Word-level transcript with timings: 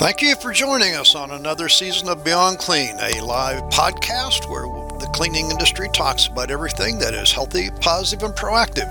Thank 0.00 0.22
you 0.22 0.34
for 0.36 0.50
joining 0.50 0.94
us 0.94 1.14
on 1.14 1.30
another 1.30 1.68
season 1.68 2.08
of 2.08 2.24
Beyond 2.24 2.56
Clean, 2.56 2.96
a 2.98 3.20
live 3.20 3.60
podcast 3.64 4.48
where 4.48 4.62
the 4.98 5.10
cleaning 5.12 5.50
industry 5.50 5.90
talks 5.92 6.26
about 6.26 6.50
everything 6.50 6.98
that 7.00 7.12
is 7.12 7.30
healthy, 7.30 7.68
positive, 7.82 8.22
and 8.22 8.34
proactive. 8.34 8.88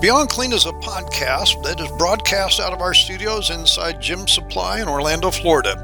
Beyond 0.00 0.30
Clean 0.30 0.50
is 0.50 0.64
a 0.64 0.72
podcast 0.72 1.62
that 1.64 1.78
is 1.78 1.90
broadcast 1.98 2.58
out 2.58 2.72
of 2.72 2.80
our 2.80 2.94
studios 2.94 3.50
inside 3.50 4.00
Gym 4.00 4.26
Supply 4.26 4.80
in 4.80 4.88
Orlando, 4.88 5.30
Florida. 5.30 5.76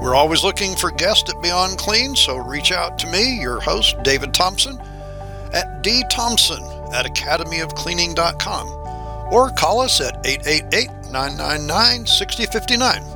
We're 0.00 0.14
always 0.14 0.42
looking 0.42 0.74
for 0.76 0.90
guests 0.90 1.28
at 1.28 1.42
Beyond 1.42 1.76
Clean, 1.76 2.16
so 2.16 2.38
reach 2.38 2.72
out 2.72 2.98
to 3.00 3.06
me, 3.08 3.38
your 3.38 3.60
host, 3.60 4.02
David 4.02 4.32
Thompson, 4.32 4.80
at 5.52 5.84
dthompson 5.84 6.94
at 6.94 7.04
academyofcleaning.com 7.04 8.66
or 9.30 9.50
call 9.50 9.82
us 9.82 10.00
at 10.00 10.26
888 10.26 10.88
999 11.12 12.06
6059. 12.06 13.13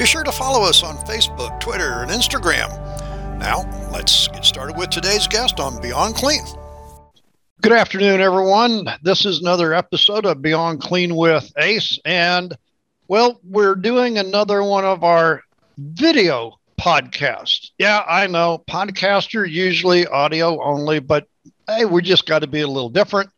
Be 0.00 0.06
sure 0.06 0.24
to 0.24 0.32
follow 0.32 0.66
us 0.66 0.82
on 0.82 0.96
Facebook, 1.04 1.60
Twitter, 1.60 2.00
and 2.00 2.10
Instagram. 2.10 2.70
Now, 3.38 3.68
let's 3.92 4.28
get 4.28 4.46
started 4.46 4.78
with 4.78 4.88
today's 4.88 5.28
guest 5.28 5.60
on 5.60 5.78
Beyond 5.82 6.14
Clean. 6.14 6.40
Good 7.60 7.72
afternoon, 7.72 8.22
everyone. 8.22 8.88
This 9.02 9.26
is 9.26 9.42
another 9.42 9.74
episode 9.74 10.24
of 10.24 10.40
Beyond 10.40 10.80
Clean 10.80 11.14
with 11.14 11.52
Ace. 11.58 11.98
And, 12.06 12.56
well, 13.08 13.40
we're 13.44 13.74
doing 13.74 14.16
another 14.16 14.62
one 14.62 14.86
of 14.86 15.04
our 15.04 15.42
video 15.76 16.54
podcasts. 16.80 17.68
Yeah, 17.76 18.02
I 18.08 18.26
know 18.26 18.64
podcasts 18.70 19.38
are 19.38 19.44
usually 19.44 20.06
audio 20.06 20.62
only, 20.62 21.00
but 21.00 21.26
hey, 21.66 21.84
we 21.84 22.00
just 22.00 22.24
got 22.24 22.38
to 22.38 22.46
be 22.46 22.62
a 22.62 22.66
little 22.66 22.88
different. 22.88 23.28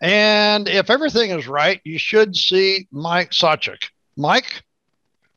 And 0.00 0.68
if 0.68 0.90
everything 0.90 1.32
is 1.32 1.48
right, 1.48 1.80
you 1.82 1.98
should 1.98 2.36
see 2.36 2.86
Mike 2.92 3.32
Sawchuk. 3.32 3.82
Mike, 4.16 4.62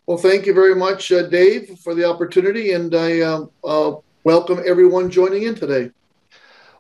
well, 0.06 0.18
thank 0.18 0.46
you 0.46 0.54
very 0.54 0.76
much, 0.76 1.12
uh, 1.12 1.28
Dave, 1.28 1.78
for 1.80 1.94
the 1.94 2.06
opportunity, 2.06 2.74
and 2.74 2.94
I 2.94 3.22
uh, 3.22 3.46
uh, 3.64 3.96
welcome 4.24 4.62
everyone 4.66 5.10
joining 5.10 5.44
in 5.44 5.56
today. 5.56 5.92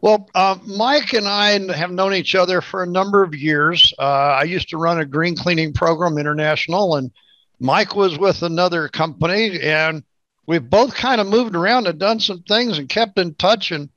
Well, 0.02 0.28
uh, 0.33 0.58
Mike 0.66 1.13
and 1.13 1.28
I 1.28 1.52
have 1.73 1.91
known 1.91 2.16
each 2.16 2.33
other 2.33 2.59
for 2.61 2.81
a 2.81 2.88
number 2.88 3.23
of 3.23 3.36
years. 3.36 3.94
Uh, 4.00 4.02
I 4.02 4.44
used 4.44 4.69
to 4.69 4.78
run 4.78 5.00
a 5.00 5.05
green 5.05 5.36
cleaning 5.36 5.73
program 5.73 6.17
international, 6.17 6.95
and 6.95 7.11
Mike 7.59 7.95
was 7.95 8.17
with 8.17 8.41
another 8.41 8.88
company, 8.88 9.61
and 9.61 10.03
we've 10.47 10.67
both 10.67 10.95
kind 10.95 11.22
of 11.22 11.28
moved 11.28 11.56
around 11.56 11.85
and 11.85 12.00
done 12.00 12.19
some 12.19 12.41
things 12.41 12.80
and 12.80 12.89
kept 12.89 13.19
in 13.19 13.35
touch. 13.35 13.72
And 13.72 13.89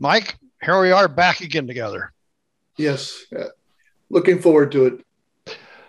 Mike, 0.00 0.36
here 0.60 0.80
we 0.80 0.90
are 0.90 1.06
back 1.06 1.40
again 1.40 1.68
together. 1.68 2.12
Yes, 2.76 3.24
uh, 3.38 3.44
looking 4.10 4.40
forward 4.40 4.72
to 4.72 4.86
it. 4.86 5.03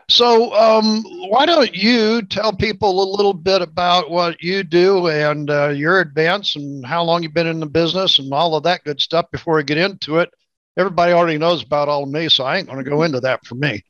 So, 0.08 0.54
um, 0.54 1.04
why 1.30 1.48
don't 1.48 1.76
you 1.76 2.22
tell 2.22 2.56
people 2.56 3.02
a 3.02 3.12
little 3.16 3.34
bit 3.34 3.64
about 3.64 4.12
what 4.12 4.42
you 4.42 4.64
do 4.64 5.08
and 5.08 5.50
uh, 5.50 5.70
your 5.70 6.00
advance 6.00 6.56
and 6.56 6.86
how 6.86 7.04
long 7.04 7.24
you've 7.24 7.34
been 7.34 7.48
in 7.48 7.60
the 7.60 7.66
business 7.66 8.20
and 8.20 8.32
all 8.32 8.56
of 8.56 8.64
that 8.64 8.84
good 8.84 9.02
stuff 9.02 9.32
before 9.32 9.56
we 9.56 9.64
get 9.64 9.80
into 9.80 10.20
it? 10.20 10.30
Everybody 10.78 11.14
already 11.14 11.40
knows 11.40 11.64
about 11.64 11.90
all 11.90 12.04
of 12.04 12.10
me, 12.10 12.30
so 12.30 12.44
I 12.44 12.58
ain't 12.58 12.68
going 12.68 12.84
to 12.84 12.90
go 12.90 13.02
into 13.02 13.20
that 13.22 13.46
for 13.46 13.56
me. 13.56 13.84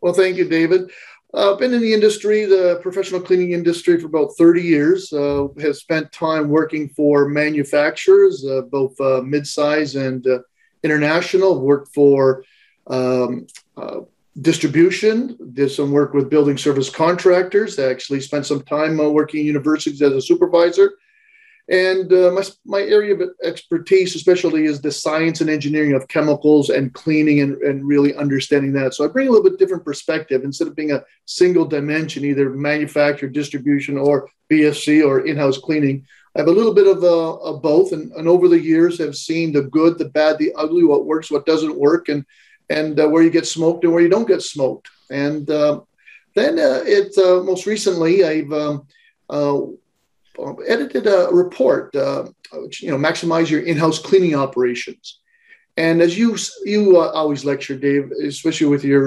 Well, 0.00 0.14
thank 0.14 0.36
you, 0.36 0.48
David. 0.48 0.90
I've 1.34 1.40
uh, 1.40 1.56
been 1.56 1.72
in 1.72 1.80
the 1.80 1.94
industry, 1.94 2.44
the 2.44 2.78
professional 2.82 3.20
cleaning 3.20 3.52
industry, 3.52 3.98
for 3.98 4.06
about 4.06 4.34
30 4.36 4.62
years. 4.62 5.12
Uh, 5.12 5.48
have 5.60 5.76
spent 5.76 6.12
time 6.12 6.48
working 6.48 6.88
for 6.90 7.26
manufacturers, 7.26 8.44
uh, 8.44 8.62
both 8.62 9.00
uh, 9.00 9.22
mid-size 9.22 9.96
and 9.96 10.26
uh, 10.26 10.40
international. 10.82 11.60
Worked 11.60 11.94
for 11.94 12.44
um, 12.86 13.46
uh, 13.78 14.00
distribution, 14.40 15.36
did 15.52 15.70
some 15.70 15.92
work 15.92 16.14
with 16.14 16.30
building 16.30 16.56
service 16.56 16.88
contractors. 16.88 17.78
I 17.78 17.90
actually 17.90 18.20
spent 18.20 18.46
some 18.46 18.62
time 18.62 18.98
uh, 18.98 19.08
working 19.08 19.40
in 19.40 19.46
universities 19.46 20.00
as 20.00 20.12
a 20.12 20.22
supervisor. 20.22 20.92
And 21.68 22.12
uh, 22.12 22.32
my, 22.32 22.42
my 22.64 22.80
area 22.80 23.14
of 23.14 23.30
expertise, 23.44 24.16
especially, 24.16 24.64
is 24.64 24.80
the 24.80 24.90
science 24.90 25.40
and 25.40 25.48
engineering 25.48 25.92
of 25.92 26.08
chemicals 26.08 26.70
and 26.70 26.92
cleaning 26.92 27.40
and, 27.40 27.56
and 27.62 27.86
really 27.86 28.14
understanding 28.16 28.72
that. 28.72 28.94
So 28.94 29.04
I 29.04 29.08
bring 29.08 29.28
a 29.28 29.30
little 29.30 29.48
bit 29.48 29.58
different 29.58 29.84
perspective 29.84 30.44
instead 30.44 30.66
of 30.66 30.74
being 30.74 30.92
a 30.92 31.04
single 31.26 31.64
dimension, 31.64 32.24
either 32.24 32.50
manufacture, 32.50 33.28
distribution, 33.28 33.96
or 33.96 34.28
BSC 34.50 35.06
or 35.06 35.26
in 35.26 35.36
house 35.36 35.58
cleaning. 35.58 36.04
I 36.34 36.40
have 36.40 36.48
a 36.48 36.52
little 36.52 36.74
bit 36.74 36.88
of, 36.88 37.04
uh, 37.04 37.34
of 37.36 37.62
both. 37.62 37.92
And, 37.92 38.10
and 38.12 38.26
over 38.26 38.48
the 38.48 38.60
years, 38.60 39.00
I've 39.00 39.16
seen 39.16 39.52
the 39.52 39.62
good, 39.62 39.98
the 39.98 40.08
bad, 40.08 40.38
the 40.38 40.52
ugly, 40.56 40.82
what 40.82 41.06
works, 41.06 41.30
what 41.30 41.46
doesn't 41.46 41.78
work. 41.78 42.08
And 42.08 42.24
and 42.72 42.98
uh, 42.98 43.08
where 43.08 43.22
you 43.22 43.30
get 43.30 43.46
smoked 43.46 43.84
and 43.84 43.92
where 43.92 44.02
you 44.02 44.08
don't 44.08 44.32
get 44.34 44.42
smoked. 44.42 44.88
And 45.10 45.48
uh, 45.50 45.80
then 46.34 46.58
uh, 46.58 46.82
it 46.98 47.16
uh, 47.18 47.42
most 47.42 47.66
recently 47.66 48.24
I've 48.24 48.52
um, 48.52 48.86
uh, 49.28 49.60
edited 50.66 51.06
a 51.06 51.28
report, 51.30 51.94
which, 52.52 52.82
you 52.82 52.90
know, 52.90 52.96
maximize 53.08 53.50
your 53.50 53.62
in-house 53.62 53.98
cleaning 53.98 54.34
operations. 54.34 55.20
And 55.76 56.02
as 56.02 56.18
you 56.18 56.36
you 56.64 56.98
always 56.98 57.44
lecture, 57.44 57.76
Dave, 57.76 58.10
especially 58.32 58.68
with 58.74 58.84
your 58.84 59.04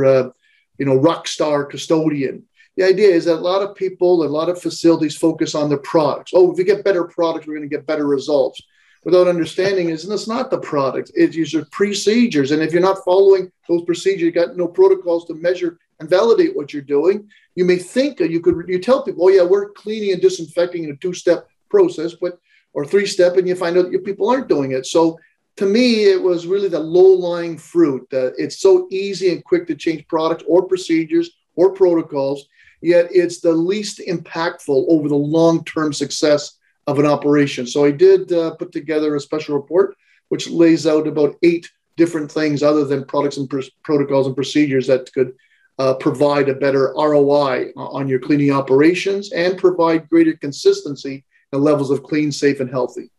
you 0.80 0.86
know 0.86 0.96
rock 0.96 1.28
star 1.28 1.66
custodian. 1.66 2.44
The 2.78 2.84
idea 2.84 3.10
is 3.10 3.26
that 3.26 3.42
a 3.44 3.50
lot 3.52 3.62
of 3.62 3.76
people, 3.76 4.12
a 4.24 4.36
lot 4.40 4.50
of 4.50 4.62
facilities 4.62 5.16
focus 5.16 5.56
on 5.56 5.70
the 5.70 5.78
products. 5.78 6.32
Oh, 6.36 6.52
if 6.52 6.58
we 6.58 6.66
get 6.66 6.84
better 6.84 7.06
products, 7.06 7.46
we're 7.46 7.56
going 7.56 7.70
to 7.70 7.76
get 7.76 7.86
better 7.86 8.06
results 8.06 8.60
without 9.06 9.28
understanding 9.28 9.90
is, 9.90 10.10
it's 10.10 10.28
not 10.28 10.50
the 10.50 10.58
product, 10.58 11.12
it's 11.14 11.54
your 11.54 11.66
procedures. 11.66 12.52
And 12.52 12.62
if 12.62 12.74
you're 12.74 12.82
not 12.82 13.06
following 13.06 13.52
those 13.70 13.84
procedures, 13.84 14.24
you 14.24 14.32
got 14.32 14.58
no 14.58 14.68
protocols 14.68 15.26
to 15.26 15.36
measure 15.36 15.78
and 16.00 16.10
validate 16.10 16.56
what 16.56 16.74
you're 16.74 16.82
doing. 16.82 17.30
You 17.54 17.66
may 17.66 17.78
think 17.78 18.20
uh, 18.20 18.26
you 18.26 18.42
could, 18.42 18.66
you 18.68 18.80
tell 18.80 19.04
people, 19.04 19.26
oh 19.26 19.30
yeah, 19.30 19.44
we're 19.44 19.70
cleaning 19.70 20.12
and 20.12 20.22
disinfecting 20.22 20.84
in 20.84 20.90
a 20.90 20.96
two-step 20.98 21.48
process, 21.70 22.16
but 22.20 22.40
or 22.74 22.86
three-step, 22.86 23.38
and 23.38 23.48
you 23.48 23.56
find 23.56 23.78
out 23.78 23.90
that 23.90 24.04
people 24.04 24.30
aren't 24.30 24.50
doing 24.50 24.72
it. 24.72 24.86
So 24.86 25.18
to 25.58 25.66
me, 25.66 26.06
it 26.06 26.22
was 26.22 26.48
really 26.48 26.68
the 26.68 26.80
low-lying 26.80 27.58
fruit. 27.58 28.06
that 28.10 28.34
it's 28.38 28.60
so 28.60 28.88
easy 28.92 29.32
and 29.32 29.46
quick 29.46 29.66
to 29.68 29.76
change 29.76 30.06
products 30.10 30.44
or 30.46 30.68
procedures 30.68 31.30
or 31.56 31.72
protocols, 31.72 32.48
yet 32.82 33.08
it's 33.12 33.40
the 33.40 33.54
least 33.54 34.02
impactful 34.06 34.86
over 34.90 35.08
the 35.08 35.16
long-term 35.16 35.94
success 35.94 36.58
of 36.88 37.00
an 37.00 37.06
operation. 37.06 37.66
So 37.66 37.86
I 37.86 37.92
did 37.92 38.32
uh, 38.32 38.56
put 38.56 38.72
together 38.72 39.16
a 39.16 39.20
special 39.20 39.56
report 39.56 39.96
which 40.30 40.50
lays 40.50 40.88
out 40.88 41.08
about 41.08 41.36
eight 41.44 41.70
different 41.98 42.32
things 42.32 42.64
other 42.64 42.84
than 42.86 43.06
products 43.06 43.38
and 43.38 43.50
pr- 43.50 43.62
protocols 43.84 44.28
and 44.28 44.36
procedures 44.36 44.88
that 44.88 45.12
could 45.14 45.34
uh, 45.78 45.94
provide 45.96 46.50
a 46.50 46.56
better 46.56 46.94
ROI 46.98 47.72
on 47.76 48.08
your 48.08 48.20
cleaning 48.20 48.52
operations 48.52 49.32
and 49.32 49.58
provide 49.58 50.10
greater 50.10 50.36
consistency 50.36 51.24
and 51.52 51.62
levels 51.62 51.92
of 51.92 52.04
clean, 52.04 52.32
safe, 52.32 52.60
and 52.60 52.70
healthy. 52.70 53.10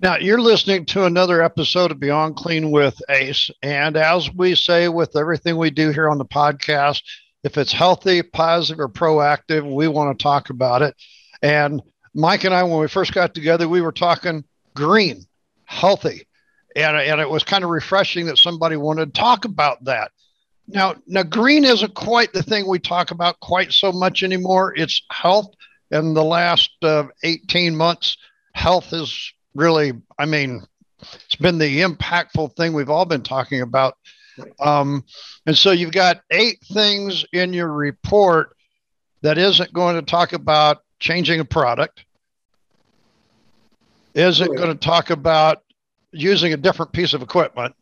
Now, 0.00 0.16
you're 0.16 0.40
listening 0.40 0.84
to 0.86 1.04
another 1.04 1.42
episode 1.42 1.90
of 1.90 2.00
Beyond 2.00 2.36
Clean 2.36 2.70
with 2.70 3.00
Ace. 3.08 3.50
And 3.62 3.96
as 3.96 4.32
we 4.32 4.54
say 4.54 4.88
with 4.88 5.16
everything 5.16 5.56
we 5.56 5.70
do 5.70 5.90
here 5.90 6.10
on 6.10 6.18
the 6.18 6.24
podcast, 6.26 7.02
if 7.44 7.56
it's 7.56 7.72
healthy, 7.72 8.22
positive, 8.22 8.80
or 8.80 8.88
proactive, 8.88 9.74
we 9.74 9.88
want 9.88 10.18
to 10.18 10.22
talk 10.22 10.50
about 10.50 10.82
it. 10.82 10.94
And 11.40 11.80
Mike 12.16 12.44
and 12.44 12.54
I, 12.54 12.62
when 12.62 12.80
we 12.80 12.88
first 12.88 13.12
got 13.12 13.34
together, 13.34 13.68
we 13.68 13.82
were 13.82 13.92
talking 13.92 14.42
green, 14.74 15.26
healthy. 15.66 16.26
And, 16.74 16.96
and 16.96 17.20
it 17.20 17.28
was 17.28 17.44
kind 17.44 17.62
of 17.62 17.68
refreshing 17.68 18.24
that 18.26 18.38
somebody 18.38 18.76
wanted 18.76 19.14
to 19.14 19.20
talk 19.20 19.44
about 19.44 19.84
that. 19.84 20.10
Now, 20.66 20.96
now, 21.06 21.22
green 21.22 21.64
isn't 21.64 21.94
quite 21.94 22.32
the 22.32 22.42
thing 22.42 22.66
we 22.66 22.78
talk 22.78 23.10
about 23.10 23.38
quite 23.40 23.70
so 23.70 23.92
much 23.92 24.22
anymore. 24.22 24.74
It's 24.76 25.02
health. 25.10 25.54
In 25.92 26.14
the 26.14 26.24
last 26.24 26.70
uh, 26.82 27.04
18 27.22 27.76
months, 27.76 28.16
health 28.54 28.92
is 28.92 29.32
really, 29.54 29.92
I 30.18 30.24
mean, 30.24 30.66
it's 31.00 31.36
been 31.36 31.58
the 31.58 31.82
impactful 31.82 32.56
thing 32.56 32.72
we've 32.72 32.90
all 32.90 33.04
been 33.04 33.22
talking 33.22 33.60
about. 33.60 33.96
Um, 34.58 35.04
and 35.44 35.56
so 35.56 35.70
you've 35.70 35.92
got 35.92 36.22
eight 36.32 36.58
things 36.72 37.24
in 37.32 37.52
your 37.52 37.70
report 37.70 38.56
that 39.22 39.38
isn't 39.38 39.72
going 39.72 39.94
to 39.94 40.02
talk 40.02 40.32
about 40.32 40.78
changing 40.98 41.40
a 41.40 41.44
product. 41.44 42.05
Is 44.16 44.40
it 44.40 44.48
going 44.56 44.70
to 44.70 44.74
talk 44.74 45.10
about 45.10 45.62
using 46.10 46.54
a 46.54 46.56
different 46.56 46.90
piece 46.92 47.12
of 47.12 47.20
equipment? 47.20 47.74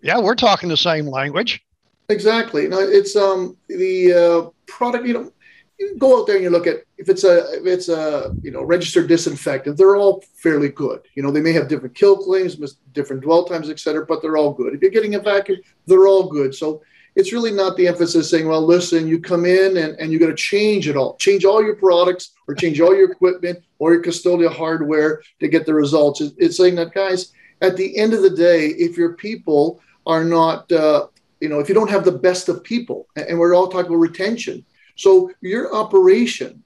Yeah, 0.00 0.18
we're 0.20 0.34
talking 0.34 0.70
the 0.70 0.76
same 0.76 1.06
language. 1.06 1.62
Exactly. 2.08 2.66
No, 2.66 2.78
it's 2.80 3.14
um 3.14 3.54
the 3.68 4.14
uh, 4.14 4.50
product. 4.66 5.06
You 5.06 5.12
know, 5.12 5.32
you 5.78 5.98
go 5.98 6.18
out 6.18 6.26
there 6.26 6.36
and 6.36 6.44
you 6.44 6.48
look 6.48 6.66
at 6.66 6.76
if 6.96 7.10
it's 7.10 7.24
a 7.24 7.58
if 7.58 7.66
it's 7.66 7.90
a 7.90 8.34
you 8.42 8.50
know 8.50 8.62
registered 8.62 9.06
disinfectant. 9.06 9.76
They're 9.76 9.96
all 9.96 10.24
fairly 10.32 10.70
good. 10.70 11.02
You 11.14 11.22
know, 11.22 11.30
they 11.30 11.42
may 11.42 11.52
have 11.52 11.68
different 11.68 11.94
kill 11.94 12.16
claims, 12.16 12.56
different 12.92 13.20
dwell 13.20 13.44
times, 13.44 13.68
etc., 13.68 14.06
but 14.06 14.22
they're 14.22 14.38
all 14.38 14.54
good. 14.54 14.72
If 14.72 14.80
you're 14.80 14.90
getting 14.90 15.16
a 15.16 15.20
vacuum, 15.20 15.58
they're 15.86 16.08
all 16.08 16.30
good. 16.30 16.54
So 16.54 16.80
it's 17.16 17.34
really 17.34 17.52
not 17.52 17.76
the 17.76 17.86
emphasis 17.86 18.30
saying, 18.30 18.48
well, 18.48 18.64
listen, 18.64 19.06
you 19.06 19.20
come 19.20 19.44
in 19.44 19.76
and, 19.76 19.94
and 19.98 20.10
you're 20.10 20.20
going 20.20 20.34
to 20.34 20.42
change 20.42 20.88
it 20.88 20.96
all, 20.96 21.16
change 21.16 21.44
all 21.44 21.62
your 21.62 21.76
products 21.76 22.30
or 22.48 22.54
change 22.54 22.80
all 22.80 22.96
your 22.96 23.10
equipment 23.12 23.62
or 23.78 23.92
your 23.92 24.02
custodial 24.02 24.52
hardware 24.52 25.22
to 25.38 25.48
get 25.48 25.66
the 25.66 25.74
results. 25.74 26.20
It's 26.38 26.56
saying 26.56 26.74
that, 26.76 26.94
guys, 26.94 27.32
at 27.60 27.76
the 27.76 27.96
end 27.96 28.14
of 28.14 28.22
the 28.22 28.30
day, 28.30 28.68
if 28.68 28.96
your 28.96 29.12
people 29.12 29.80
are 30.06 30.24
not, 30.24 30.70
uh, 30.72 31.06
you 31.40 31.48
know, 31.48 31.60
if 31.60 31.68
you 31.68 31.74
don't 31.74 31.90
have 31.90 32.04
the 32.04 32.12
best 32.12 32.48
of 32.48 32.64
people, 32.64 33.06
and 33.14 33.38
we're 33.38 33.54
all 33.54 33.68
talking 33.68 33.92
about 33.92 34.00
retention. 34.00 34.64
So 34.96 35.30
your 35.40 35.72
operation 35.74 36.64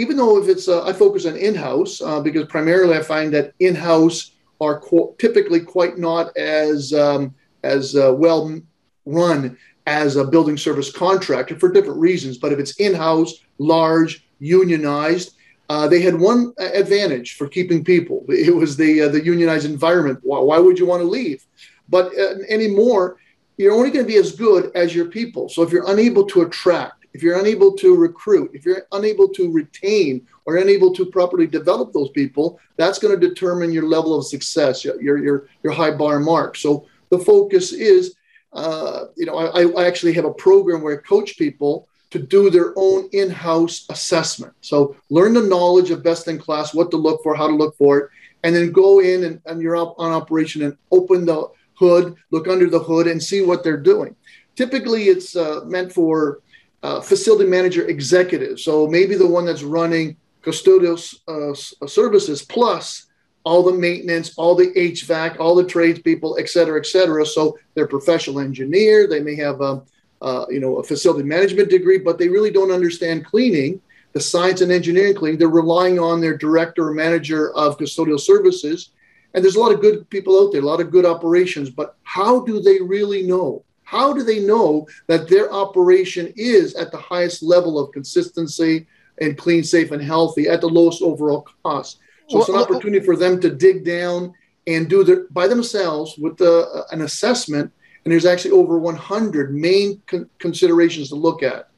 even 0.00 0.16
though 0.16 0.42
if 0.42 0.48
it's 0.48 0.68
uh, 0.68 0.84
I 0.84 0.92
focus 0.92 1.26
on 1.26 1.36
in-house 1.36 2.00
uh, 2.00 2.20
because 2.20 2.46
primarily 2.46 2.96
I 2.96 3.02
find 3.02 3.32
that 3.34 3.52
in-house 3.60 4.32
are 4.60 4.80
qu- 4.80 5.14
typically 5.18 5.60
quite 5.60 5.98
not 5.98 6.34
as 6.36 6.92
um, 6.92 7.34
as 7.64 7.94
uh, 7.94 8.14
well 8.16 8.60
run 9.04 9.58
as 9.86 10.16
a 10.16 10.24
building 10.24 10.56
service 10.56 10.90
contractor 10.92 11.58
for 11.58 11.70
different 11.70 11.98
reasons. 11.98 12.38
But 12.38 12.52
if 12.52 12.58
it's 12.58 12.76
in-house, 12.76 13.44
large, 13.58 14.26
unionized, 14.40 15.36
uh, 15.68 15.86
they 15.86 16.00
had 16.00 16.18
one 16.18 16.52
advantage 16.58 17.36
for 17.36 17.46
keeping 17.46 17.84
people. 17.84 18.24
It 18.28 18.54
was 18.54 18.76
the 18.76 19.02
uh, 19.02 19.08
the 19.08 19.24
unionized 19.24 19.66
environment. 19.66 20.18
Why, 20.22 20.40
why, 20.40 20.58
would 20.58 20.78
you 20.78 20.86
want 20.86 21.00
to 21.02 21.08
leave? 21.08 21.46
But 21.88 22.06
uh, 22.18 22.42
anymore, 22.48 23.18
you're 23.56 23.72
only 23.72 23.90
going 23.90 24.04
to 24.04 24.12
be 24.12 24.18
as 24.18 24.34
good 24.34 24.72
as 24.74 24.94
your 24.94 25.06
people. 25.06 25.48
So 25.48 25.62
if 25.62 25.70
you're 25.70 25.88
unable 25.88 26.24
to 26.26 26.42
attract, 26.42 27.04
if 27.12 27.22
you're 27.22 27.38
unable 27.38 27.76
to 27.76 27.96
recruit, 27.96 28.50
if 28.52 28.64
you're 28.64 28.86
unable 28.90 29.28
to 29.28 29.52
retain 29.52 30.26
or 30.44 30.56
unable 30.56 30.92
to 30.94 31.06
properly 31.06 31.46
develop 31.46 31.92
those 31.92 32.10
people, 32.10 32.58
that's 32.76 32.98
going 32.98 33.18
to 33.18 33.28
determine 33.28 33.72
your 33.72 33.86
level 33.86 34.18
of 34.18 34.26
success, 34.26 34.84
your 34.84 35.00
your 35.00 35.48
your 35.62 35.72
high 35.72 35.92
bar 35.92 36.18
mark. 36.18 36.56
So 36.56 36.86
the 37.10 37.18
focus 37.18 37.72
is, 37.72 38.14
uh, 38.52 39.04
you 39.16 39.26
know, 39.26 39.36
I, 39.36 39.66
I 39.80 39.86
actually 39.86 40.14
have 40.14 40.24
a 40.24 40.34
program 40.34 40.82
where 40.82 40.98
I 40.98 41.02
coach 41.02 41.36
people 41.38 41.86
to 42.10 42.18
do 42.18 42.50
their 42.50 42.72
own 42.76 43.08
in-house 43.12 43.86
assessment. 43.88 44.52
So 44.60 44.96
learn 45.10 45.32
the 45.34 45.42
knowledge 45.42 45.90
of 45.90 46.02
best 46.02 46.26
in 46.28 46.38
class, 46.38 46.74
what 46.74 46.90
to 46.90 46.96
look 46.96 47.22
for, 47.22 47.34
how 47.34 47.46
to 47.46 47.54
look 47.54 47.76
for 47.76 47.98
it, 47.98 48.10
and 48.42 48.54
then 48.54 48.72
go 48.72 49.00
in 49.00 49.24
and, 49.24 49.40
and 49.46 49.62
you're 49.62 49.76
up 49.76 49.94
on 49.98 50.12
operation 50.12 50.62
and 50.62 50.76
open 50.90 51.24
the 51.24 51.48
hood, 51.74 52.16
look 52.30 52.48
under 52.48 52.68
the 52.68 52.78
hood, 52.78 53.06
and 53.06 53.22
see 53.22 53.42
what 53.42 53.62
they're 53.62 53.76
doing. 53.76 54.16
Typically, 54.56 55.04
it's 55.04 55.36
uh, 55.36 55.60
meant 55.64 55.92
for 55.92 56.40
uh, 56.82 57.00
facility 57.00 57.48
manager 57.48 57.86
executives. 57.86 58.64
So 58.64 58.86
maybe 58.86 59.14
the 59.14 59.26
one 59.26 59.46
that's 59.46 59.62
running 59.62 60.16
custodial 60.42 60.96
uh, 61.28 61.86
services 61.86 62.42
plus 62.42 63.06
all 63.44 63.62
the 63.62 63.72
maintenance, 63.72 64.34
all 64.36 64.54
the 64.54 64.72
HVAC, 64.74 65.38
all 65.40 65.54
the 65.54 65.64
tradespeople, 65.64 66.36
et 66.38 66.48
cetera, 66.48 66.78
et 66.78 66.86
cetera. 66.86 67.24
So 67.24 67.58
they're 67.74 67.86
professional 67.86 68.40
engineer. 68.40 69.06
They 69.06 69.20
may 69.20 69.36
have 69.36 69.60
a, 69.62 69.82
uh, 70.20 70.46
you 70.50 70.60
know, 70.60 70.76
a 70.76 70.82
facility 70.82 71.24
management 71.24 71.70
degree, 71.70 71.98
but 71.98 72.18
they 72.18 72.28
really 72.28 72.50
don't 72.50 72.70
understand 72.70 73.24
cleaning, 73.24 73.80
the 74.12 74.20
science 74.20 74.60
and 74.60 74.72
engineering 74.72 75.14
cleaning. 75.14 75.38
They're 75.38 75.48
relying 75.48 75.98
on 75.98 76.20
their 76.20 76.36
director 76.36 76.88
or 76.88 76.94
manager 76.94 77.52
of 77.54 77.78
custodial 77.78 78.20
services. 78.20 78.90
And 79.34 79.44
there's 79.44 79.56
a 79.56 79.60
lot 79.60 79.72
of 79.72 79.80
good 79.80 80.08
people 80.10 80.40
out 80.42 80.52
there, 80.52 80.60
a 80.60 80.64
lot 80.64 80.80
of 80.80 80.90
good 80.90 81.06
operations, 81.06 81.70
but 81.70 81.96
how 82.02 82.40
do 82.40 82.60
they 82.60 82.80
really 82.80 83.22
know? 83.22 83.64
How 83.84 84.12
do 84.12 84.22
they 84.22 84.40
know 84.40 84.86
that 85.06 85.28
their 85.28 85.52
operation 85.52 86.32
is 86.36 86.74
at 86.74 86.92
the 86.92 86.98
highest 86.98 87.42
level 87.42 87.78
of 87.78 87.92
consistency 87.92 88.86
and 89.18 89.36
clean, 89.36 89.64
safe, 89.64 89.90
and 89.90 90.02
healthy 90.02 90.48
at 90.48 90.60
the 90.60 90.68
lowest 90.68 91.02
overall 91.02 91.46
cost? 91.64 91.98
So 92.28 92.36
well, 92.36 92.40
it's 92.40 92.48
an 92.48 92.56
opportunity 92.56 93.04
for 93.04 93.16
them 93.16 93.40
to 93.40 93.50
dig 93.50 93.84
down 93.84 94.32
and 94.66 94.88
do 94.88 95.02
their 95.02 95.26
by 95.30 95.48
themselves 95.48 96.16
with 96.18 96.36
the, 96.36 96.68
uh, 96.68 96.84
an 96.92 97.02
assessment. 97.02 97.72
And 98.04 98.12
there's 98.12 98.26
actually 98.26 98.52
over 98.52 98.78
100 98.78 99.54
main 99.54 100.00
con- 100.06 100.28
considerations 100.38 101.10
to 101.10 101.14
look 101.14 101.42
at, 101.42 101.68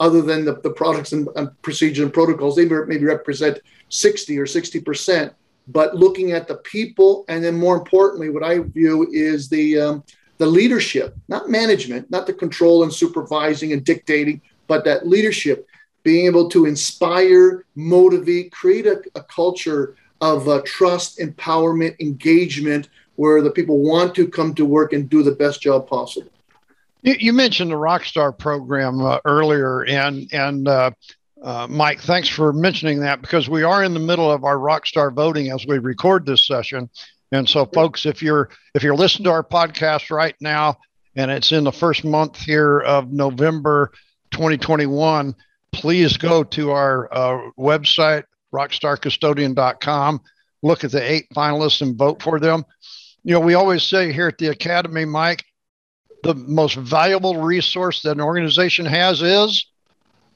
other 0.00 0.22
than 0.22 0.44
the, 0.44 0.60
the 0.60 0.70
products 0.70 1.12
and, 1.12 1.28
and 1.36 1.50
procedures 1.62 2.04
and 2.04 2.12
protocols. 2.12 2.56
They 2.56 2.66
maybe 2.66 3.04
represent 3.04 3.60
60 3.88 4.38
or 4.38 4.46
60 4.46 4.80
percent. 4.80 5.32
But 5.68 5.94
looking 5.94 6.32
at 6.32 6.48
the 6.48 6.56
people, 6.56 7.24
and 7.28 7.44
then 7.44 7.54
more 7.58 7.76
importantly, 7.76 8.30
what 8.30 8.42
I 8.42 8.60
view 8.60 9.08
is 9.12 9.48
the 9.48 9.78
um, 9.78 10.04
the 10.38 10.46
leadership, 10.46 11.14
not 11.28 11.50
management, 11.50 12.10
not 12.10 12.26
the 12.26 12.32
control 12.32 12.84
and 12.84 12.92
supervising 12.92 13.72
and 13.72 13.84
dictating, 13.84 14.40
but 14.68 14.84
that 14.84 15.06
leadership 15.06 15.66
being 16.04 16.26
able 16.26 16.48
to 16.48 16.64
inspire, 16.64 17.64
motivate, 17.74 18.52
create 18.52 18.86
a, 18.86 19.02
a 19.16 19.22
culture 19.24 19.96
of 20.20 20.48
uh, 20.48 20.62
trust, 20.64 21.18
empowerment, 21.18 21.98
engagement, 22.00 22.88
where 23.18 23.42
the 23.42 23.50
people 23.50 23.78
want 23.78 24.14
to 24.14 24.28
come 24.28 24.54
to 24.54 24.64
work 24.64 24.92
and 24.92 25.10
do 25.10 25.24
the 25.24 25.32
best 25.32 25.60
job 25.60 25.88
possible. 25.88 26.30
You, 27.02 27.16
you 27.18 27.32
mentioned 27.32 27.72
the 27.72 27.74
Rockstar 27.74 28.36
program 28.36 29.00
uh, 29.00 29.18
earlier, 29.24 29.84
and 29.84 30.32
and 30.32 30.68
uh, 30.68 30.92
uh, 31.42 31.66
Mike, 31.68 32.00
thanks 32.00 32.28
for 32.28 32.52
mentioning 32.52 33.00
that 33.00 33.20
because 33.20 33.48
we 33.48 33.64
are 33.64 33.82
in 33.82 33.92
the 33.92 34.00
middle 34.00 34.30
of 34.30 34.44
our 34.44 34.56
Rockstar 34.56 35.12
voting 35.12 35.50
as 35.50 35.66
we 35.66 35.78
record 35.78 36.26
this 36.26 36.46
session. 36.46 36.88
And 37.32 37.48
so, 37.48 37.66
folks, 37.66 38.06
if 38.06 38.22
you're 38.22 38.50
if 38.74 38.84
you're 38.84 38.96
listening 38.96 39.24
to 39.24 39.32
our 39.32 39.42
podcast 39.42 40.10
right 40.10 40.36
now, 40.40 40.76
and 41.16 41.28
it's 41.28 41.50
in 41.50 41.64
the 41.64 41.72
first 41.72 42.04
month 42.04 42.40
here 42.40 42.78
of 42.78 43.12
November 43.12 43.90
2021, 44.30 45.34
please 45.72 46.16
go 46.16 46.44
to 46.44 46.70
our 46.70 47.12
uh, 47.12 47.50
website 47.58 48.22
rockstarcustodian.com. 48.54 50.20
Look 50.62 50.84
at 50.84 50.92
the 50.92 51.02
eight 51.02 51.26
finalists 51.34 51.82
and 51.82 51.96
vote 51.96 52.22
for 52.22 52.38
them. 52.38 52.64
You 53.28 53.34
know, 53.34 53.40
we 53.40 53.52
always 53.52 53.82
say 53.82 54.10
here 54.10 54.28
at 54.28 54.38
the 54.38 54.46
Academy, 54.46 55.04
Mike, 55.04 55.44
the 56.22 56.34
most 56.34 56.76
valuable 56.76 57.36
resource 57.42 58.00
that 58.00 58.12
an 58.12 58.22
organization 58.22 58.86
has 58.86 59.20
is 59.20 59.66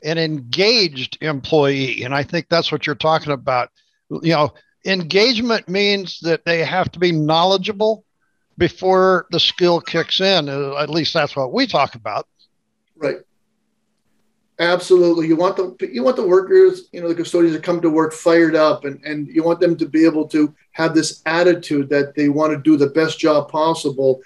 an 0.04 0.18
engaged 0.18 1.16
employee. 1.22 2.02
And 2.02 2.14
I 2.14 2.22
think 2.22 2.50
that's 2.50 2.70
what 2.70 2.86
you're 2.86 2.94
talking 2.94 3.32
about. 3.32 3.70
You 4.10 4.34
know, 4.34 4.52
engagement 4.84 5.70
means 5.70 6.20
that 6.20 6.44
they 6.44 6.64
have 6.64 6.92
to 6.92 6.98
be 6.98 7.12
knowledgeable 7.12 8.04
before 8.58 9.24
the 9.30 9.40
skill 9.40 9.80
kicks 9.80 10.20
in. 10.20 10.50
Uh, 10.50 10.76
at 10.76 10.90
least 10.90 11.14
that's 11.14 11.34
what 11.34 11.50
we 11.50 11.66
talk 11.66 11.94
about. 11.94 12.28
Right. 12.94 13.16
Absolutely. 14.62 15.26
You 15.26 15.34
want 15.34 15.56
the 15.56 15.90
you 15.92 16.04
want 16.04 16.14
the 16.14 16.26
workers, 16.26 16.88
you 16.92 17.02
know, 17.02 17.08
the 17.08 17.16
custodians 17.16 17.56
to 17.56 17.60
come 17.60 17.80
to 17.80 17.90
work 17.90 18.12
fired 18.12 18.54
up 18.54 18.84
and, 18.84 19.02
and 19.04 19.26
you 19.26 19.42
want 19.42 19.58
them 19.58 19.76
to 19.76 19.86
be 19.86 20.04
able 20.04 20.28
to 20.28 20.54
have 20.70 20.94
this 20.94 21.20
attitude 21.26 21.88
that 21.88 22.14
they 22.14 22.28
want 22.28 22.52
to 22.52 22.62
do 22.62 22.76
the 22.76 22.86
best 22.86 23.18
job 23.18 23.50
possible. 23.50 24.20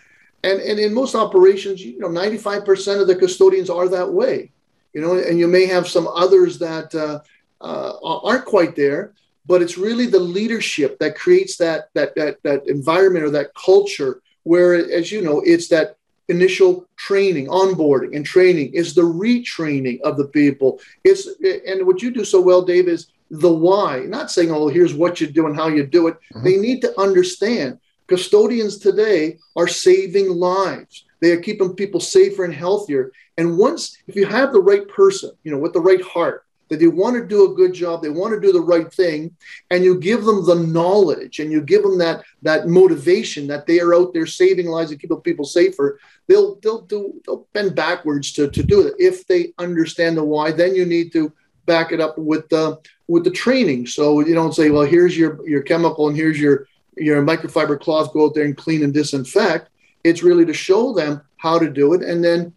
And 0.44 0.60
and 0.60 0.78
in 0.78 0.92
most 0.92 1.14
operations, 1.14 1.82
you 1.82 1.98
know, 1.98 2.08
95% 2.08 3.00
of 3.00 3.06
the 3.06 3.16
custodians 3.16 3.70
are 3.70 3.88
that 3.88 4.12
way. 4.12 4.52
You 4.92 5.00
know, 5.00 5.14
and 5.14 5.38
you 5.38 5.48
may 5.48 5.64
have 5.64 5.88
some 5.88 6.06
others 6.06 6.58
that 6.58 6.94
uh, 6.94 7.20
uh, 7.62 8.20
aren't 8.22 8.44
quite 8.44 8.76
there, 8.76 9.14
but 9.46 9.62
it's 9.62 9.78
really 9.78 10.04
the 10.04 10.20
leadership 10.20 10.98
that 10.98 11.16
creates 11.16 11.56
that 11.56 11.88
that 11.94 12.14
that 12.16 12.42
that 12.42 12.68
environment 12.68 13.24
or 13.24 13.30
that 13.30 13.54
culture 13.54 14.20
where, 14.42 14.74
as 14.74 15.10
you 15.10 15.22
know, 15.22 15.40
it's 15.46 15.68
that 15.68 15.96
initial 16.28 16.86
training, 16.96 17.46
onboarding 17.46 18.16
and 18.16 18.24
training 18.24 18.74
is 18.74 18.94
the 18.94 19.02
retraining 19.02 20.00
of 20.00 20.16
the 20.16 20.28
people. 20.28 20.80
It's 21.04 21.28
and 21.66 21.86
what 21.86 22.02
you 22.02 22.10
do 22.10 22.24
so 22.24 22.40
well, 22.40 22.62
Dave, 22.62 22.88
is 22.88 23.08
the 23.30 23.52
why. 23.52 24.00
Not 24.00 24.30
saying, 24.30 24.50
oh, 24.50 24.68
here's 24.68 24.94
what 24.94 25.20
you 25.20 25.26
do 25.26 25.46
and 25.46 25.56
how 25.56 25.68
you 25.68 25.86
do 25.86 26.08
it. 26.08 26.14
Mm-hmm. 26.14 26.44
They 26.44 26.56
need 26.56 26.80
to 26.82 27.00
understand. 27.00 27.78
Custodians 28.06 28.78
today 28.78 29.38
are 29.56 29.66
saving 29.66 30.30
lives. 30.30 31.04
They 31.20 31.32
are 31.32 31.40
keeping 31.40 31.74
people 31.74 32.00
safer 32.00 32.44
and 32.44 32.54
healthier. 32.54 33.10
And 33.36 33.58
once, 33.58 33.98
if 34.06 34.14
you 34.14 34.26
have 34.26 34.52
the 34.52 34.60
right 34.60 34.86
person, 34.88 35.32
you 35.42 35.50
know, 35.50 35.58
with 35.58 35.72
the 35.72 35.80
right 35.80 36.02
heart, 36.02 36.46
that 36.68 36.80
they 36.80 36.88
want 36.88 37.16
to 37.16 37.26
do 37.26 37.50
a 37.50 37.54
good 37.54 37.72
job, 37.72 38.02
they 38.02 38.08
want 38.08 38.34
to 38.34 38.40
do 38.40 38.52
the 38.52 38.60
right 38.60 38.92
thing, 38.92 39.34
and 39.70 39.84
you 39.84 39.98
give 39.98 40.24
them 40.24 40.44
the 40.44 40.54
knowledge 40.54 41.38
and 41.38 41.52
you 41.52 41.60
give 41.60 41.82
them 41.82 41.98
that 41.98 42.24
that 42.42 42.66
motivation 42.66 43.46
that 43.46 43.66
they 43.66 43.80
are 43.80 43.94
out 43.94 44.12
there 44.12 44.26
saving 44.26 44.66
lives 44.66 44.90
and 44.90 45.00
keeping 45.00 45.20
people 45.20 45.44
safer, 45.44 46.00
they'll 46.28 46.56
they'll 46.56 46.82
do 46.82 47.20
they'll 47.26 47.46
bend 47.52 47.74
backwards 47.74 48.32
to, 48.32 48.48
to 48.50 48.62
do 48.62 48.86
it. 48.86 48.94
If 48.98 49.26
they 49.26 49.52
understand 49.58 50.16
the 50.16 50.24
why, 50.24 50.52
then 50.52 50.74
you 50.74 50.84
need 50.84 51.12
to 51.12 51.32
back 51.66 51.92
it 51.92 52.00
up 52.00 52.16
with 52.18 52.48
the 52.48 52.78
with 53.08 53.24
the 53.24 53.30
training. 53.30 53.86
So 53.86 54.20
you 54.20 54.34
don't 54.34 54.54
say, 54.54 54.70
well, 54.70 54.82
here's 54.82 55.16
your 55.16 55.46
your 55.48 55.62
chemical 55.62 56.08
and 56.08 56.16
here's 56.16 56.40
your 56.40 56.66
your 56.96 57.22
microfiber 57.22 57.78
cloth, 57.78 58.12
go 58.12 58.26
out 58.26 58.34
there 58.34 58.44
and 58.44 58.56
clean 58.56 58.82
and 58.82 58.94
disinfect. 58.94 59.68
It's 60.04 60.22
really 60.22 60.46
to 60.46 60.54
show 60.54 60.92
them 60.92 61.22
how 61.36 61.58
to 61.58 61.70
do 61.70 61.92
it 61.92 62.02
and 62.02 62.24
then 62.24 62.52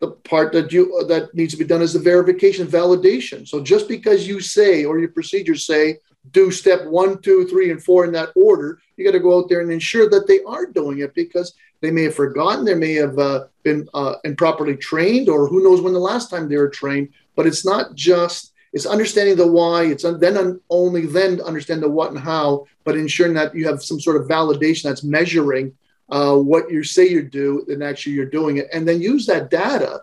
the 0.00 0.08
part 0.08 0.52
that 0.52 0.72
you 0.72 1.04
that 1.06 1.34
needs 1.34 1.52
to 1.52 1.58
be 1.58 1.64
done 1.64 1.80
is 1.80 1.92
the 1.92 1.98
verification 1.98 2.66
validation 2.66 3.48
so 3.48 3.62
just 3.62 3.88
because 3.88 4.26
you 4.28 4.40
say 4.40 4.84
or 4.84 4.98
your 4.98 5.08
procedures 5.08 5.64
say 5.64 5.98
do 6.32 6.50
step 6.50 6.84
one 6.86 7.20
two 7.22 7.46
three 7.46 7.70
and 7.70 7.82
four 7.82 8.04
in 8.04 8.12
that 8.12 8.30
order 8.36 8.80
you 8.96 9.04
got 9.04 9.12
to 9.12 9.20
go 9.20 9.38
out 9.38 9.48
there 9.48 9.60
and 9.60 9.70
ensure 9.70 10.08
that 10.08 10.26
they 10.26 10.42
are 10.44 10.66
doing 10.66 10.98
it 11.00 11.14
because 11.14 11.54
they 11.80 11.90
may 11.90 12.04
have 12.04 12.14
forgotten 12.14 12.64
they 12.64 12.74
may 12.74 12.94
have 12.94 13.18
uh, 13.18 13.44
been 13.62 13.88
uh, 13.94 14.14
improperly 14.24 14.76
trained 14.76 15.28
or 15.28 15.46
who 15.46 15.62
knows 15.62 15.80
when 15.80 15.92
the 15.92 15.98
last 15.98 16.30
time 16.30 16.48
they 16.48 16.56
were 16.56 16.68
trained 16.68 17.08
but 17.34 17.46
it's 17.46 17.64
not 17.64 17.94
just 17.94 18.52
it's 18.72 18.86
understanding 18.86 19.36
the 19.36 19.46
why 19.46 19.84
it's 19.84 20.04
then 20.18 20.60
only 20.70 21.06
then 21.06 21.40
understand 21.42 21.82
the 21.82 21.88
what 21.88 22.10
and 22.10 22.18
how 22.18 22.66
but 22.84 22.96
ensuring 22.96 23.34
that 23.34 23.54
you 23.54 23.66
have 23.66 23.82
some 23.82 24.00
sort 24.00 24.20
of 24.20 24.28
validation 24.28 24.84
that's 24.84 25.04
measuring 25.04 25.72
uh, 26.08 26.36
what 26.36 26.70
you 26.70 26.84
say 26.84 27.08
you 27.08 27.22
do 27.22 27.64
and 27.68 27.82
actually 27.82 28.12
you're 28.12 28.26
doing 28.26 28.58
it 28.58 28.68
and 28.72 28.86
then 28.86 29.00
use 29.00 29.26
that 29.26 29.50
data 29.50 30.02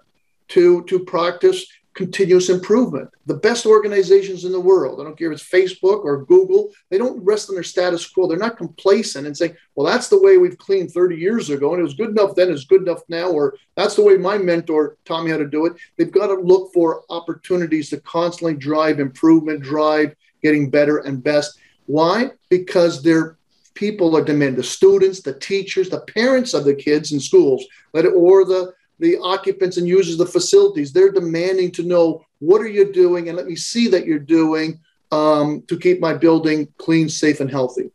to 0.49 0.83
to 0.85 0.99
practice 0.99 1.65
continuous 1.93 2.50
improvement. 2.50 3.09
The 3.27 3.35
best 3.35 3.65
organizations 3.65 4.45
in 4.45 4.51
the 4.51 4.59
world, 4.59 5.00
I 5.00 5.03
don't 5.03 5.17
care 5.17 5.31
if 5.31 5.39
it's 5.39 5.50
Facebook 5.50 6.03
or 6.03 6.25
Google, 6.25 6.71
they 6.89 6.97
don't 6.97 7.23
rest 7.23 7.50
on 7.50 7.55
their 7.55 7.63
status 7.63 8.07
quo. 8.07 8.27
They're 8.27 8.38
not 8.38 8.57
complacent 8.57 9.27
and 9.27 9.38
saying, 9.38 9.55
well, 9.75 9.85
that's 9.85 10.07
the 10.07 10.21
way 10.21 10.38
we've 10.38 10.57
cleaned 10.57 10.91
30 10.91 11.15
years 11.15 11.50
ago, 11.50 11.71
and 11.71 11.79
it 11.79 11.83
was 11.83 11.93
good 11.93 12.09
enough 12.09 12.35
then, 12.35 12.51
it's 12.51 12.65
good 12.65 12.81
enough 12.81 13.01
now, 13.09 13.29
or 13.29 13.55
that's 13.75 13.95
the 13.95 14.03
way 14.03 14.17
my 14.17 14.38
mentor 14.38 14.97
taught 15.05 15.23
me 15.23 15.31
how 15.31 15.38
to 15.38 15.47
do 15.47 15.65
it. 15.65 15.73
They've 15.97 16.12
got 16.12 16.27
to 16.27 16.35
look 16.35 16.73
for 16.73 17.03
opportunities 17.09 17.89
to 17.91 18.00
constantly 18.01 18.55
drive 18.55 19.00
improvement, 19.00 19.62
drive 19.62 20.15
getting 20.41 20.69
better 20.69 20.97
and 21.00 21.23
best. 21.23 21.59
Why? 21.85 22.31
Because 22.50 23.03
their 23.03 23.38
people 23.75 24.15
are 24.15 24.23
demanding 24.23 24.57
the 24.57 24.63
students, 24.63 25.21
the 25.21 25.33
teachers, 25.39 25.89
the 25.89 26.01
parents 26.01 26.53
of 26.53 26.63
the 26.63 26.75
kids 26.75 27.12
in 27.12 27.19
schools, 27.19 27.65
or 27.93 28.45
the 28.45 28.73
the 29.00 29.17
occupants 29.17 29.77
and 29.77 29.88
users 29.88 30.19
of 30.19 30.27
the 30.27 30.31
facilities. 30.31 30.93
They're 30.93 31.12
demanding 31.12 31.71
to 31.71 31.83
know 31.83 32.23
what 32.39 32.62
are 32.62 32.67
you 32.67 32.91
doing 32.91 33.27
and 33.27 33.38
let 33.38 33.47
me 33.47 33.55
see 33.55 33.88
that 33.89 34.05
you're 34.05 34.19
doing 34.19 34.79
um, 35.12 35.62
to 35.67 35.77
keep 35.77 36.00
my 36.00 36.13
building 36.13 36.67
clean, 36.77 37.07
safe, 37.07 37.39
and 37.39 37.50
healthy. 37.50 37.91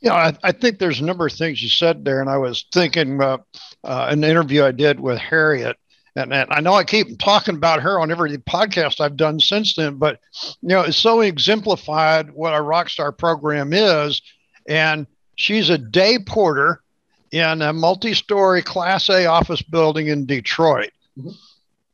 Yeah, 0.00 0.14
I, 0.14 0.36
I, 0.44 0.52
think 0.52 0.78
there's 0.78 1.00
a 1.00 1.04
number 1.04 1.26
of 1.26 1.32
things 1.32 1.62
you 1.62 1.68
said 1.68 2.04
there, 2.04 2.20
and 2.20 2.30
I 2.30 2.36
was 2.36 2.66
thinking 2.72 3.20
uh, 3.20 3.38
uh, 3.82 4.06
an 4.10 4.22
interview 4.22 4.64
I 4.64 4.70
did 4.70 5.00
with 5.00 5.18
Harriet, 5.18 5.76
and, 6.14 6.32
and, 6.32 6.48
I 6.52 6.60
know 6.60 6.74
I 6.74 6.84
keep 6.84 7.18
talking 7.18 7.56
about 7.56 7.82
her 7.82 7.98
on 7.98 8.12
every 8.12 8.36
podcast 8.38 9.00
I've 9.00 9.16
done 9.16 9.40
since 9.40 9.74
then, 9.74 9.96
but 9.96 10.20
you 10.60 10.68
know, 10.68 10.82
it's 10.82 10.98
so 10.98 11.20
exemplified 11.20 12.30
what 12.30 12.52
our 12.52 12.62
Rockstar 12.62 13.16
program 13.16 13.72
is, 13.72 14.22
and 14.68 15.06
she's 15.34 15.68
a 15.70 15.78
day 15.78 16.18
porter 16.24 16.82
in 17.32 17.62
a 17.62 17.72
multi-story 17.72 18.62
Class 18.62 19.08
A 19.08 19.26
office 19.26 19.62
building 19.62 20.08
in 20.08 20.26
Detroit. 20.26 20.90
Mm-hmm. 21.18 21.30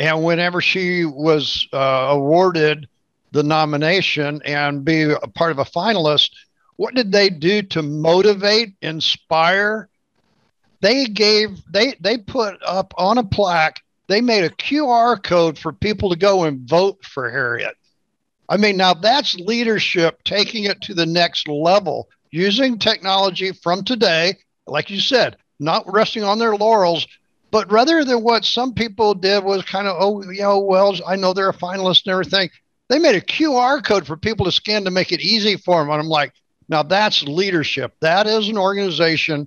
And 0.00 0.24
whenever 0.24 0.60
she 0.60 1.04
was 1.04 1.68
uh, 1.72 2.08
awarded 2.10 2.88
the 3.32 3.42
nomination 3.42 4.42
and 4.44 4.84
be 4.84 5.02
a 5.02 5.28
part 5.28 5.50
of 5.50 5.58
a 5.58 5.64
finalist, 5.64 6.30
what 6.76 6.94
did 6.94 7.12
they 7.12 7.30
do 7.30 7.62
to 7.62 7.82
motivate, 7.82 8.74
inspire? 8.82 9.88
They 10.80 11.06
gave 11.06 11.62
they 11.70 11.94
they 12.00 12.18
put 12.18 12.60
up 12.64 12.92
on 12.98 13.18
a 13.18 13.24
plaque. 13.24 13.80
They 14.08 14.20
made 14.20 14.44
a 14.44 14.50
QR 14.50 15.22
code 15.22 15.58
for 15.58 15.72
people 15.72 16.10
to 16.10 16.16
go 16.16 16.44
and 16.44 16.68
vote 16.68 17.04
for 17.04 17.30
Harriet. 17.30 17.74
I 18.48 18.58
mean, 18.58 18.76
now 18.76 18.92
that's 18.92 19.34
leadership 19.36 20.22
taking 20.24 20.64
it 20.64 20.82
to 20.82 20.94
the 20.94 21.06
next 21.06 21.48
level 21.48 22.08
using 22.30 22.78
technology 22.78 23.52
from 23.52 23.84
today 23.84 24.36
like 24.66 24.90
you 24.90 25.00
said, 25.00 25.36
not 25.58 25.90
resting 25.92 26.24
on 26.24 26.38
their 26.38 26.56
laurels, 26.56 27.06
but 27.50 27.70
rather 27.70 28.04
than 28.04 28.22
what 28.22 28.44
some 28.44 28.74
people 28.74 29.14
did 29.14 29.44
was 29.44 29.62
kind 29.62 29.86
of, 29.86 29.96
oh, 29.98 30.22
you 30.24 30.42
know, 30.42 30.58
well, 30.58 30.94
I 31.06 31.16
know 31.16 31.32
they're 31.32 31.50
a 31.50 31.54
finalist 31.54 32.04
and 32.06 32.12
everything. 32.12 32.50
They 32.88 32.98
made 32.98 33.14
a 33.14 33.20
QR 33.20 33.82
code 33.84 34.06
for 34.06 34.16
people 34.16 34.44
to 34.44 34.52
scan 34.52 34.84
to 34.84 34.90
make 34.90 35.12
it 35.12 35.20
easy 35.20 35.56
for 35.56 35.80
them. 35.80 35.90
And 35.90 36.00
I'm 36.00 36.08
like, 36.08 36.32
now 36.68 36.82
that's 36.82 37.22
leadership. 37.22 37.94
That 38.00 38.26
is 38.26 38.48
an 38.48 38.58
organization 38.58 39.46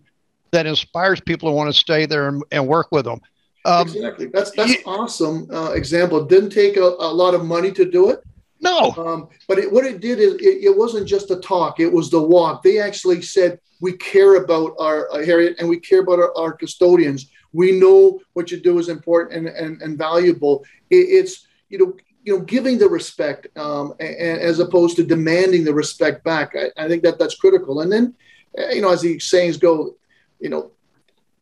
that 0.51 0.65
inspires 0.65 1.19
people 1.19 1.49
to 1.49 1.53
want 1.53 1.69
to 1.69 1.77
stay 1.77 2.05
there 2.05 2.27
and, 2.27 2.43
and 2.51 2.67
work 2.67 2.87
with 2.91 3.05
them. 3.05 3.19
Um, 3.65 3.81
exactly. 3.81 4.27
That's 4.27 4.51
that's 4.51 4.71
you, 4.71 4.79
awesome 4.85 5.49
uh, 5.51 5.71
example. 5.71 6.23
It 6.23 6.29
didn't 6.29 6.51
take 6.51 6.77
a, 6.77 6.81
a, 6.81 7.11
lot 7.11 7.33
of 7.33 7.43
money 7.43 7.71
to 7.73 7.83
do 7.83 8.09
it. 8.11 8.23
No. 8.59 8.93
Um, 8.97 9.29
but 9.47 9.59
it, 9.59 9.71
what 9.71 9.85
it 9.85 9.99
did 9.99 10.19
is 10.19 10.33
it, 10.35 10.63
it, 10.63 10.75
wasn't 10.75 11.07
just 11.07 11.31
a 11.31 11.37
talk, 11.37 11.79
it 11.79 11.91
was 11.91 12.09
the 12.09 12.21
walk. 12.21 12.63
They 12.63 12.79
actually 12.79 13.21
said, 13.21 13.59
We 13.81 13.93
care 13.93 14.43
about 14.43 14.75
our 14.79 15.11
uh, 15.11 15.23
Harriet 15.23 15.57
and 15.59 15.69
we 15.69 15.79
care 15.79 16.01
about 16.01 16.19
our, 16.19 16.35
our, 16.37 16.53
custodians. 16.53 17.29
We 17.53 17.71
know 17.71 18.19
what 18.33 18.51
you 18.51 18.59
do 18.59 18.79
is 18.79 18.89
important 18.89 19.35
and, 19.35 19.47
and, 19.47 19.81
and 19.81 19.97
valuable. 19.97 20.65
It, 20.89 20.95
it's, 20.95 21.47
you 21.69 21.77
know, 21.77 21.97
you 22.23 22.37
know, 22.37 22.43
giving 22.43 22.77
the 22.77 22.89
respect 22.89 23.47
um, 23.57 23.93
and, 23.99 24.39
as 24.39 24.59
opposed 24.59 24.97
to 24.97 25.03
demanding 25.03 25.63
the 25.63 25.73
respect 25.73 26.23
back. 26.23 26.55
I, 26.55 26.85
I 26.85 26.87
think 26.87 27.03
that 27.03 27.19
that's 27.19 27.35
critical. 27.35 27.81
And 27.81 27.91
then, 27.91 28.15
uh, 28.57 28.69
you 28.69 28.81
know, 28.81 28.91
as 28.91 29.01
the 29.01 29.19
sayings 29.19 29.57
go, 29.57 29.95
you 30.39 30.49
know, 30.49 30.71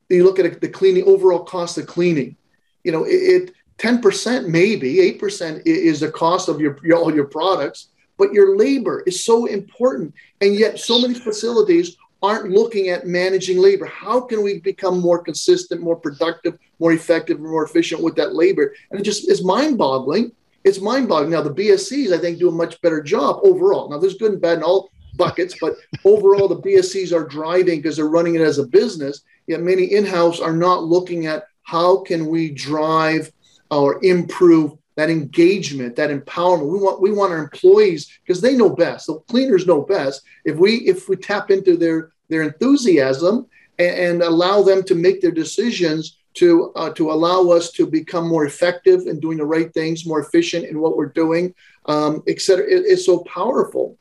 you 0.09 0.23
look 0.23 0.37
at 0.37 0.61
the 0.61 0.69
cleaning 0.69 1.05
overall 1.05 1.43
cost 1.43 1.77
of 1.77 1.87
cleaning. 1.87 2.37
You 2.83 2.91
know, 2.91 3.03
it, 3.03 3.53
10% 3.77 4.47
maybe 4.47 4.95
8% 5.19 5.61
is 5.65 5.99
the 5.99 6.11
cost 6.11 6.47
of 6.49 6.61
your, 6.61 6.79
your, 6.83 6.97
all 6.97 7.13
your 7.13 7.25
products 7.25 7.89
but 8.17 8.33
your 8.33 8.57
labor 8.57 9.03
is 9.05 9.23
so 9.23 9.45
important. 9.45 10.13
And 10.41 10.55
yet 10.55 10.79
so 10.79 11.01
many 11.01 11.13
facilities 11.13 11.97
aren't 12.23 12.49
looking 12.49 12.89
at 12.89 13.05
managing 13.05 13.57
labor. 13.57 13.85
How 13.85 14.21
can 14.21 14.41
we 14.41 14.59
become 14.59 14.99
more 14.99 15.19
consistent 15.19 15.81
more 15.81 15.95
productive 15.95 16.57
more 16.79 16.93
effective 16.93 17.39
more 17.39 17.65
efficient 17.65 18.01
with 18.01 18.15
that 18.15 18.33
labor? 18.33 18.73
And 18.91 18.99
it 18.99 19.03
just 19.03 19.29
is 19.29 19.43
mind-boggling. 19.43 20.31
It's 20.63 20.81
mind-boggling. 20.81 21.31
Now 21.31 21.41
the 21.41 21.53
bscs 21.53 22.13
i 22.13 22.17
think 22.17 22.39
do 22.39 22.49
a 22.49 22.51
much 22.51 22.81
better 22.81 23.01
job 23.01 23.39
overall. 23.43 23.89
Now 23.89 23.97
there's 23.97 24.17
good 24.17 24.31
and 24.31 24.41
bad 24.41 24.59
in 24.59 24.63
all 24.63 24.89
buckets 25.15 25.55
but 25.61 25.75
overall 26.03 26.47
the 26.47 26.59
bscs 26.59 27.13
are 27.13 27.25
driving 27.25 27.79
because 27.79 27.95
they're 27.95 28.09
running 28.09 28.35
it 28.35 28.41
as 28.41 28.57
a 28.57 28.67
business 28.67 29.21
yet 29.47 29.61
many 29.61 29.85
in-house 29.85 30.41
are 30.41 30.51
not 30.51 30.83
looking 30.83 31.25
at 31.25 31.47
how 31.63 31.99
can 32.01 32.27
we 32.27 32.51
drive 32.51 33.31
or 33.71 34.03
improve 34.03 34.73
that 34.95 35.09
engagement, 35.09 35.95
that 35.95 36.09
empowerment. 36.09 36.71
We 36.71 36.79
want 36.79 37.01
we 37.01 37.11
want 37.11 37.33
our 37.33 37.39
employees 37.39 38.19
because 38.21 38.41
they 38.41 38.55
know 38.55 38.69
best. 38.69 39.07
The 39.07 39.19
cleaners 39.27 39.67
know 39.67 39.81
best. 39.81 40.21
If 40.45 40.55
we 40.57 40.75
if 40.87 41.09
we 41.09 41.17
tap 41.17 41.51
into 41.51 41.75
their 41.75 42.11
their 42.29 42.43
enthusiasm 42.43 43.47
and, 43.77 43.95
and 43.97 44.21
allow 44.21 44.63
them 44.63 44.83
to 44.83 44.95
make 44.95 45.21
their 45.21 45.31
decisions 45.31 46.17
to 46.35 46.71
uh, 46.75 46.91
to 46.91 47.11
allow 47.11 47.49
us 47.49 47.71
to 47.71 47.85
become 47.85 48.27
more 48.27 48.45
effective 48.45 49.01
in 49.07 49.19
doing 49.19 49.37
the 49.37 49.45
right 49.45 49.73
things, 49.73 50.05
more 50.05 50.21
efficient 50.21 50.65
in 50.65 50.79
what 50.79 50.95
we're 50.97 51.07
doing, 51.07 51.53
um, 51.87 52.23
et 52.27 52.39
cetera, 52.41 52.65
it, 52.65 52.83
it's 52.85 53.05
so 53.05 53.19
powerful. 53.19 53.97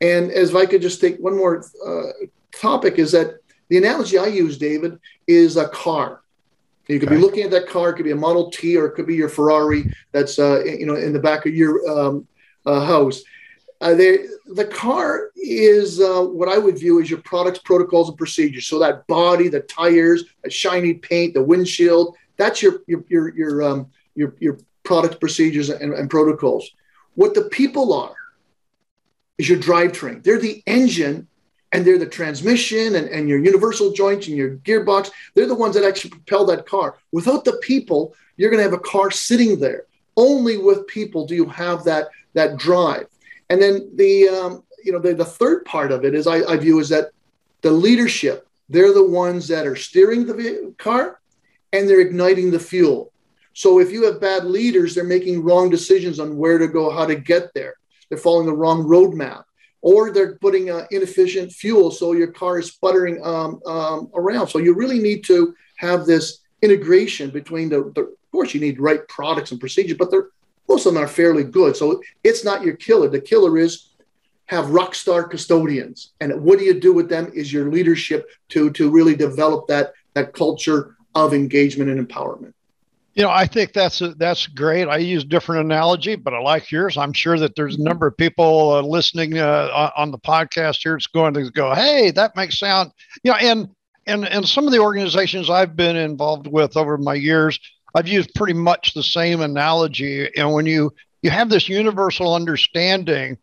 And 0.00 0.30
as 0.30 0.50
if 0.50 0.56
I 0.56 0.66
could 0.66 0.82
just 0.82 1.00
take 1.00 1.18
one 1.18 1.36
more 1.36 1.64
uh, 1.84 2.26
topic, 2.52 2.98
is 2.98 3.10
that 3.12 3.38
the 3.68 3.78
analogy 3.78 4.18
I 4.18 4.26
use, 4.26 4.56
David, 4.56 4.98
is 5.26 5.56
a 5.56 5.68
car. 5.68 6.22
You 6.88 6.98
could 6.98 7.10
okay. 7.10 7.16
be 7.16 7.22
looking 7.22 7.42
at 7.42 7.50
that 7.50 7.68
car. 7.68 7.90
It 7.90 7.94
could 7.94 8.04
be 8.04 8.12
a 8.12 8.16
Model 8.16 8.50
T, 8.50 8.76
or 8.76 8.86
it 8.86 8.92
could 8.92 9.06
be 9.06 9.14
your 9.14 9.28
Ferrari 9.28 9.92
that's 10.12 10.38
uh, 10.38 10.64
you 10.64 10.86
know 10.86 10.96
in 10.96 11.12
the 11.12 11.18
back 11.18 11.46
of 11.46 11.54
your 11.54 11.88
um, 11.88 12.26
uh, 12.64 12.84
house. 12.84 13.22
Uh, 13.80 13.94
they, 13.94 14.26
the 14.54 14.64
car 14.64 15.30
is 15.36 16.00
uh, 16.00 16.22
what 16.22 16.48
I 16.48 16.58
would 16.58 16.78
view 16.78 17.00
as 17.00 17.08
your 17.08 17.20
products, 17.20 17.60
protocols, 17.60 18.08
and 18.08 18.18
procedures. 18.18 18.66
So 18.66 18.78
that 18.80 19.06
body, 19.06 19.48
the 19.48 19.60
tires, 19.60 20.24
the 20.42 20.50
shiny 20.50 20.94
paint, 20.94 21.34
the 21.34 21.42
windshield. 21.42 22.16
That's 22.36 22.62
your 22.62 22.80
your 22.86 23.04
your 23.08 23.36
your 23.36 23.62
um, 23.62 23.90
your, 24.14 24.34
your 24.40 24.58
product 24.82 25.20
procedures 25.20 25.68
and, 25.68 25.92
and 25.92 26.10
protocols. 26.10 26.70
What 27.14 27.34
the 27.34 27.44
people 27.44 27.92
are 27.92 28.16
is 29.36 29.48
your 29.48 29.58
drivetrain. 29.58 30.24
They're 30.24 30.40
the 30.40 30.62
engine 30.66 31.28
and 31.72 31.84
they're 31.84 31.98
the 31.98 32.06
transmission 32.06 32.96
and, 32.96 33.08
and 33.08 33.28
your 33.28 33.38
universal 33.38 33.92
joints 33.92 34.26
and 34.28 34.36
your 34.36 34.56
gearbox. 34.56 35.10
They're 35.34 35.46
the 35.46 35.54
ones 35.54 35.74
that 35.74 35.84
actually 35.84 36.10
propel 36.10 36.46
that 36.46 36.66
car. 36.66 36.96
Without 37.12 37.44
the 37.44 37.58
people, 37.62 38.14
you're 38.36 38.50
going 38.50 38.58
to 38.58 38.70
have 38.70 38.78
a 38.78 38.82
car 38.82 39.10
sitting 39.10 39.58
there. 39.58 39.84
Only 40.16 40.56
with 40.56 40.86
people 40.86 41.26
do 41.26 41.34
you 41.34 41.46
have 41.46 41.84
that 41.84 42.08
that 42.34 42.56
drive. 42.56 43.06
And 43.50 43.60
then 43.60 43.90
the 43.94 44.28
um, 44.28 44.64
you 44.84 44.92
know 44.92 44.98
the, 44.98 45.14
the 45.14 45.24
third 45.24 45.64
part 45.64 45.92
of 45.92 46.04
it 46.04 46.14
is 46.14 46.26
I, 46.26 46.38
I 46.44 46.56
view 46.56 46.78
is 46.80 46.88
that 46.88 47.10
the 47.60 47.70
leadership. 47.70 48.44
They're 48.70 48.92
the 48.92 49.06
ones 49.06 49.48
that 49.48 49.66
are 49.66 49.76
steering 49.76 50.26
the 50.26 50.74
car 50.76 51.20
and 51.72 51.88
they're 51.88 52.02
igniting 52.02 52.50
the 52.50 52.60
fuel. 52.60 53.12
So 53.54 53.80
if 53.80 53.90
you 53.90 54.04
have 54.04 54.20
bad 54.20 54.44
leaders, 54.44 54.94
they're 54.94 55.04
making 55.04 55.42
wrong 55.42 55.70
decisions 55.70 56.20
on 56.20 56.36
where 56.36 56.58
to 56.58 56.68
go, 56.68 56.90
how 56.90 57.06
to 57.06 57.14
get 57.14 57.54
there. 57.54 57.76
They're 58.08 58.18
following 58.18 58.46
the 58.46 58.52
wrong 58.54 58.84
roadmap 58.84 59.44
or 59.80 60.10
they're 60.10 60.36
putting 60.36 60.70
uh, 60.70 60.86
inefficient 60.90 61.52
fuel 61.52 61.90
so 61.90 62.12
your 62.12 62.32
car 62.32 62.58
is 62.58 62.66
sputtering 62.72 63.24
um, 63.24 63.60
um, 63.66 64.10
around. 64.14 64.48
So 64.48 64.58
you 64.58 64.74
really 64.74 64.98
need 64.98 65.24
to 65.24 65.54
have 65.76 66.04
this 66.04 66.40
integration 66.62 67.30
between 67.30 67.68
the, 67.68 67.92
the, 67.94 68.02
of 68.02 68.32
course, 68.32 68.54
you 68.54 68.60
need 68.60 68.80
right 68.80 69.06
products 69.08 69.52
and 69.52 69.60
procedures, 69.60 69.96
but 69.96 70.10
they're 70.10 70.28
most 70.68 70.84
of 70.84 70.92
them 70.92 71.02
are 71.02 71.08
fairly 71.08 71.44
good. 71.44 71.76
So 71.76 72.02
it's 72.22 72.44
not 72.44 72.62
your 72.62 72.76
killer. 72.76 73.08
The 73.08 73.20
killer 73.20 73.56
is 73.56 73.94
have 74.46 74.70
rock 74.70 74.94
star 74.94 75.26
custodians, 75.26 76.12
and 76.20 76.42
what 76.42 76.58
do 76.58 76.64
you 76.64 76.78
do 76.78 76.92
with 76.92 77.08
them? 77.08 77.30
Is 77.34 77.52
your 77.52 77.70
leadership 77.70 78.28
to 78.50 78.70
to 78.72 78.90
really 78.90 79.16
develop 79.16 79.66
that 79.68 79.92
that 80.14 80.34
culture 80.34 80.96
of 81.14 81.34
engagement 81.34 81.90
and 81.90 82.06
empowerment. 82.06 82.52
You 83.18 83.24
know, 83.24 83.30
I 83.30 83.46
think 83.46 83.72
that's 83.72 84.00
a, 84.00 84.14
that's 84.14 84.46
great. 84.46 84.86
I 84.86 84.98
use 84.98 85.24
different 85.24 85.64
analogy, 85.64 86.14
but 86.14 86.34
I 86.34 86.38
like 86.38 86.70
yours. 86.70 86.96
I'm 86.96 87.12
sure 87.12 87.36
that 87.36 87.56
there's 87.56 87.74
a 87.74 87.82
number 87.82 88.06
of 88.06 88.16
people 88.16 88.74
uh, 88.74 88.80
listening 88.80 89.36
uh, 89.36 89.90
on 89.96 90.12
the 90.12 90.18
podcast 90.18 90.84
here. 90.84 90.94
It's 90.94 91.08
going 91.08 91.34
to 91.34 91.50
go, 91.50 91.74
hey, 91.74 92.12
that 92.12 92.36
makes 92.36 92.60
sound. 92.60 92.92
You 93.24 93.32
know, 93.32 93.38
and 93.38 93.68
and 94.06 94.24
and 94.24 94.48
some 94.48 94.66
of 94.66 94.72
the 94.72 94.78
organizations 94.78 95.50
I've 95.50 95.74
been 95.74 95.96
involved 95.96 96.46
with 96.46 96.76
over 96.76 96.96
my 96.96 97.14
years, 97.14 97.58
I've 97.92 98.06
used 98.06 98.32
pretty 98.36 98.52
much 98.52 98.94
the 98.94 99.02
same 99.02 99.40
analogy. 99.40 100.30
And 100.36 100.52
when 100.52 100.66
you 100.66 100.94
you 101.22 101.30
have 101.30 101.50
this 101.50 101.68
universal 101.68 102.36
understanding 102.36 103.36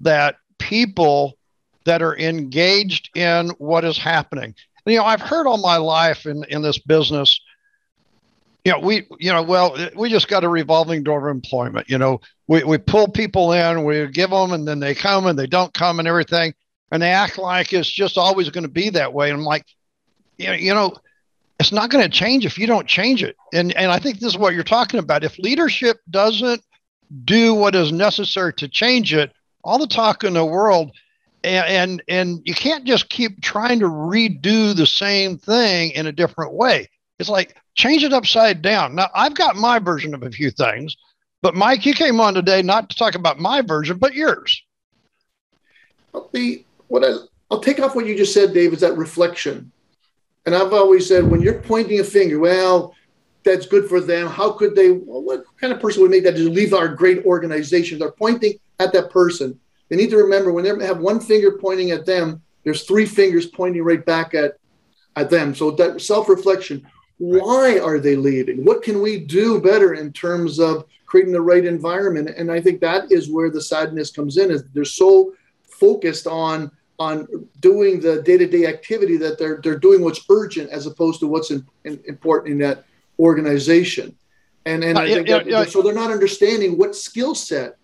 that 0.00 0.36
people 0.58 1.36
that 1.84 2.00
are 2.00 2.16
engaged 2.16 3.10
in 3.14 3.50
what 3.58 3.84
is 3.84 3.98
happening. 3.98 4.54
You 4.86 4.96
know, 4.96 5.04
I've 5.04 5.20
heard 5.20 5.46
all 5.46 5.58
my 5.58 5.76
life 5.76 6.24
in 6.24 6.44
in 6.48 6.62
this 6.62 6.78
business 6.78 7.38
you 8.66 8.72
know, 8.72 8.80
we, 8.80 9.06
you 9.20 9.32
know, 9.32 9.44
well, 9.44 9.76
we 9.94 10.10
just 10.10 10.26
got 10.26 10.42
a 10.42 10.48
revolving 10.48 11.04
door 11.04 11.28
of 11.28 11.36
employment. 11.36 11.88
You 11.88 11.98
know, 11.98 12.20
we, 12.48 12.64
we 12.64 12.78
pull 12.78 13.06
people 13.06 13.52
in, 13.52 13.84
we 13.84 14.08
give 14.08 14.30
them, 14.30 14.50
and 14.50 14.66
then 14.66 14.80
they 14.80 14.92
come 14.92 15.28
and 15.28 15.38
they 15.38 15.46
don't 15.46 15.72
come 15.72 16.00
and 16.00 16.08
everything. 16.08 16.52
And 16.90 17.00
they 17.00 17.10
act 17.10 17.38
like 17.38 17.72
it's 17.72 17.88
just 17.88 18.18
always 18.18 18.50
going 18.50 18.64
to 18.64 18.68
be 18.68 18.90
that 18.90 19.12
way. 19.12 19.30
And 19.30 19.38
I'm 19.38 19.44
like, 19.44 19.64
you 20.36 20.48
know, 20.48 20.54
you 20.54 20.74
know 20.74 20.96
it's 21.60 21.70
not 21.70 21.90
going 21.90 22.02
to 22.02 22.10
change 22.10 22.44
if 22.44 22.58
you 22.58 22.66
don't 22.66 22.88
change 22.88 23.22
it. 23.22 23.36
And, 23.54 23.72
and 23.76 23.92
I 23.92 24.00
think 24.00 24.18
this 24.18 24.32
is 24.32 24.38
what 24.38 24.52
you're 24.52 24.64
talking 24.64 24.98
about. 24.98 25.22
If 25.22 25.38
leadership 25.38 25.98
doesn't 26.10 26.60
do 27.24 27.54
what 27.54 27.76
is 27.76 27.92
necessary 27.92 28.52
to 28.54 28.66
change 28.66 29.14
it, 29.14 29.32
all 29.62 29.78
the 29.78 29.86
talk 29.86 30.24
in 30.24 30.32
the 30.32 30.44
world, 30.44 30.90
and, 31.44 31.68
and, 31.68 32.02
and 32.08 32.42
you 32.44 32.54
can't 32.54 32.84
just 32.84 33.10
keep 33.10 33.40
trying 33.42 33.78
to 33.78 33.86
redo 33.86 34.74
the 34.74 34.88
same 34.88 35.38
thing 35.38 35.92
in 35.92 36.08
a 36.08 36.12
different 36.12 36.52
way. 36.52 36.88
It's 37.20 37.28
like 37.28 37.56
change 37.76 38.02
it 38.02 38.12
upside 38.12 38.62
down. 38.62 38.94
Now, 38.94 39.08
I've 39.14 39.34
got 39.34 39.56
my 39.56 39.78
version 39.78 40.14
of 40.14 40.22
a 40.22 40.30
few 40.30 40.50
things, 40.50 40.96
but 41.42 41.54
Mike, 41.54 41.86
you 41.86 41.94
came 41.94 42.20
on 42.20 42.34
today 42.34 42.62
not 42.62 42.90
to 42.90 42.96
talk 42.96 43.14
about 43.14 43.38
my 43.38 43.62
version, 43.62 43.98
but 43.98 44.14
yours. 44.14 44.62
The 46.32 46.64
what 46.88 47.04
I, 47.04 47.12
I'll 47.50 47.60
take 47.60 47.78
off 47.78 47.94
what 47.94 48.06
you 48.06 48.16
just 48.16 48.32
said, 48.32 48.54
Dave, 48.54 48.72
is 48.72 48.80
that 48.80 48.96
reflection. 48.96 49.70
And 50.46 50.54
I've 50.54 50.72
always 50.72 51.06
said 51.06 51.24
when 51.24 51.42
you're 51.42 51.60
pointing 51.60 52.00
a 52.00 52.04
finger, 52.04 52.38
well, 52.38 52.94
that's 53.44 53.66
good 53.66 53.88
for 53.88 54.00
them. 54.00 54.26
How 54.26 54.52
could 54.52 54.74
they? 54.74 54.92
Well, 54.92 55.22
what 55.22 55.44
kind 55.60 55.72
of 55.72 55.80
person 55.80 56.02
would 56.02 56.10
make 56.10 56.24
that? 56.24 56.36
Just 56.36 56.50
leave 56.50 56.72
our 56.72 56.88
great 56.88 57.24
organization. 57.26 57.98
They're 57.98 58.10
pointing 58.12 58.54
at 58.80 58.92
that 58.94 59.10
person. 59.10 59.58
They 59.88 59.96
need 59.96 60.10
to 60.10 60.16
remember 60.16 60.52
when 60.52 60.64
they 60.64 60.86
have 60.86 60.98
one 60.98 61.20
finger 61.20 61.58
pointing 61.58 61.90
at 61.90 62.06
them, 62.06 62.42
there's 62.64 62.84
three 62.84 63.06
fingers 63.06 63.46
pointing 63.46 63.82
right 63.84 64.04
back 64.04 64.34
at 64.34 64.54
at 65.16 65.30
them. 65.30 65.54
So 65.54 65.70
that 65.72 66.00
self-reflection. 66.00 66.86
Why 67.18 67.78
are 67.78 67.98
they 67.98 68.16
leaving? 68.16 68.64
What 68.64 68.82
can 68.82 69.00
we 69.00 69.18
do 69.18 69.60
better 69.60 69.94
in 69.94 70.12
terms 70.12 70.58
of 70.58 70.84
creating 71.06 71.32
the 71.32 71.40
right 71.40 71.64
environment? 71.64 72.30
And 72.36 72.50
I 72.52 72.60
think 72.60 72.80
that 72.80 73.10
is 73.10 73.30
where 73.30 73.50
the 73.50 73.60
sadness 73.60 74.10
comes 74.10 74.36
in. 74.36 74.50
Is 74.50 74.64
they're 74.74 74.84
so 74.84 75.32
focused 75.64 76.26
on 76.26 76.70
on 76.98 77.26
doing 77.60 78.00
the 78.00 78.22
day-to-day 78.22 78.66
activity 78.66 79.16
that 79.18 79.38
they're 79.38 79.60
they're 79.62 79.78
doing 79.78 80.02
what's 80.02 80.24
urgent 80.30 80.70
as 80.70 80.86
opposed 80.86 81.20
to 81.20 81.26
what's 81.26 81.50
in, 81.50 81.66
in, 81.84 82.00
important 82.06 82.52
in 82.52 82.58
that 82.58 82.84
organization 83.18 84.16
and 84.64 84.82
and 84.82 84.96
uh, 84.96 85.02
I 85.02 85.08
think 85.08 85.28
yeah, 85.28 85.38
that, 85.38 85.46
yeah, 85.46 85.64
so 85.64 85.82
they're 85.82 85.94
not 85.94 86.10
understanding 86.10 86.78
what 86.78 86.96
skill 86.96 87.34
set 87.34 87.76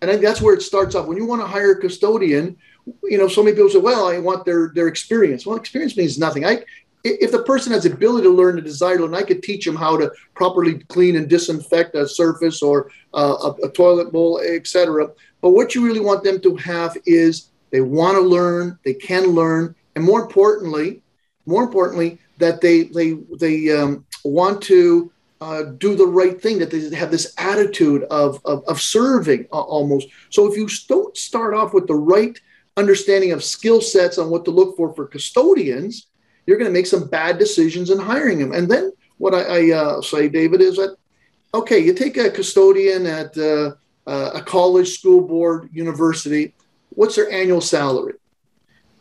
and 0.00 0.10
I 0.10 0.14
think 0.14 0.24
that's 0.24 0.40
where 0.40 0.54
it 0.54 0.62
starts 0.62 0.94
off 0.94 1.06
when 1.06 1.16
you 1.16 1.26
want 1.26 1.42
to 1.42 1.46
hire 1.46 1.72
a 1.72 1.80
custodian 1.80 2.56
you 3.02 3.18
know 3.18 3.28
so 3.28 3.42
many 3.42 3.54
people 3.54 3.70
say 3.70 3.78
well 3.78 4.08
I 4.08 4.18
want 4.18 4.44
their 4.44 4.72
their 4.74 4.88
experience 4.88 5.44
well 5.44 5.56
experience 5.56 5.96
means 5.96 6.18
nothing 6.18 6.46
I 6.46 6.64
if 7.04 7.30
the 7.32 7.42
person 7.42 7.72
has 7.72 7.82
the 7.82 7.92
ability 7.92 8.26
to 8.26 8.32
learn, 8.32 8.56
the 8.56 8.62
desire 8.62 8.98
learn, 8.98 9.14
I 9.14 9.22
could 9.22 9.42
teach 9.42 9.66
them 9.66 9.76
how 9.76 9.96
to 9.98 10.10
properly 10.34 10.78
clean 10.88 11.16
and 11.16 11.28
disinfect 11.28 11.94
a 11.94 12.08
surface 12.08 12.62
or 12.62 12.90
uh, 13.12 13.52
a, 13.62 13.66
a 13.66 13.70
toilet 13.70 14.10
bowl, 14.10 14.40
etc. 14.40 15.08
But 15.42 15.50
what 15.50 15.74
you 15.74 15.84
really 15.84 16.00
want 16.00 16.24
them 16.24 16.40
to 16.40 16.56
have 16.56 16.96
is 17.04 17.50
they 17.70 17.82
want 17.82 18.16
to 18.16 18.22
learn, 18.22 18.78
they 18.84 18.94
can 18.94 19.26
learn, 19.26 19.74
and 19.94 20.04
more 20.04 20.22
importantly, 20.22 21.02
more 21.44 21.62
importantly, 21.62 22.18
that 22.38 22.62
they 22.62 22.84
they 22.84 23.18
they 23.38 23.70
um, 23.76 24.06
want 24.24 24.62
to 24.62 25.12
uh, 25.42 25.64
do 25.76 25.94
the 25.94 26.06
right 26.06 26.40
thing. 26.40 26.58
That 26.58 26.70
they 26.70 26.88
have 26.96 27.10
this 27.10 27.34
attitude 27.36 28.04
of 28.04 28.40
of, 28.46 28.64
of 28.64 28.80
serving 28.80 29.46
uh, 29.52 29.60
almost. 29.60 30.08
So 30.30 30.50
if 30.50 30.56
you 30.56 30.68
don't 30.88 31.14
start 31.16 31.52
off 31.52 31.74
with 31.74 31.86
the 31.86 31.94
right 31.94 32.40
understanding 32.78 33.32
of 33.32 33.44
skill 33.44 33.82
sets 33.82 34.16
on 34.16 34.30
what 34.30 34.46
to 34.46 34.50
look 34.50 34.76
for 34.76 34.94
for 34.94 35.06
custodians, 35.06 36.06
you're 36.46 36.58
going 36.58 36.70
to 36.70 36.78
make 36.78 36.86
some 36.86 37.08
bad 37.08 37.38
decisions 37.38 37.90
in 37.90 37.98
hiring 37.98 38.38
them. 38.38 38.52
And 38.52 38.70
then 38.70 38.92
what 39.18 39.34
I, 39.34 39.42
I 39.42 39.72
uh, 39.72 40.02
say, 40.02 40.28
David, 40.28 40.60
is 40.60 40.76
that 40.76 40.96
okay, 41.52 41.78
you 41.78 41.94
take 41.94 42.16
a 42.16 42.30
custodian 42.30 43.06
at 43.06 43.36
uh, 43.38 43.72
uh, 44.06 44.30
a 44.34 44.42
college, 44.42 44.98
school 44.98 45.20
board, 45.20 45.70
university 45.72 46.52
what's 46.94 47.16
their 47.16 47.30
annual 47.30 47.60
salary? 47.60 48.14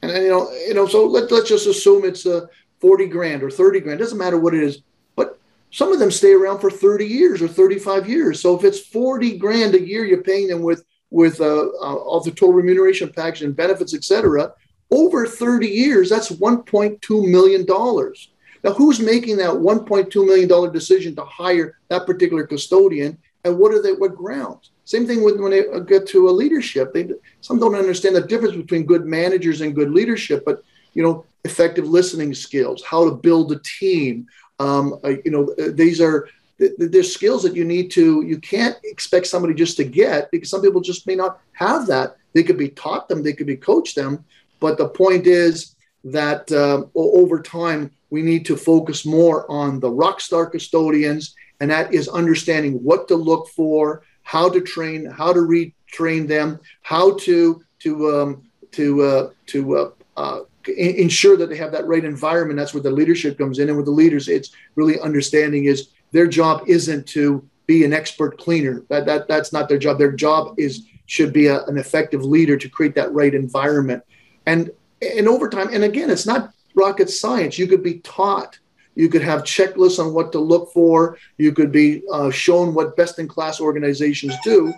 And, 0.01 0.11
and 0.11 0.23
you 0.23 0.29
know, 0.29 0.51
you 0.51 0.73
know, 0.73 0.87
so 0.87 1.05
let, 1.05 1.31
let's 1.31 1.49
just 1.49 1.67
assume 1.67 2.05
it's 2.05 2.25
uh, 2.25 2.47
40 2.79 3.07
grand 3.07 3.43
or 3.43 3.49
30 3.49 3.79
grand. 3.81 3.99
Doesn't 3.99 4.17
matter 4.17 4.39
what 4.39 4.53
it 4.53 4.63
is. 4.63 4.81
But 5.15 5.39
some 5.71 5.91
of 5.91 5.99
them 5.99 6.11
stay 6.11 6.33
around 6.33 6.59
for 6.59 6.69
30 6.69 7.05
years 7.05 7.41
or 7.41 7.47
35 7.47 8.09
years. 8.09 8.41
So 8.41 8.57
if 8.57 8.63
it's 8.63 8.79
40 8.79 9.37
grand 9.37 9.75
a 9.75 9.81
year, 9.81 10.05
you're 10.05 10.23
paying 10.23 10.47
them 10.47 10.61
with 10.61 10.85
with 11.09 11.39
uh, 11.41 11.45
uh, 11.45 11.93
all 11.93 12.21
the 12.21 12.31
total 12.31 12.53
remuneration 12.53 13.07
package 13.07 13.43
and 13.43 13.55
benefits, 13.55 13.93
et 13.93 14.03
cetera, 14.03 14.51
over 14.93 15.25
30 15.25 15.67
years, 15.67 16.09
that's 16.09 16.31
1.2 16.31 17.27
million 17.29 17.65
dollars. 17.65 18.29
Now, 18.63 18.73
who's 18.73 18.99
making 18.99 19.37
that 19.37 19.49
1.2 19.49 20.25
million 20.25 20.47
dollar 20.47 20.71
decision 20.71 21.15
to 21.15 21.25
hire 21.25 21.77
that 21.89 22.05
particular 22.05 22.45
custodian, 22.47 23.17
and 23.43 23.57
what 23.57 23.73
are 23.73 23.81
they? 23.81 23.91
What 23.91 24.15
grounds? 24.15 24.71
Same 24.85 25.07
thing 25.07 25.23
with 25.23 25.39
when 25.39 25.51
they 25.51 25.63
get 25.87 26.07
to 26.09 26.29
a 26.29 26.31
leadership. 26.31 26.93
They 26.93 27.09
some 27.41 27.59
don't 27.59 27.75
understand 27.75 28.15
the 28.15 28.21
difference 28.21 28.55
between 28.55 28.85
good 28.85 29.05
managers 29.05 29.61
and 29.61 29.75
good 29.75 29.91
leadership, 29.91 30.43
but 30.45 30.63
you 30.93 31.03
know, 31.03 31.25
effective 31.43 31.87
listening 31.87 32.33
skills, 32.33 32.83
how 32.83 33.03
to 33.09 33.15
build 33.15 33.51
a 33.51 33.59
team. 33.79 34.27
Um, 34.59 34.99
uh, 35.03 35.15
you 35.25 35.31
know, 35.31 35.53
uh, 35.59 35.71
these 35.73 35.99
are 35.99 36.29
there's 36.77 37.13
skills 37.13 37.43
that 37.43 37.55
you 37.55 37.65
need 37.65 37.89
to. 37.91 38.21
You 38.21 38.37
can't 38.37 38.77
expect 38.83 39.27
somebody 39.27 39.55
just 39.55 39.75
to 39.77 39.83
get 39.83 40.29
because 40.31 40.49
some 40.49 40.61
people 40.61 40.81
just 40.81 41.07
may 41.07 41.15
not 41.15 41.41
have 41.53 41.87
that. 41.87 42.15
They 42.33 42.43
could 42.43 42.57
be 42.57 42.69
taught 42.69 43.07
them, 43.07 43.23
they 43.23 43.33
could 43.33 43.47
be 43.47 43.57
coached 43.57 43.95
them, 43.95 44.23
but 44.63 44.77
the 44.77 44.87
point 44.87 45.27
is 45.27 45.75
that 46.05 46.49
uh, 46.53 46.83
over 46.95 47.41
time 47.41 47.91
we 48.09 48.21
need 48.21 48.45
to 48.45 48.55
focus 48.55 49.05
more 49.05 49.39
on 49.51 49.81
the 49.81 49.89
rock 49.89 50.21
star 50.21 50.45
custodians, 50.45 51.35
and 51.59 51.69
that 51.69 51.93
is 51.93 52.07
understanding 52.07 52.75
what 52.87 53.09
to 53.09 53.15
look 53.29 53.49
for 53.49 54.03
how 54.21 54.47
to 54.47 54.61
train, 54.61 55.05
how 55.05 55.33
to 55.33 55.41
retrain 55.41 56.29
them, 56.29 56.47
how 56.81 57.05
to 57.25 57.61
to 57.79 57.91
um, 58.15 58.29
to 58.71 58.85
uh, 59.03 59.29
to 59.47 59.59
uh, 59.77 59.89
uh, 60.15 60.39
ensure 60.77 61.35
that 61.35 61.49
they 61.49 61.57
have 61.57 61.73
that 61.73 61.85
right 61.85 62.05
environment. 62.05 62.57
That's 62.57 62.73
where 62.73 62.87
the 62.89 62.97
leadership 63.01 63.37
comes 63.37 63.59
in, 63.59 63.67
and 63.67 63.75
with 63.75 63.85
the 63.85 63.99
leaders, 64.03 64.29
it's 64.29 64.51
really 64.75 64.97
understanding 65.01 65.65
is 65.65 65.89
their 66.13 66.27
job 66.27 66.63
isn't 66.67 67.05
to 67.17 67.45
be 67.65 67.83
an 67.83 67.91
expert 67.91 68.37
cleaner. 68.37 68.83
That 68.87 69.05
that 69.07 69.27
that's 69.27 69.51
not 69.51 69.67
their 69.67 69.81
job. 69.85 69.97
Their 69.97 70.13
job 70.13 70.55
is 70.57 70.83
should 71.05 71.33
be 71.33 71.47
a, 71.47 71.63
an 71.65 71.77
effective 71.77 72.23
leader 72.23 72.55
to 72.55 72.69
create 72.69 72.95
that 72.95 73.11
right 73.13 73.35
environment. 73.35 74.03
And 74.45 74.71
and 75.01 75.27
over 75.27 75.49
time, 75.49 75.69
and 75.73 75.83
again, 75.83 76.09
it's 76.09 76.25
not 76.25 76.53
rocket 76.75 77.09
science. 77.09 77.57
You 77.57 77.67
could 77.67 77.83
be 77.83 77.99
taught 77.99 78.57
you 78.95 79.09
could 79.09 79.21
have 79.23 79.43
checklists 79.43 79.99
on 79.99 80.13
what 80.13 80.31
to 80.33 80.39
look 80.39 80.71
for. 80.71 81.17
You 81.37 81.51
could 81.51 81.71
be 81.71 82.03
uh, 82.11 82.29
shown 82.29 82.73
what 82.73 82.95
best 82.95 83.19
in 83.19 83.27
class 83.27 83.59
organizations 83.59 84.35
do. 84.43 84.73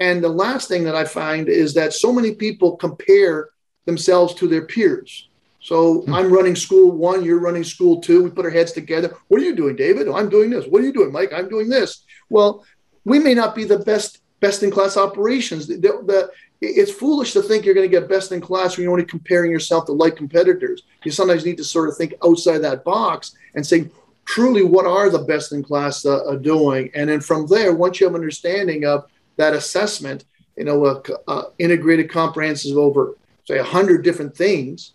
And 0.00 0.22
the 0.22 0.28
last 0.28 0.68
thing 0.68 0.84
that 0.84 0.96
I 0.96 1.04
find 1.04 1.48
is 1.48 1.74
that 1.74 1.92
so 1.92 2.12
many 2.12 2.34
people 2.34 2.76
compare 2.76 3.50
themselves 3.84 4.34
to 4.34 4.48
their 4.48 4.66
peers. 4.66 5.28
So 5.60 6.00
mm-hmm. 6.00 6.14
I'm 6.14 6.32
running 6.32 6.56
school 6.56 6.90
one, 6.92 7.24
you're 7.24 7.38
running 7.38 7.64
school 7.64 8.00
two. 8.00 8.24
We 8.24 8.30
put 8.30 8.44
our 8.44 8.50
heads 8.50 8.72
together. 8.72 9.16
What 9.28 9.40
are 9.40 9.44
you 9.44 9.54
doing, 9.54 9.76
David? 9.76 10.08
Oh, 10.08 10.16
I'm 10.16 10.28
doing 10.28 10.50
this. 10.50 10.66
What 10.66 10.82
are 10.82 10.84
you 10.84 10.92
doing, 10.92 11.12
Mike? 11.12 11.32
I'm 11.32 11.48
doing 11.48 11.68
this. 11.68 12.04
Well, 12.30 12.64
we 13.04 13.18
may 13.18 13.34
not 13.34 13.54
be 13.54 13.64
the 13.64 13.78
best 13.78 14.20
best 14.40 14.64
in 14.64 14.72
class 14.72 14.96
operations. 14.96 15.68
The, 15.68 15.76
the, 15.76 16.30
it's 16.62 16.92
foolish 16.92 17.32
to 17.32 17.42
think 17.42 17.64
you're 17.64 17.74
going 17.74 17.90
to 17.90 18.00
get 18.00 18.08
best 18.08 18.30
in 18.30 18.40
class 18.40 18.76
when 18.76 18.84
you're 18.84 18.92
only 18.92 19.04
comparing 19.04 19.50
yourself 19.50 19.84
to 19.86 19.92
like 19.92 20.14
competitors. 20.14 20.84
You 21.04 21.10
sometimes 21.10 21.44
need 21.44 21.56
to 21.56 21.64
sort 21.64 21.88
of 21.88 21.96
think 21.96 22.14
outside 22.24 22.58
that 22.58 22.84
box 22.84 23.34
and 23.54 23.66
say, 23.66 23.90
truly, 24.24 24.62
what 24.62 24.86
are 24.86 25.10
the 25.10 25.18
best 25.18 25.52
in 25.52 25.64
class 25.64 26.06
uh, 26.06 26.24
uh 26.24 26.36
doing? 26.36 26.90
And 26.94 27.10
then 27.10 27.20
from 27.20 27.48
there, 27.48 27.74
once 27.74 28.00
you 28.00 28.06
have 28.06 28.14
understanding 28.14 28.84
of 28.84 29.06
that 29.36 29.54
assessment, 29.54 30.24
you 30.56 30.64
know, 30.64 31.02
a 31.26 31.42
integrated 31.58 32.10
comprehensive 32.10 32.76
over 32.76 33.16
say 33.44 33.58
a 33.58 33.64
hundred 33.64 34.04
different 34.04 34.36
things, 34.36 34.92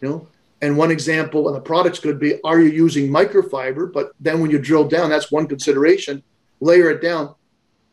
you 0.00 0.08
know. 0.08 0.28
And 0.62 0.76
one 0.76 0.90
example, 0.90 1.48
and 1.48 1.56
the 1.56 1.60
products 1.60 1.98
could 1.98 2.18
be, 2.18 2.40
are 2.44 2.60
you 2.60 2.68
using 2.68 3.08
microfiber? 3.08 3.90
But 3.90 4.12
then 4.20 4.40
when 4.40 4.50
you 4.50 4.58
drill 4.58 4.86
down, 4.86 5.08
that's 5.08 5.32
one 5.32 5.46
consideration. 5.46 6.22
Layer 6.60 6.90
it 6.90 7.00
down. 7.00 7.34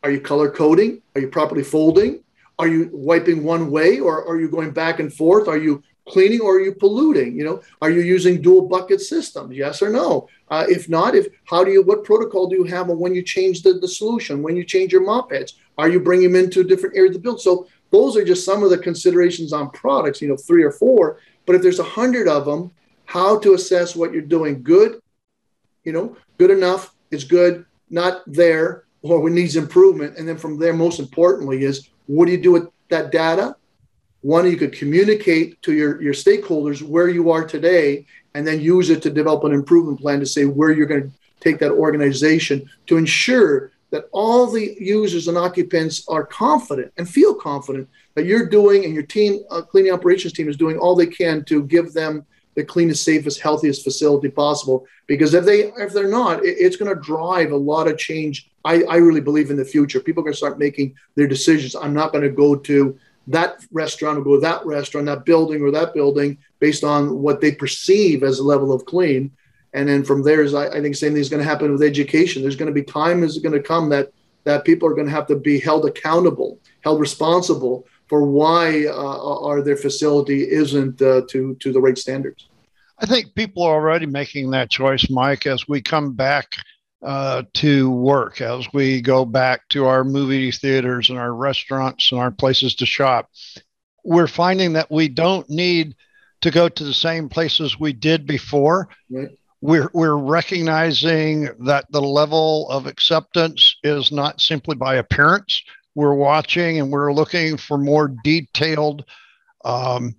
Are 0.02 0.10
you 0.10 0.20
color 0.20 0.50
coding? 0.50 1.00
Are 1.14 1.20
you 1.20 1.28
properly 1.28 1.64
folding? 1.64 2.22
Are 2.58 2.68
you 2.68 2.90
wiping 2.92 3.44
one 3.44 3.70
way 3.70 4.00
or 4.00 4.26
are 4.26 4.40
you 4.40 4.48
going 4.48 4.70
back 4.70 4.98
and 4.98 5.12
forth? 5.12 5.46
Are 5.46 5.58
you 5.58 5.82
cleaning 6.08 6.40
or 6.40 6.56
are 6.56 6.60
you 6.60 6.74
polluting? 6.74 7.36
You 7.36 7.44
know, 7.44 7.62
are 7.82 7.90
you 7.90 8.00
using 8.00 8.42
dual 8.42 8.62
bucket 8.66 9.00
systems? 9.00 9.56
Yes 9.56 9.80
or 9.82 9.90
no? 9.90 10.28
Uh, 10.48 10.66
if 10.68 10.88
not, 10.88 11.14
if 11.14 11.26
how 11.44 11.62
do 11.62 11.70
you 11.70 11.82
what 11.82 12.04
protocol 12.04 12.48
do 12.48 12.56
you 12.56 12.64
have 12.64 12.88
when 12.88 13.14
you 13.14 13.22
change 13.22 13.62
the, 13.62 13.74
the 13.74 13.88
solution? 13.88 14.42
When 14.42 14.56
you 14.56 14.64
change 14.64 14.92
your 14.92 15.04
mop 15.04 15.30
heads, 15.30 15.54
are 15.76 15.88
you 15.88 16.00
bringing 16.00 16.32
them 16.32 16.44
into 16.44 16.60
a 16.60 16.64
different 16.64 16.96
areas 16.96 17.14
of 17.14 17.22
the 17.22 17.26
build? 17.26 17.40
So 17.40 17.68
those 17.90 18.16
are 18.16 18.24
just 18.24 18.44
some 18.44 18.62
of 18.62 18.70
the 18.70 18.78
considerations 18.78 19.52
on 19.52 19.70
products. 19.70 20.20
You 20.20 20.28
know, 20.28 20.36
three 20.36 20.64
or 20.64 20.72
four. 20.72 21.20
But 21.46 21.56
if 21.56 21.62
there's 21.62 21.78
a 21.78 21.84
hundred 21.84 22.28
of 22.28 22.44
them, 22.44 22.72
how 23.04 23.38
to 23.38 23.54
assess 23.54 23.94
what 23.94 24.12
you're 24.12 24.22
doing? 24.22 24.62
Good, 24.62 25.00
you 25.84 25.92
know, 25.92 26.16
good 26.36 26.50
enough 26.50 26.94
is 27.10 27.24
good, 27.24 27.64
not 27.88 28.22
there, 28.26 28.84
or 29.00 29.30
needs 29.30 29.56
improvement. 29.56 30.18
And 30.18 30.28
then 30.28 30.36
from 30.36 30.58
there, 30.58 30.74
most 30.74 30.98
importantly, 30.98 31.64
is 31.64 31.88
what 32.08 32.26
do 32.26 32.32
you 32.32 32.42
do 32.42 32.52
with 32.52 32.68
that 32.88 33.12
data? 33.12 33.54
One, 34.22 34.50
you 34.50 34.56
could 34.56 34.72
communicate 34.72 35.62
to 35.62 35.72
your, 35.72 36.02
your 36.02 36.14
stakeholders 36.14 36.82
where 36.82 37.08
you 37.08 37.30
are 37.30 37.46
today 37.46 38.06
and 38.34 38.46
then 38.46 38.60
use 38.60 38.90
it 38.90 39.00
to 39.02 39.10
develop 39.10 39.44
an 39.44 39.52
improvement 39.52 40.00
plan 40.00 40.18
to 40.18 40.26
say 40.26 40.44
where 40.44 40.72
you're 40.72 40.86
going 40.86 41.02
to 41.02 41.12
take 41.40 41.58
that 41.60 41.70
organization 41.70 42.68
to 42.86 42.96
ensure 42.96 43.70
that 43.90 44.08
all 44.12 44.50
the 44.50 44.76
users 44.80 45.28
and 45.28 45.38
occupants 45.38 46.04
are 46.08 46.26
confident 46.26 46.92
and 46.98 47.08
feel 47.08 47.34
confident 47.34 47.88
that 48.14 48.26
you're 48.26 48.48
doing 48.48 48.84
and 48.84 48.92
your 48.92 49.04
team, 49.04 49.40
uh, 49.50 49.62
cleaning 49.62 49.92
operations 49.92 50.32
team, 50.32 50.48
is 50.48 50.56
doing 50.56 50.76
all 50.78 50.94
they 50.94 51.06
can 51.06 51.44
to 51.44 51.62
give 51.62 51.92
them 51.92 52.26
the 52.54 52.64
cleanest, 52.64 53.04
safest, 53.04 53.40
healthiest 53.40 53.84
facility 53.84 54.28
possible. 54.28 54.84
Because 55.06 55.32
if 55.32 55.44
they 55.44 55.72
if 55.76 55.92
they're 55.92 56.08
not, 56.08 56.44
it, 56.44 56.56
it's 56.58 56.76
going 56.76 56.94
to 56.94 57.00
drive 57.00 57.52
a 57.52 57.56
lot 57.56 57.86
of 57.86 57.96
change. 57.96 58.50
I, 58.68 58.82
I 58.82 58.96
really 58.96 59.22
believe 59.22 59.50
in 59.50 59.56
the 59.56 59.64
future. 59.64 59.98
People 59.98 60.20
are 60.20 60.24
going 60.24 60.34
to 60.34 60.44
start 60.44 60.58
making 60.58 60.94
their 61.14 61.26
decisions. 61.26 61.74
I'm 61.74 61.94
not 61.94 62.12
going 62.12 62.24
to 62.24 62.30
go 62.44 62.54
to 62.54 62.98
that 63.28 63.64
restaurant 63.72 64.18
or 64.18 64.22
go 64.22 64.34
to 64.34 64.40
that 64.42 64.64
restaurant, 64.66 65.06
that 65.06 65.24
building 65.24 65.62
or 65.62 65.70
that 65.70 65.94
building 65.94 66.36
based 66.60 66.84
on 66.84 67.18
what 67.22 67.40
they 67.40 67.52
perceive 67.52 68.22
as 68.22 68.38
a 68.38 68.44
level 68.44 68.70
of 68.70 68.84
clean. 68.84 69.30
And 69.72 69.88
then 69.88 70.04
from 70.04 70.22
there 70.22 70.42
is 70.42 70.52
I, 70.52 70.66
I 70.68 70.82
think 70.82 70.96
same 70.96 71.12
thing 71.12 71.22
is 71.22 71.30
going 71.30 71.42
to 71.42 71.48
happen 71.48 71.72
with 71.72 71.82
education. 71.82 72.42
There's 72.42 72.56
going 72.56 72.72
to 72.74 72.80
be 72.80 72.82
time 72.82 73.22
is 73.22 73.38
going 73.38 73.54
to 73.54 73.62
come 73.62 73.88
that 73.88 74.12
that 74.44 74.64
people 74.64 74.88
are 74.88 74.94
going 74.94 75.06
to 75.06 75.12
have 75.12 75.26
to 75.26 75.36
be 75.36 75.58
held 75.58 75.84
accountable, 75.84 76.58
held 76.82 77.00
responsible 77.00 77.86
for 78.06 78.24
why 78.24 78.86
uh, 78.86 79.62
their 79.62 79.76
facility 79.76 80.40
isn't 80.62 81.00
uh, 81.02 81.22
to 81.30 81.54
to 81.56 81.72
the 81.72 81.80
right 81.80 81.98
standards. 81.98 82.48
I 82.98 83.06
think 83.06 83.34
people 83.34 83.62
are 83.62 83.74
already 83.74 84.06
making 84.06 84.50
that 84.50 84.70
choice, 84.70 85.08
Mike, 85.08 85.46
as 85.46 85.68
we 85.68 85.80
come 85.80 86.12
back 86.12 86.56
uh, 87.02 87.42
to 87.54 87.90
work, 87.90 88.40
as 88.40 88.66
we 88.72 89.00
go 89.00 89.24
back 89.24 89.68
to 89.68 89.86
our 89.86 90.04
movie 90.04 90.50
theaters 90.50 91.10
and 91.10 91.18
our 91.18 91.32
restaurants 91.32 92.10
and 92.10 92.20
our 92.20 92.30
places 92.30 92.74
to 92.76 92.86
shop. 92.86 93.30
We're 94.04 94.26
finding 94.26 94.72
that 94.72 94.90
we 94.90 95.08
don't 95.08 95.48
need 95.48 95.94
to 96.40 96.50
go 96.50 96.68
to 96.68 96.84
the 96.84 96.94
same 96.94 97.28
places 97.28 97.78
we 97.78 97.92
did 97.92 98.26
before. 98.26 98.88
Right. 99.10 99.28
We're, 99.60 99.90
we're 99.92 100.16
recognizing 100.16 101.50
that 101.66 101.90
the 101.90 102.02
level 102.02 102.68
of 102.70 102.86
acceptance 102.86 103.76
is 103.82 104.12
not 104.12 104.40
simply 104.40 104.76
by 104.76 104.96
appearance. 104.96 105.62
We're 105.96 106.14
watching 106.14 106.78
and 106.78 106.92
we're 106.92 107.12
looking 107.12 107.56
for 107.56 107.76
more 107.76 108.14
detailed 108.22 109.04
um, 109.64 110.14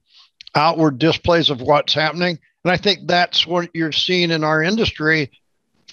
outward 0.56 1.00
displays 1.00 1.50
of 1.50 1.62
what's 1.62 1.94
happening. 1.94 2.38
And 2.65 2.72
I 2.72 2.78
think 2.78 3.08
that's 3.08 3.48
what 3.48 3.70
you're 3.74 3.94
seeing 3.94 4.32
in 4.32 4.44
our 4.44 4.62
industry. 4.62 5.32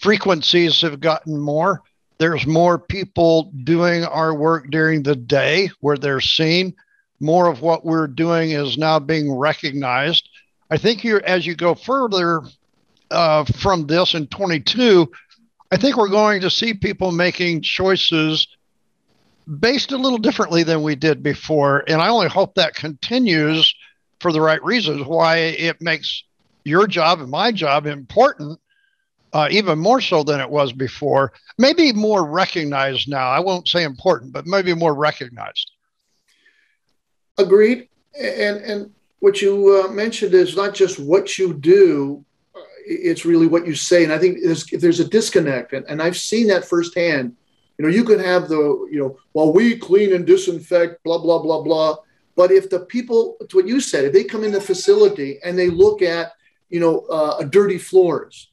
Frequencies 0.06 0.82
have 0.82 1.00
gotten 1.00 1.36
more. 1.36 1.82
There's 2.18 2.46
more 2.46 2.78
people 2.78 3.50
doing 3.64 4.04
our 4.04 4.32
work 4.32 4.70
during 4.70 5.02
the 5.02 5.16
day 5.16 5.68
where 5.80 5.96
they're 5.96 6.20
seen 6.20 6.76
more 7.18 7.48
of 7.48 7.60
what 7.60 7.84
we're 7.84 8.06
doing 8.06 8.52
is 8.52 8.78
now 8.78 9.00
being 9.00 9.36
recognized. 9.36 10.28
I 10.70 10.76
think 10.76 11.02
you, 11.02 11.18
as 11.22 11.44
you 11.44 11.56
go 11.56 11.74
further 11.74 12.42
uh, 13.10 13.46
from 13.46 13.88
this 13.88 14.14
in 14.14 14.28
22, 14.28 15.10
I 15.72 15.76
think 15.76 15.96
we're 15.96 16.08
going 16.08 16.40
to 16.42 16.50
see 16.50 16.72
people 16.72 17.10
making 17.10 17.62
choices 17.62 18.46
based 19.58 19.90
a 19.90 19.96
little 19.96 20.18
differently 20.18 20.62
than 20.62 20.84
we 20.84 20.94
did 20.94 21.20
before. 21.20 21.82
And 21.88 22.00
I 22.00 22.10
only 22.10 22.28
hope 22.28 22.54
that 22.54 22.76
continues 22.76 23.74
for 24.20 24.30
the 24.30 24.40
right 24.40 24.62
reasons, 24.62 25.04
why 25.04 25.38
it 25.38 25.82
makes 25.82 26.22
your 26.62 26.86
job 26.86 27.18
and 27.18 27.28
my 27.28 27.50
job 27.50 27.86
important, 27.86 28.60
uh, 29.32 29.48
even 29.50 29.78
more 29.78 30.00
so 30.00 30.22
than 30.22 30.40
it 30.40 30.48
was 30.48 30.72
before. 30.72 31.32
Maybe 31.58 31.92
more 31.92 32.24
recognized 32.24 33.08
now. 33.08 33.28
I 33.28 33.40
won't 33.40 33.68
say 33.68 33.84
important, 33.84 34.32
but 34.32 34.46
maybe 34.46 34.74
more 34.74 34.94
recognized. 34.94 35.70
Agreed. 37.38 37.88
And 38.18 38.58
and 38.58 38.90
what 39.20 39.42
you 39.42 39.84
uh, 39.84 39.92
mentioned 39.92 40.34
is 40.34 40.56
not 40.56 40.74
just 40.74 40.98
what 40.98 41.38
you 41.38 41.52
do; 41.52 42.24
uh, 42.54 42.60
it's 42.86 43.24
really 43.24 43.46
what 43.46 43.66
you 43.66 43.74
say. 43.74 44.04
And 44.04 44.12
I 44.12 44.18
think 44.18 44.38
there's, 44.42 44.64
there's 44.66 45.00
a 45.00 45.08
disconnect, 45.08 45.72
and, 45.72 45.84
and 45.86 46.02
I've 46.02 46.16
seen 46.16 46.46
that 46.48 46.64
firsthand. 46.64 47.36
You 47.78 47.84
know, 47.84 47.90
you 47.90 48.04
could 48.04 48.20
have 48.20 48.48
the 48.48 48.88
you 48.90 48.98
know, 48.98 49.18
while 49.32 49.52
we 49.52 49.76
clean 49.76 50.14
and 50.14 50.26
disinfect, 50.26 51.02
blah 51.04 51.18
blah 51.18 51.42
blah 51.42 51.62
blah. 51.62 51.96
But 52.36 52.52
if 52.52 52.68
the 52.68 52.80
people, 52.80 53.36
to 53.48 53.56
what 53.56 53.66
you 53.66 53.80
said, 53.80 54.04
if 54.04 54.12
they 54.12 54.24
come 54.24 54.44
in 54.44 54.52
the 54.52 54.60
facility 54.60 55.38
and 55.42 55.58
they 55.58 55.68
look 55.68 56.00
at 56.00 56.32
you 56.70 56.80
know 56.80 57.00
uh, 57.10 57.42
dirty 57.44 57.78
floors, 57.78 58.50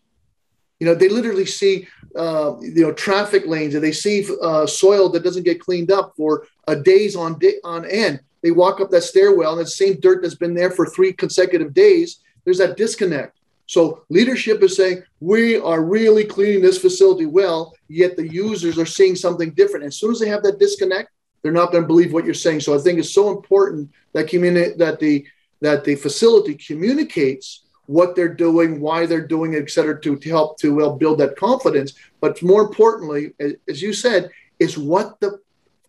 you 0.84 0.90
know, 0.90 0.96
they 0.96 1.10
literally 1.10 1.46
see 1.46 1.88
uh, 2.16 2.56
you 2.60 2.84
know 2.84 2.94
traffic 2.94 3.48
lanes 3.48 3.74
and 3.74 3.84
they 3.84 3.92
see 3.92 4.28
uh, 4.42 4.68
soil 4.68 5.10
that 5.10 5.24
doesn't 5.24 5.44
get 5.44 5.60
cleaned 5.60 5.92
up 5.92 6.14
for 6.16 6.46
uh, 6.68 6.76
days 6.76 7.16
on 7.16 7.40
day 7.40 7.56
on 7.64 7.86
end 7.86 8.20
they 8.44 8.52
walk 8.52 8.82
up 8.82 8.92
that 8.92 9.04
stairwell 9.04 9.54
and 9.58 9.62
the 9.62 9.70
same 9.70 10.00
dirt 10.02 10.22
that's 10.22 10.36
been 10.36 10.54
there 10.54 10.70
for 10.70 10.86
three 10.86 11.14
consecutive 11.14 11.74
days. 11.74 12.20
There's 12.44 12.58
that 12.58 12.78
disconnect. 12.78 13.40
So 13.66 14.04
leadership 14.10 14.62
is 14.62 14.76
saying 14.76 15.04
we 15.22 15.58
are 15.58 15.82
really 15.82 16.26
cleaning 16.26 16.62
this 16.62 16.78
facility 16.78 17.26
well, 17.26 17.74
yet 17.88 18.18
the 18.18 18.28
users 18.28 18.78
are 18.78 18.86
seeing 18.86 19.16
something 19.16 19.52
different. 19.52 19.86
As 19.86 19.98
soon 19.98 20.12
as 20.12 20.20
they 20.20 20.28
have 20.28 20.44
that 20.44 20.60
disconnect, 20.60 21.10
they're 21.42 21.54
not 21.54 21.72
going 21.72 21.84
to 21.84 21.88
believe 21.88 22.12
what 22.12 22.26
you're 22.26 22.34
saying. 22.34 22.60
So 22.60 22.76
I 22.76 22.80
think 22.80 23.00
it's 23.00 23.14
so 23.14 23.32
important 23.32 23.90
that 24.12 24.28
communi- 24.28 24.78
that 24.78 25.00
the 25.00 25.26
that 25.62 25.86
the 25.86 25.96
facility 25.96 26.56
communicates 26.56 27.63
what 27.86 28.16
they're 28.16 28.34
doing, 28.34 28.80
why 28.80 29.06
they're 29.06 29.28
doing 29.28 29.54
it, 29.54 29.64
et 29.64 29.70
cetera, 29.70 30.00
to, 30.02 30.18
to 30.18 30.30
help 30.30 30.58
to 30.60 30.74
well, 30.74 30.96
build 30.96 31.20
that 31.20 31.36
confidence. 31.36 31.94
But 32.22 32.42
more 32.42 32.62
importantly, 32.62 33.34
as 33.68 33.82
you 33.82 33.94
said, 33.94 34.30
is 34.60 34.78
what 34.78 35.20
the 35.20 35.40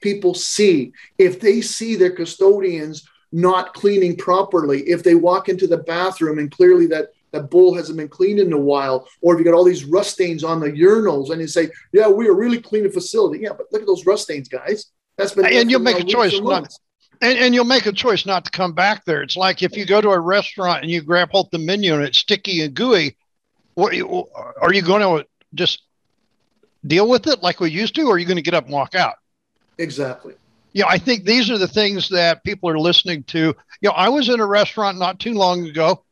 people 0.00 0.34
see. 0.34 0.92
If 1.18 1.40
they 1.40 1.60
see 1.60 1.94
their 1.96 2.10
custodians 2.10 3.08
not 3.32 3.74
cleaning 3.74 4.16
properly, 4.16 4.82
if 4.82 5.02
they 5.02 5.14
walk 5.14 5.48
into 5.48 5.66
the 5.66 5.78
bathroom 5.78 6.38
and 6.38 6.50
clearly 6.50 6.86
that 6.86 7.10
that 7.32 7.50
bowl 7.50 7.74
hasn't 7.74 7.98
been 7.98 8.08
cleaned 8.08 8.38
in 8.38 8.52
a 8.52 8.58
while, 8.58 9.08
or 9.20 9.34
if 9.34 9.40
you 9.40 9.44
got 9.44 9.54
all 9.54 9.64
these 9.64 9.84
rust 9.84 10.12
stains 10.12 10.44
on 10.44 10.60
the 10.60 10.70
urinals 10.70 11.30
and 11.30 11.40
you 11.40 11.48
say, 11.48 11.68
Yeah, 11.92 12.08
we 12.08 12.28
are 12.28 12.34
really 12.34 12.60
clean 12.60 12.84
the 12.84 12.90
facility. 12.90 13.42
Yeah, 13.42 13.54
but 13.56 13.66
look 13.72 13.82
at 13.82 13.88
those 13.88 14.06
rust 14.06 14.24
stains, 14.24 14.48
guys. 14.48 14.86
That's 15.16 15.34
been 15.34 15.46
and 15.46 15.70
you'll 15.70 15.80
make 15.80 15.98
a 15.98 16.04
choice 16.04 16.38
not 16.40 16.72
and, 17.24 17.38
and 17.38 17.54
you'll 17.54 17.64
make 17.64 17.86
a 17.86 17.92
choice 17.92 18.26
not 18.26 18.44
to 18.44 18.50
come 18.50 18.72
back 18.72 19.04
there. 19.04 19.22
It's 19.22 19.36
like 19.36 19.62
if 19.62 19.76
you 19.76 19.86
go 19.86 20.00
to 20.00 20.10
a 20.10 20.20
restaurant 20.20 20.82
and 20.82 20.90
you 20.90 21.00
grab 21.02 21.30
hold 21.30 21.50
the 21.50 21.58
menu 21.58 21.94
and 21.94 22.04
it's 22.04 22.18
sticky 22.18 22.62
and 22.62 22.74
gooey, 22.74 23.16
what 23.74 23.94
are 23.94 24.72
you 24.72 24.82
going 24.82 25.00
to 25.00 25.26
just 25.54 25.82
deal 26.86 27.08
with 27.08 27.26
it 27.26 27.42
like 27.42 27.60
we 27.60 27.70
used 27.70 27.94
to, 27.94 28.02
or 28.02 28.14
are 28.14 28.18
you 28.18 28.26
going 28.26 28.36
to 28.36 28.42
get 28.42 28.54
up 28.54 28.64
and 28.64 28.72
walk 28.72 28.94
out? 28.94 29.14
Exactly. 29.78 30.34
Yeah, 30.74 30.86
I 30.86 30.98
think 30.98 31.24
these 31.24 31.50
are 31.50 31.58
the 31.58 31.68
things 31.68 32.08
that 32.10 32.44
people 32.44 32.68
are 32.68 32.78
listening 32.78 33.22
to. 33.24 33.38
You 33.80 33.88
know, 33.88 33.92
I 33.92 34.08
was 34.08 34.28
in 34.28 34.40
a 34.40 34.46
restaurant 34.46 34.98
not 34.98 35.18
too 35.18 35.32
long 35.32 35.66
ago, 35.66 36.04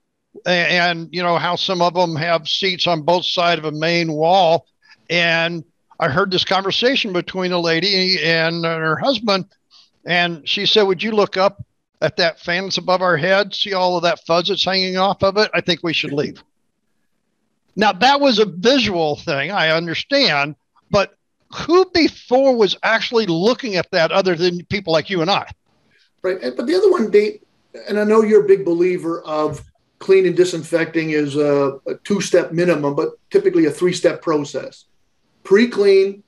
and 0.46 1.08
you 1.12 1.22
know 1.22 1.36
how 1.36 1.56
some 1.56 1.82
of 1.82 1.94
them 1.94 2.16
have 2.16 2.48
seats 2.48 2.86
on 2.86 3.02
both 3.02 3.26
sides 3.26 3.58
of 3.58 3.64
a 3.66 3.72
main 3.72 4.12
wall, 4.12 4.66
and 5.10 5.62
I 6.00 6.08
heard 6.08 6.30
this 6.30 6.44
conversation 6.44 7.12
between 7.12 7.52
a 7.52 7.58
lady 7.58 8.22
and 8.24 8.64
her 8.64 8.96
husband, 8.96 9.46
and 10.04 10.48
she 10.48 10.66
said, 10.66 10.82
"Would 10.82 11.02
you 11.02 11.12
look 11.12 11.36
up 11.36 11.64
at 12.00 12.16
that 12.16 12.40
fan 12.40 12.64
that's 12.64 12.78
above 12.78 13.02
our 13.02 13.16
head? 13.16 13.54
See 13.54 13.72
all 13.72 13.96
of 13.96 14.02
that 14.02 14.24
fuzz 14.26 14.48
that's 14.48 14.64
hanging 14.64 14.96
off 14.96 15.22
of 15.22 15.36
it? 15.36 15.50
I 15.54 15.60
think 15.60 15.80
we 15.82 15.92
should 15.92 16.12
leave." 16.12 16.42
Now 17.76 17.92
that 17.92 18.20
was 18.20 18.38
a 18.38 18.44
visual 18.44 19.16
thing, 19.16 19.50
I 19.50 19.70
understand, 19.70 20.56
but 20.90 21.14
who 21.54 21.90
before 21.92 22.56
was 22.56 22.76
actually 22.82 23.26
looking 23.26 23.76
at 23.76 23.90
that 23.92 24.12
other 24.12 24.34
than 24.34 24.64
people 24.66 24.92
like 24.92 25.10
you 25.10 25.22
and 25.22 25.30
I? 25.30 25.48
Right. 26.22 26.38
But 26.40 26.66
the 26.66 26.74
other 26.74 26.90
one, 26.90 27.10
Dave, 27.10 27.40
and 27.88 27.98
I 27.98 28.04
know 28.04 28.22
you're 28.22 28.44
a 28.44 28.48
big 28.48 28.64
believer 28.64 29.22
of 29.22 29.62
clean 29.98 30.26
and 30.26 30.36
disinfecting 30.36 31.10
is 31.10 31.36
a, 31.36 31.78
a 31.86 31.94
two 32.04 32.20
step 32.20 32.52
minimum, 32.52 32.94
but 32.94 33.10
typically 33.30 33.66
a 33.66 33.70
three 33.70 33.92
step 33.92 34.22
process. 34.22 34.84
Pre 35.44 35.68
clean, 35.68 36.22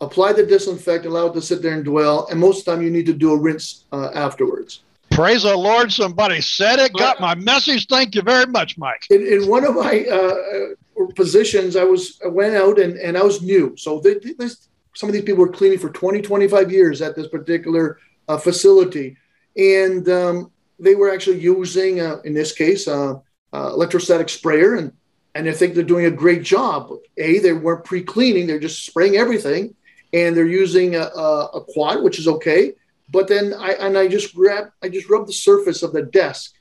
apply 0.00 0.32
the 0.32 0.44
disinfectant, 0.44 1.12
allow 1.12 1.26
it 1.26 1.34
to 1.34 1.42
sit 1.42 1.62
there 1.62 1.74
and 1.74 1.84
dwell, 1.84 2.26
and 2.30 2.38
most 2.38 2.60
of 2.60 2.64
the 2.64 2.72
time 2.72 2.82
you 2.82 2.90
need 2.90 3.06
to 3.06 3.14
do 3.14 3.32
a 3.32 3.38
rinse 3.38 3.84
uh, 3.92 4.10
afterwards. 4.14 4.80
Praise 5.10 5.44
the 5.44 5.56
Lord, 5.56 5.90
somebody 5.92 6.40
said 6.40 6.78
it, 6.78 6.92
got 6.92 7.20
my 7.20 7.34
message. 7.34 7.86
Thank 7.86 8.14
you 8.14 8.22
very 8.22 8.46
much, 8.46 8.76
Mike. 8.76 9.06
In, 9.08 9.26
in 9.26 9.48
one 9.48 9.64
of 9.64 9.74
my 9.74 10.04
uh, 10.04 11.06
positions, 11.14 11.76
I 11.76 11.84
was 11.84 12.20
I 12.24 12.28
went 12.28 12.54
out 12.54 12.78
and, 12.78 12.96
and 12.98 13.16
I 13.16 13.22
was 13.22 13.40
new. 13.40 13.74
So 13.76 14.00
they, 14.00 14.14
they, 14.14 14.48
some 14.94 15.08
of 15.08 15.12
these 15.12 15.24
people 15.24 15.44
were 15.44 15.52
cleaning 15.52 15.78
for 15.78 15.90
20, 15.90 16.20
25 16.22 16.72
years 16.72 17.02
at 17.02 17.14
this 17.14 17.28
particular 17.28 17.98
uh, 18.28 18.36
facility. 18.36 19.16
And 19.56 20.08
um, 20.08 20.50
they 20.78 20.94
were 20.94 21.12
actually 21.12 21.40
using, 21.40 22.00
uh, 22.00 22.18
in 22.24 22.34
this 22.34 22.52
case, 22.52 22.88
uh, 22.88 23.14
uh, 23.52 23.68
electrostatic 23.72 24.28
sprayer. 24.28 24.74
And, 24.74 24.92
and 25.34 25.48
I 25.48 25.52
think 25.52 25.74
they're 25.74 25.82
doing 25.82 26.06
a 26.06 26.10
great 26.10 26.42
job. 26.42 26.90
A, 27.18 27.38
they 27.38 27.52
weren't 27.52 27.84
pre 27.84 28.02
cleaning, 28.02 28.46
they're 28.46 28.58
just 28.58 28.84
spraying 28.84 29.16
everything. 29.16 29.74
And 30.12 30.36
they're 30.36 30.46
using 30.46 30.96
a, 30.96 31.02
a, 31.02 31.46
a 31.54 31.60
quat, 31.64 32.02
which 32.02 32.18
is 32.18 32.28
okay. 32.28 32.74
But 33.10 33.28
then 33.28 33.54
I, 33.54 33.72
and 33.72 33.96
I 33.96 34.08
just 34.08 34.34
grabbed, 34.34 34.72
I 34.82 34.88
just 34.88 35.08
rubbed 35.08 35.28
the 35.28 35.32
surface 35.32 35.82
of 35.82 35.92
the 35.92 36.02
desk 36.02 36.54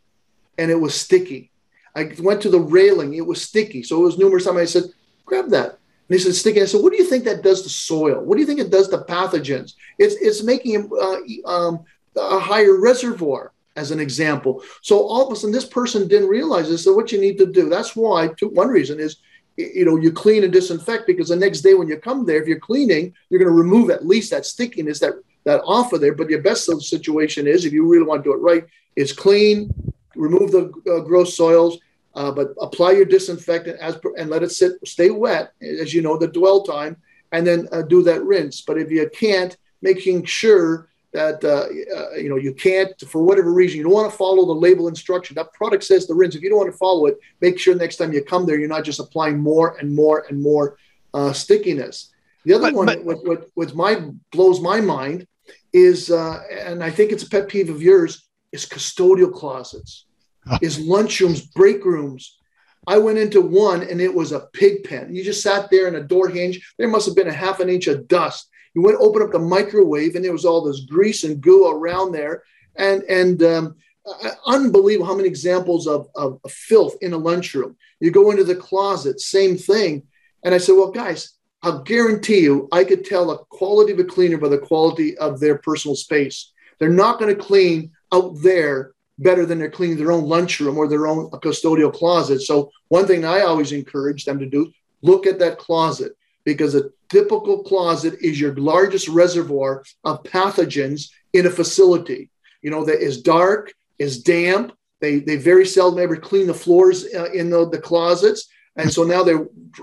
and 0.57 0.69
it 0.71 0.75
was 0.75 0.93
sticky 0.93 1.51
I 1.95 2.11
went 2.19 2.41
to 2.41 2.49
the 2.49 2.59
railing. 2.59 3.13
It 3.13 3.25
was 3.25 3.41
sticky. 3.41 3.81
So 3.83 4.01
it 4.01 4.03
was 4.03 4.17
numerous 4.17 4.45
times 4.45 4.57
I 4.57 4.65
said, 4.65 4.83
grab 5.25 5.49
that. 5.51 5.79
And 6.07 6.17
he 6.17 6.19
said, 6.19 6.35
sticky. 6.35 6.61
I 6.61 6.65
said, 6.65 6.81
what 6.81 6.91
do 6.91 6.97
you 6.97 7.05
think 7.05 7.23
that 7.23 7.41
does 7.41 7.61
to 7.63 7.69
soil? 7.69 8.21
What 8.21 8.35
do 8.35 8.41
you 8.41 8.47
think 8.47 8.59
it 8.59 8.69
does 8.69 8.89
to 8.89 8.99
pathogens? 8.99 9.73
It's, 9.97 10.15
it's 10.15 10.43
making 10.43 10.89
uh, 11.01 11.49
um, 11.49 11.85
a 12.15 12.39
higher 12.39 12.79
reservoir, 12.79 13.53
as 13.77 13.91
an 13.91 13.99
example. 13.99 14.63
So 14.81 14.99
all 14.99 15.25
of 15.25 15.33
a 15.33 15.35
sudden, 15.35 15.51
this 15.51 15.65
person 15.65 16.07
didn't 16.07 16.29
realize 16.29 16.69
this. 16.69 16.83
So 16.83 16.93
what 16.93 17.11
you 17.11 17.19
need 17.19 17.37
to 17.39 17.45
do, 17.45 17.69
that's 17.69 17.95
why, 17.95 18.29
two, 18.37 18.49
one 18.49 18.67
reason 18.67 18.99
is 18.99 19.17
you 19.57 19.85
know, 19.85 19.95
you 19.97 20.11
clean 20.11 20.43
and 20.43 20.51
disinfect 20.51 21.07
because 21.07 21.29
the 21.29 21.35
next 21.35 21.61
day 21.61 21.73
when 21.73 21.87
you 21.87 21.97
come 21.97 22.25
there, 22.25 22.41
if 22.41 22.47
you're 22.47 22.59
cleaning, 22.59 23.13
you're 23.29 23.39
going 23.39 23.51
to 23.51 23.63
remove 23.63 23.89
at 23.89 24.05
least 24.05 24.31
that 24.31 24.45
stickiness 24.45 24.99
that 24.99 25.13
that 25.45 25.61
off 25.65 25.93
of 25.93 26.01
there. 26.01 26.15
But 26.15 26.29
your 26.29 26.41
best 26.41 26.65
situation 26.81 27.47
is, 27.47 27.65
if 27.65 27.73
you 27.73 27.87
really 27.87 28.05
want 28.05 28.23
to 28.23 28.29
do 28.29 28.33
it 28.33 28.41
right, 28.41 28.65
is 28.95 29.13
clean, 29.13 29.73
remove 30.15 30.51
the 30.51 30.71
uh, 30.91 31.01
gross 31.01 31.35
soils, 31.37 31.79
uh, 32.15 32.31
but 32.31 32.53
apply 32.59 32.91
your 32.91 33.05
disinfectant 33.05 33.79
as 33.79 33.95
per, 33.97 34.13
and 34.17 34.29
let 34.29 34.43
it 34.43 34.51
sit, 34.51 34.73
stay 34.85 35.09
wet, 35.09 35.53
as 35.61 35.93
you 35.93 36.01
know, 36.01 36.17
the 36.17 36.27
dwell 36.27 36.63
time, 36.63 36.97
and 37.31 37.45
then 37.45 37.67
uh, 37.71 37.81
do 37.83 38.01
that 38.03 38.23
rinse. 38.23 38.61
But 38.61 38.77
if 38.77 38.89
you 38.89 39.09
can't, 39.09 39.55
making 39.81 40.25
sure 40.25 40.89
that 41.15 41.43
uh, 41.45 41.67
uh, 41.97 42.15
you 42.15 42.29
know 42.29 42.35
you 42.35 42.53
can't 42.53 42.93
for 43.07 43.23
whatever 43.23 43.53
reason 43.53 43.77
you 43.77 43.83
don't 43.83 43.93
want 43.93 44.11
to 44.11 44.17
follow 44.17 44.45
the 44.45 44.61
label 44.67 44.87
instruction 44.89 45.33
that 45.33 45.51
product 45.53 45.83
says 45.83 46.05
the 46.05 46.13
rinse 46.13 46.35
if 46.35 46.41
you 46.41 46.49
don't 46.49 46.59
want 46.59 46.71
to 46.71 46.77
follow 46.77 47.05
it 47.05 47.17
make 47.41 47.57
sure 47.57 47.73
next 47.73 47.95
time 47.95 48.11
you 48.11 48.21
come 48.21 48.45
there 48.45 48.59
you're 48.59 48.67
not 48.67 48.83
just 48.83 48.99
applying 48.99 49.39
more 49.39 49.77
and 49.77 49.95
more 49.95 50.25
and 50.29 50.41
more 50.41 50.77
uh, 51.13 51.31
stickiness 51.31 52.11
the 52.43 52.53
other 52.53 52.71
but, 52.71 52.73
one 52.73 52.85
but, 52.85 53.03
what, 53.03 53.25
what, 53.25 53.49
what 53.53 53.75
my 53.75 54.09
blows 54.31 54.59
my 54.59 54.81
mind 54.81 55.25
is 55.71 56.11
uh, 56.11 56.41
and 56.51 56.83
i 56.83 56.91
think 56.91 57.11
it's 57.11 57.23
a 57.23 57.29
pet 57.29 57.47
peeve 57.47 57.69
of 57.69 57.81
yours 57.81 58.27
is 58.51 58.65
custodial 58.65 59.31
closets 59.33 60.05
is 60.61 60.77
lunchrooms 60.77 61.51
break 61.53 61.83
rooms 61.85 62.37
I 62.87 62.99
went 62.99 63.17
into 63.17 63.41
one 63.41 63.81
and 63.81 63.99
it 63.99 64.13
was 64.13 64.31
a 64.31 64.47
pig 64.53 64.83
pen. 64.83 65.13
You 65.13 65.23
just 65.23 65.41
sat 65.41 65.71
there 65.71 65.87
in 65.87 65.95
a 65.95 66.03
door 66.03 66.29
hinge. 66.29 66.73
There 66.77 66.87
must 66.87 67.07
have 67.07 67.15
been 67.15 67.27
a 67.27 67.33
half 67.33 67.59
an 67.59 67.67
inch 67.67 67.87
of 67.87 68.07
dust. 68.07 68.47
You 68.75 68.81
went 68.81 68.97
open 68.99 69.21
up 69.21 69.31
the 69.31 69.39
microwave, 69.39 70.15
and 70.15 70.23
there 70.23 70.33
was 70.33 70.45
all 70.45 70.61
this 70.61 70.81
grease 70.81 71.23
and 71.23 71.41
goo 71.41 71.67
around 71.67 72.11
there, 72.11 72.43
and 72.75 73.03
and 73.03 73.41
um, 73.41 73.75
unbelievable 74.45 75.05
how 75.05 75.15
many 75.15 75.27
examples 75.27 75.87
of, 75.87 76.07
of, 76.15 76.39
of 76.43 76.51
filth 76.51 76.95
in 77.01 77.13
a 77.13 77.17
lunchroom. 77.17 77.75
You 77.99 78.11
go 78.11 78.31
into 78.31 78.43
the 78.43 78.55
closet, 78.55 79.19
same 79.19 79.57
thing. 79.57 80.03
And 80.43 80.53
I 80.53 80.57
said, 80.59 80.73
well, 80.73 80.91
guys, 80.91 81.33
I'll 81.63 81.81
guarantee 81.81 82.41
you, 82.41 82.67
I 82.71 82.83
could 82.83 83.03
tell 83.03 83.27
the 83.27 83.37
quality 83.37 83.93
of 83.93 83.99
a 83.99 84.03
cleaner 84.03 84.37
by 84.37 84.49
the 84.49 84.59
quality 84.59 85.17
of 85.17 85.39
their 85.39 85.57
personal 85.57 85.95
space. 85.95 86.51
They're 86.79 86.89
not 86.89 87.19
going 87.19 87.35
to 87.35 87.41
clean 87.41 87.91
out 88.11 88.35
there 88.43 88.93
better 89.17 89.45
than 89.45 89.57
they're 89.57 89.71
cleaning 89.71 89.97
their 89.97 90.11
own 90.11 90.25
lunchroom 90.25 90.77
or 90.77 90.87
their 90.87 91.07
own 91.07 91.31
custodial 91.31 91.91
closet. 91.91 92.41
So 92.41 92.69
one 92.89 93.07
thing 93.07 93.25
I 93.25 93.41
always 93.41 93.71
encourage 93.71 94.25
them 94.25 94.37
to 94.39 94.45
do, 94.45 94.71
look 95.01 95.25
at 95.25 95.39
that 95.39 95.57
closet 95.57 96.15
because 96.45 96.75
a 96.75 96.89
typical 97.09 97.63
closet 97.63 98.15
is 98.21 98.39
your 98.39 98.55
largest 98.55 99.07
reservoir 99.07 99.83
of 100.03 100.23
pathogens 100.23 101.09
in 101.33 101.47
a 101.47 101.49
facility. 101.49 102.29
You 102.61 102.71
know, 102.71 102.85
that 102.85 103.01
is 103.01 103.21
dark, 103.21 103.73
is 103.99 104.23
damp. 104.23 104.71
They, 105.01 105.19
they 105.19 105.35
very 105.35 105.65
seldom 105.65 105.99
ever 105.99 106.15
clean 106.15 106.47
the 106.47 106.53
floors 106.53 107.05
uh, 107.13 107.31
in 107.33 107.49
the, 107.49 107.69
the 107.69 107.79
closets. 107.79 108.47
And 108.77 108.91
so 108.91 109.03
now 109.03 109.23
they 109.23 109.35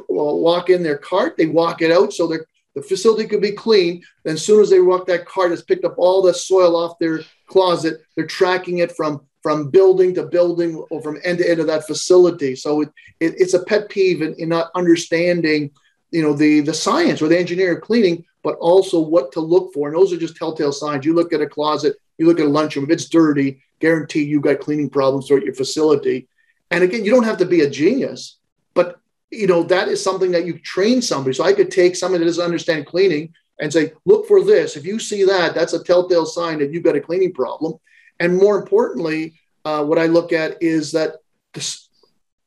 walk 0.08 0.70
in 0.70 0.82
their 0.82 0.98
cart, 0.98 1.36
they 1.36 1.46
walk 1.46 1.82
it 1.82 1.90
out. 1.90 2.12
So 2.12 2.26
the 2.26 2.82
facility 2.82 3.26
could 3.28 3.42
be 3.42 3.52
clean. 3.52 4.02
Then 4.24 4.34
as 4.34 4.44
soon 4.44 4.60
as 4.60 4.70
they 4.70 4.80
walk 4.80 5.06
that 5.06 5.26
cart, 5.26 5.52
it's 5.52 5.62
picked 5.62 5.84
up 5.84 5.94
all 5.98 6.22
the 6.22 6.34
soil 6.34 6.76
off 6.76 6.98
their 6.98 7.20
closet. 7.46 8.02
They're 8.16 8.26
tracking 8.26 8.78
it 8.78 8.92
from 8.96 9.22
from 9.42 9.70
building 9.70 10.14
to 10.14 10.22
building 10.22 10.76
or 10.90 11.02
from 11.02 11.18
end 11.24 11.38
to 11.38 11.50
end 11.50 11.58
of 11.58 11.66
that 11.66 11.84
facility. 11.86 12.54
So 12.54 12.82
it, 12.82 12.88
it 13.18 13.34
it's 13.38 13.54
a 13.54 13.64
pet 13.64 13.88
peeve 13.88 14.22
in, 14.22 14.34
in 14.34 14.48
not 14.48 14.70
understanding 14.74 15.72
you 16.12 16.22
know 16.22 16.34
the 16.34 16.60
the 16.60 16.74
science 16.74 17.20
or 17.20 17.28
the 17.28 17.38
engineering 17.38 17.76
of 17.76 17.82
cleaning 17.82 18.24
but 18.44 18.56
also 18.58 18.98
what 18.98 19.30
to 19.30 19.38
look 19.38 19.72
for. 19.72 19.86
And 19.86 19.96
those 19.96 20.12
are 20.12 20.16
just 20.16 20.34
telltale 20.36 20.72
signs. 20.72 21.06
You 21.06 21.14
look 21.14 21.32
at 21.32 21.40
a 21.40 21.46
closet 21.46 21.96
you 22.18 22.26
look 22.26 22.38
at 22.38 22.46
a 22.46 22.48
lunchroom 22.48 22.84
if 22.84 22.90
it's 22.90 23.08
dirty 23.08 23.62
guarantee 23.80 24.22
you 24.22 24.40
got 24.40 24.60
cleaning 24.60 24.88
problems 24.88 25.26
throughout 25.26 25.44
your 25.44 25.54
facility. 25.54 26.28
And 26.70 26.84
again 26.84 27.04
you 27.04 27.10
don't 27.10 27.24
have 27.24 27.38
to 27.38 27.46
be 27.46 27.62
a 27.62 27.70
genius 27.70 28.38
but 28.74 29.00
you 29.30 29.46
know 29.46 29.62
that 29.64 29.88
is 29.88 30.02
something 30.02 30.30
that 30.32 30.46
you 30.46 30.58
train 30.58 31.02
somebody. 31.02 31.34
So 31.34 31.44
i 31.44 31.52
could 31.52 31.70
take 31.70 31.96
someone 31.96 32.20
that 32.20 32.26
doesn't 32.26 32.44
understand 32.44 32.86
cleaning 32.86 33.34
and 33.58 33.72
say 33.72 33.92
look 34.04 34.28
for 34.28 34.44
this. 34.44 34.76
If 34.76 34.86
you 34.86 34.98
see 34.98 35.24
that 35.24 35.54
that's 35.54 35.72
a 35.72 35.82
telltale 35.82 36.26
sign 36.26 36.58
that 36.58 36.72
you've 36.72 36.84
got 36.84 36.96
a 36.96 37.00
cleaning 37.00 37.32
problem. 37.32 37.74
And 38.20 38.36
more 38.36 38.58
importantly 38.58 39.34
uh, 39.64 39.84
what 39.84 39.98
i 39.98 40.06
look 40.06 40.32
at 40.32 40.60
is 40.60 40.92
that 40.92 41.16
this, 41.54 41.88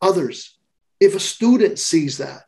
others 0.02 0.58
if 1.00 1.16
a 1.16 1.20
student 1.20 1.80
sees 1.80 2.18
that 2.18 2.45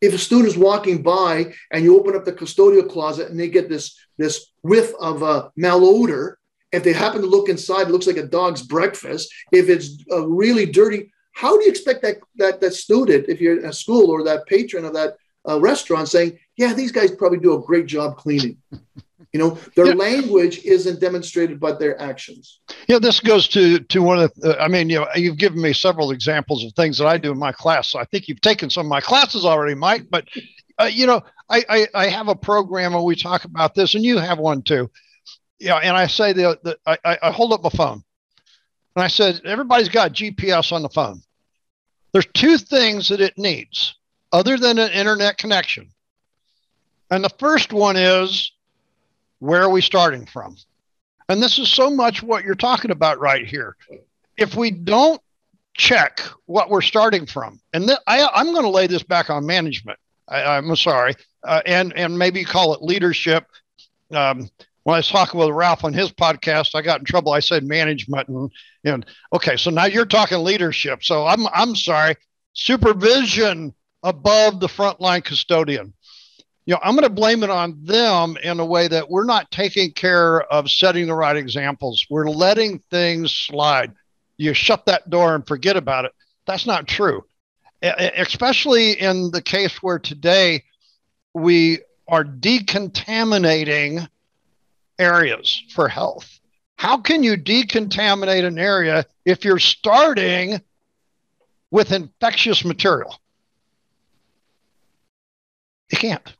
if 0.00 0.14
a 0.14 0.18
student 0.18 0.48
is 0.48 0.56
walking 0.56 1.02
by 1.02 1.52
and 1.72 1.84
you 1.84 1.98
open 1.98 2.14
up 2.14 2.24
the 2.24 2.32
custodial 2.32 2.88
closet 2.88 3.30
and 3.30 3.38
they 3.38 3.48
get 3.48 3.68
this 3.68 3.96
this 4.16 4.52
whiff 4.62 4.92
of 5.00 5.22
a 5.22 5.50
malodor 5.58 6.34
if 6.70 6.84
they 6.84 6.92
happen 6.92 7.20
to 7.20 7.26
look 7.26 7.48
inside 7.48 7.88
it 7.88 7.90
looks 7.90 8.06
like 8.06 8.18
a 8.18 8.26
dog's 8.26 8.62
breakfast. 8.62 9.32
If 9.52 9.68
it's 9.68 10.04
uh, 10.10 10.26
really 10.26 10.66
dirty 10.66 11.10
how 11.38 11.56
do 11.56 11.64
you 11.64 11.70
expect 11.70 12.02
that 12.02 12.16
that 12.36 12.60
that 12.60 12.74
student 12.74 13.26
if 13.28 13.40
you're 13.40 13.58
in 13.58 13.66
a 13.66 13.72
school 13.72 14.10
or 14.10 14.24
that 14.24 14.46
patron 14.46 14.84
of 14.84 14.94
that 14.94 15.16
uh, 15.48 15.60
restaurant 15.60 16.08
saying 16.08 16.38
yeah 16.56 16.74
these 16.74 16.92
guys 16.92 17.10
probably 17.12 17.38
do 17.38 17.54
a 17.54 17.62
great 17.62 17.86
job 17.86 18.16
cleaning 18.16 18.56
you 19.32 19.38
know 19.38 19.58
their 19.76 19.88
yeah. 19.88 19.94
language 19.94 20.64
isn't 20.64 21.00
demonstrated 21.00 21.60
by 21.60 21.72
their 21.72 22.00
actions. 22.00 22.60
Yeah 22.86 22.98
this 22.98 23.20
goes 23.20 23.48
to 23.48 23.80
to 23.80 24.02
one 24.02 24.18
of 24.20 24.34
the 24.34 24.60
i 24.60 24.68
mean 24.68 24.88
you 24.88 25.00
know 25.00 25.08
you've 25.14 25.38
given 25.38 25.60
me 25.60 25.72
several 25.72 26.10
examples 26.10 26.64
of 26.64 26.72
things 26.74 26.98
that 26.98 27.06
i 27.06 27.18
do 27.18 27.32
in 27.32 27.38
my 27.38 27.52
class. 27.52 27.90
So 27.90 27.98
i 27.98 28.04
think 28.04 28.28
you've 28.28 28.40
taken 28.40 28.70
some 28.70 28.86
of 28.86 28.90
my 28.90 29.00
classes 29.00 29.44
already 29.44 29.74
mike 29.74 30.06
but 30.10 30.26
uh, 30.80 30.84
you 30.84 31.06
know 31.06 31.22
I, 31.50 31.64
I, 31.68 31.88
I 31.94 32.06
have 32.08 32.28
a 32.28 32.34
program 32.34 32.92
where 32.92 33.02
we 33.02 33.16
talk 33.16 33.44
about 33.44 33.74
this 33.74 33.94
and 33.94 34.04
you 34.04 34.18
have 34.18 34.38
one 34.38 34.62
too. 34.62 34.90
Yeah 35.58 35.76
and 35.76 35.96
i 35.96 36.06
say 36.06 36.32
the, 36.32 36.58
the 36.62 36.78
I, 36.86 37.18
I 37.22 37.30
hold 37.30 37.52
up 37.52 37.62
my 37.62 37.70
phone 37.70 38.02
and 38.96 39.04
i 39.04 39.08
said 39.08 39.40
everybody's 39.44 39.88
got 39.88 40.12
gps 40.12 40.72
on 40.72 40.82
the 40.82 40.88
phone. 40.88 41.22
There's 42.12 42.26
two 42.32 42.56
things 42.56 43.08
that 43.08 43.20
it 43.20 43.36
needs 43.36 43.94
other 44.32 44.56
than 44.56 44.78
an 44.78 44.90
internet 44.92 45.38
connection. 45.38 45.90
And 47.10 47.24
the 47.24 47.30
first 47.38 47.72
one 47.72 47.96
is 47.96 48.52
where 49.38 49.62
are 49.62 49.70
we 49.70 49.80
starting 49.80 50.26
from? 50.26 50.56
And 51.28 51.42
this 51.42 51.58
is 51.58 51.70
so 51.70 51.90
much 51.90 52.22
what 52.22 52.44
you're 52.44 52.54
talking 52.54 52.90
about 52.90 53.20
right 53.20 53.46
here. 53.46 53.76
If 54.36 54.56
we 54.56 54.70
don't 54.70 55.20
check 55.74 56.20
what 56.46 56.70
we're 56.70 56.80
starting 56.80 57.26
from, 57.26 57.60
and 57.72 57.86
th- 57.86 57.98
I, 58.06 58.40
am 58.40 58.52
going 58.52 58.64
to 58.64 58.70
lay 58.70 58.86
this 58.86 59.02
back 59.02 59.30
on 59.30 59.44
management. 59.44 59.98
I, 60.28 60.56
am 60.56 60.74
sorry, 60.76 61.14
uh, 61.44 61.62
and 61.66 61.92
and 61.96 62.18
maybe 62.18 62.44
call 62.44 62.74
it 62.74 62.82
leadership. 62.82 63.46
Um, 64.10 64.48
when 64.84 64.94
I 64.94 64.98
was 64.98 65.08
talking 65.08 65.38
with 65.38 65.50
Ralph 65.50 65.84
on 65.84 65.92
his 65.92 66.10
podcast, 66.10 66.74
I 66.74 66.82
got 66.82 67.00
in 67.00 67.04
trouble. 67.04 67.32
I 67.32 67.40
said 67.40 67.64
management, 67.64 68.28
and 68.28 68.50
and 68.84 69.06
okay, 69.32 69.56
so 69.56 69.70
now 69.70 69.84
you're 69.84 70.06
talking 70.06 70.38
leadership. 70.38 71.04
So 71.04 71.26
I'm 71.26 71.46
I'm 71.48 71.76
sorry, 71.76 72.16
supervision 72.54 73.74
above 74.02 74.60
the 74.60 74.66
frontline 74.66 75.24
custodian 75.24 75.92
you 76.68 76.74
know, 76.74 76.80
I'm 76.82 76.94
going 76.96 77.04
to 77.04 77.08
blame 77.08 77.42
it 77.42 77.48
on 77.48 77.82
them 77.82 78.36
in 78.42 78.60
a 78.60 78.66
way 78.66 78.88
that 78.88 79.08
we're 79.08 79.24
not 79.24 79.50
taking 79.50 79.90
care 79.90 80.42
of 80.52 80.70
setting 80.70 81.06
the 81.06 81.14
right 81.14 81.34
examples. 81.34 82.06
We're 82.10 82.28
letting 82.28 82.80
things 82.90 83.32
slide. 83.32 83.94
You 84.36 84.52
shut 84.52 84.84
that 84.84 85.08
door 85.08 85.34
and 85.34 85.46
forget 85.46 85.78
about 85.78 86.04
it. 86.04 86.12
That's 86.46 86.66
not 86.66 86.86
true, 86.86 87.24
especially 87.80 89.00
in 89.00 89.30
the 89.30 89.40
case 89.40 89.82
where 89.82 89.98
today 89.98 90.62
we 91.32 91.78
are 92.06 92.22
decontaminating 92.22 94.06
areas 94.98 95.62
for 95.74 95.88
health. 95.88 96.38
How 96.76 96.98
can 96.98 97.22
you 97.22 97.38
decontaminate 97.38 98.44
an 98.44 98.58
area 98.58 99.06
if 99.24 99.42
you're 99.42 99.58
starting 99.58 100.60
with 101.70 101.92
infectious 101.92 102.62
material? 102.62 103.18
You 105.90 105.96
can't. 105.96 106.34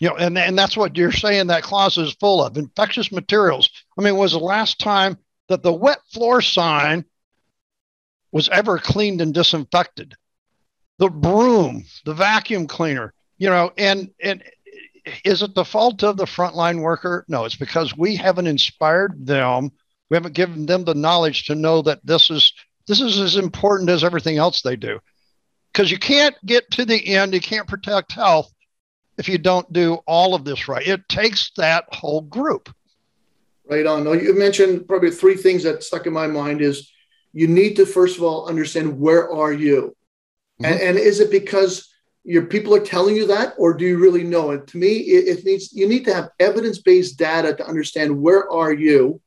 You 0.00 0.08
know, 0.08 0.16
and, 0.16 0.36
and 0.36 0.58
that's 0.58 0.76
what 0.76 0.96
you're 0.96 1.12
saying 1.12 1.46
that 1.46 1.62
closet 1.62 2.02
is 2.02 2.14
full 2.14 2.44
of 2.44 2.56
infectious 2.56 3.10
materials. 3.10 3.70
I 3.98 4.02
mean, 4.02 4.16
was 4.16 4.32
the 4.32 4.38
last 4.38 4.78
time 4.78 5.16
that 5.48 5.62
the 5.62 5.72
wet 5.72 5.98
floor 6.12 6.42
sign 6.42 7.04
was 8.32 8.48
ever 8.50 8.78
cleaned 8.78 9.20
and 9.20 9.32
disinfected? 9.32 10.14
The 10.98 11.08
broom, 11.08 11.84
the 12.04 12.14
vacuum 12.14 12.66
cleaner, 12.66 13.14
you 13.38 13.48
know, 13.48 13.72
and 13.78 14.10
and 14.22 14.42
is 15.24 15.42
it 15.42 15.54
the 15.54 15.64
fault 15.64 16.02
of 16.04 16.16
the 16.16 16.26
frontline 16.26 16.80
worker? 16.80 17.24
No, 17.28 17.44
it's 17.44 17.56
because 17.56 17.96
we 17.96 18.14
haven't 18.14 18.46
inspired 18.46 19.26
them. 19.26 19.70
We 20.10 20.16
haven't 20.16 20.34
given 20.34 20.66
them 20.66 20.84
the 20.84 20.94
knowledge 20.94 21.46
to 21.46 21.54
know 21.54 21.82
that 21.82 22.04
this 22.04 22.30
is 22.30 22.52
this 22.86 23.00
is 23.00 23.18
as 23.18 23.36
important 23.36 23.88
as 23.88 24.04
everything 24.04 24.36
else 24.36 24.60
they 24.60 24.76
do. 24.76 25.00
Because 25.72 25.90
you 25.90 25.98
can't 25.98 26.36
get 26.44 26.70
to 26.72 26.84
the 26.84 27.14
end, 27.14 27.32
you 27.32 27.40
can't 27.40 27.66
protect 27.66 28.12
health 28.12 28.52
if 29.18 29.28
you 29.28 29.38
don't 29.38 29.70
do 29.72 29.94
all 30.06 30.34
of 30.34 30.44
this 30.44 30.68
right. 30.68 30.86
It 30.86 31.08
takes 31.08 31.50
that 31.56 31.84
whole 31.92 32.22
group. 32.22 32.74
Right 33.68 33.86
on. 33.86 34.04
No, 34.04 34.12
you 34.12 34.36
mentioned 34.36 34.88
probably 34.88 35.10
three 35.10 35.36
things 35.36 35.62
that 35.62 35.82
stuck 35.82 36.06
in 36.06 36.12
my 36.12 36.26
mind 36.26 36.60
is 36.60 36.90
you 37.32 37.46
need 37.46 37.76
to 37.76 37.86
first 37.86 38.16
of 38.16 38.24
all 38.24 38.48
understand 38.48 38.98
where 38.98 39.30
are 39.30 39.52
you, 39.52 39.96
mm-hmm. 40.60 40.72
and, 40.72 40.80
and, 40.80 40.98
is 40.98 41.20
it 41.20 41.30
because 41.30 41.88
your 42.24 42.46
people 42.46 42.74
are 42.74 42.84
telling 42.84 43.16
you 43.16 43.26
that, 43.28 43.54
or 43.56 43.72
do 43.72 43.86
you 43.86 43.98
really 43.98 44.24
know? 44.24 44.50
it? 44.50 44.66
to 44.66 44.76
me, 44.78 44.96
it, 44.98 45.38
it 45.38 45.44
needs 45.44 45.72
you 45.72 45.88
need 45.88 46.04
to 46.04 46.12
have 46.12 46.30
evidence 46.40 46.78
based 46.78 47.18
data 47.18 47.54
to 47.54 47.66
understand 47.66 48.20
where 48.20 48.50
are 48.50 48.72
you, 48.72 49.20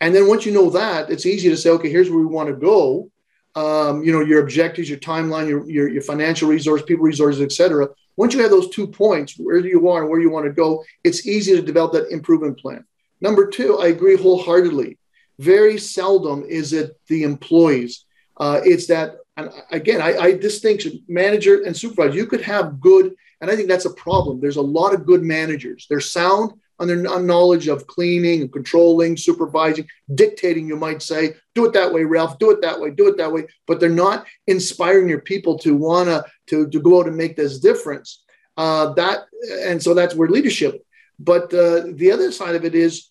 and 0.00 0.14
then 0.14 0.26
once 0.26 0.44
you 0.46 0.52
know 0.52 0.70
that, 0.70 1.10
it's 1.10 1.26
easy 1.26 1.48
to 1.50 1.56
say, 1.56 1.70
okay, 1.70 1.90
here's 1.90 2.10
where 2.10 2.18
we 2.18 2.26
want 2.26 2.48
to 2.48 2.56
go. 2.56 3.10
um, 3.54 4.02
you 4.02 4.12
know, 4.12 4.20
your 4.20 4.42
objectives, 4.42 4.90
your 4.90 4.98
timeline, 4.98 5.48
your, 5.48 5.68
your, 5.70 5.88
your 5.88 6.02
financial 6.02 6.48
resource, 6.48 6.82
people 6.82 7.04
resources, 7.04 7.40
etc. 7.40 7.88
Once 8.16 8.34
you 8.34 8.40
have 8.40 8.50
those 8.50 8.70
two 8.70 8.86
points, 8.86 9.34
where 9.38 9.58
you 9.58 9.88
are 9.88 10.02
and 10.02 10.10
where 10.10 10.20
you 10.20 10.30
want 10.30 10.46
to 10.46 10.52
go, 10.52 10.84
it's 11.02 11.26
easy 11.26 11.54
to 11.56 11.62
develop 11.62 11.92
that 11.92 12.10
improvement 12.10 12.58
plan. 12.58 12.84
Number 13.20 13.48
two, 13.48 13.78
I 13.78 13.88
agree 13.88 14.16
wholeheartedly. 14.16 14.98
Very 15.38 15.78
seldom 15.78 16.44
is 16.44 16.72
it 16.72 16.98
the 17.08 17.24
employees. 17.24 18.04
Uh, 18.36 18.60
it's 18.64 18.86
that, 18.86 19.16
and 19.36 19.50
again, 19.70 20.00
I, 20.00 20.16
I 20.16 20.32
distinction 20.32 21.02
manager 21.08 21.62
and 21.64 21.76
supervisor. 21.76 22.16
You 22.16 22.26
could 22.26 22.42
have 22.42 22.80
good, 22.80 23.14
and 23.40 23.50
I 23.50 23.56
think 23.56 23.68
that's 23.68 23.84
a 23.84 23.94
problem. 23.94 24.40
There's 24.40 24.56
a 24.56 24.62
lot 24.62 24.94
of 24.94 25.06
good 25.06 25.22
managers. 25.22 25.86
They're 25.88 26.00
sound 26.00 26.52
on 26.80 26.88
their 26.88 27.20
knowledge 27.20 27.68
of 27.68 27.86
cleaning 27.86 28.42
and 28.42 28.52
controlling, 28.52 29.16
supervising, 29.16 29.86
dictating, 30.14 30.66
you 30.66 30.76
might 30.76 31.02
say, 31.02 31.34
do 31.54 31.64
it 31.64 31.72
that 31.72 31.92
way, 31.92 32.02
Ralph, 32.04 32.38
do 32.38 32.50
it 32.50 32.60
that 32.62 32.80
way, 32.80 32.90
do 32.90 33.06
it 33.06 33.16
that 33.16 33.32
way. 33.32 33.46
But 33.66 33.78
they're 33.78 33.88
not 33.88 34.26
inspiring 34.48 35.08
your 35.08 35.20
people 35.20 35.56
to 35.60 35.76
want 35.76 36.08
to, 36.08 36.24
to 36.48 36.68
to 36.68 36.80
go 36.80 37.00
out 37.00 37.06
and 37.06 37.16
make 37.16 37.36
this 37.36 37.58
difference. 37.58 38.22
Uh, 38.56 38.92
that 38.94 39.26
And 39.66 39.82
so 39.82 39.94
that's 39.94 40.14
where 40.14 40.28
leadership. 40.28 40.84
But 41.18 41.52
uh, 41.54 41.84
the 41.94 42.10
other 42.12 42.32
side 42.32 42.54
of 42.54 42.64
it 42.64 42.74
is 42.74 43.10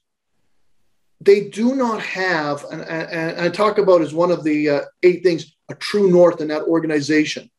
they 1.21 1.47
do 1.47 1.75
not 1.75 2.01
have, 2.01 2.65
and, 2.71 2.81
and, 2.81 3.39
I 3.39 3.49
talk 3.49 3.77
about 3.77 4.01
as 4.01 4.13
one 4.13 4.31
of 4.31 4.43
the 4.43 4.69
uh, 4.69 4.81
eight 5.03 5.23
things, 5.23 5.55
a 5.69 5.75
true 5.75 6.11
north 6.11 6.41
in 6.41 6.49
that 6.49 6.63
organization. 6.63 7.49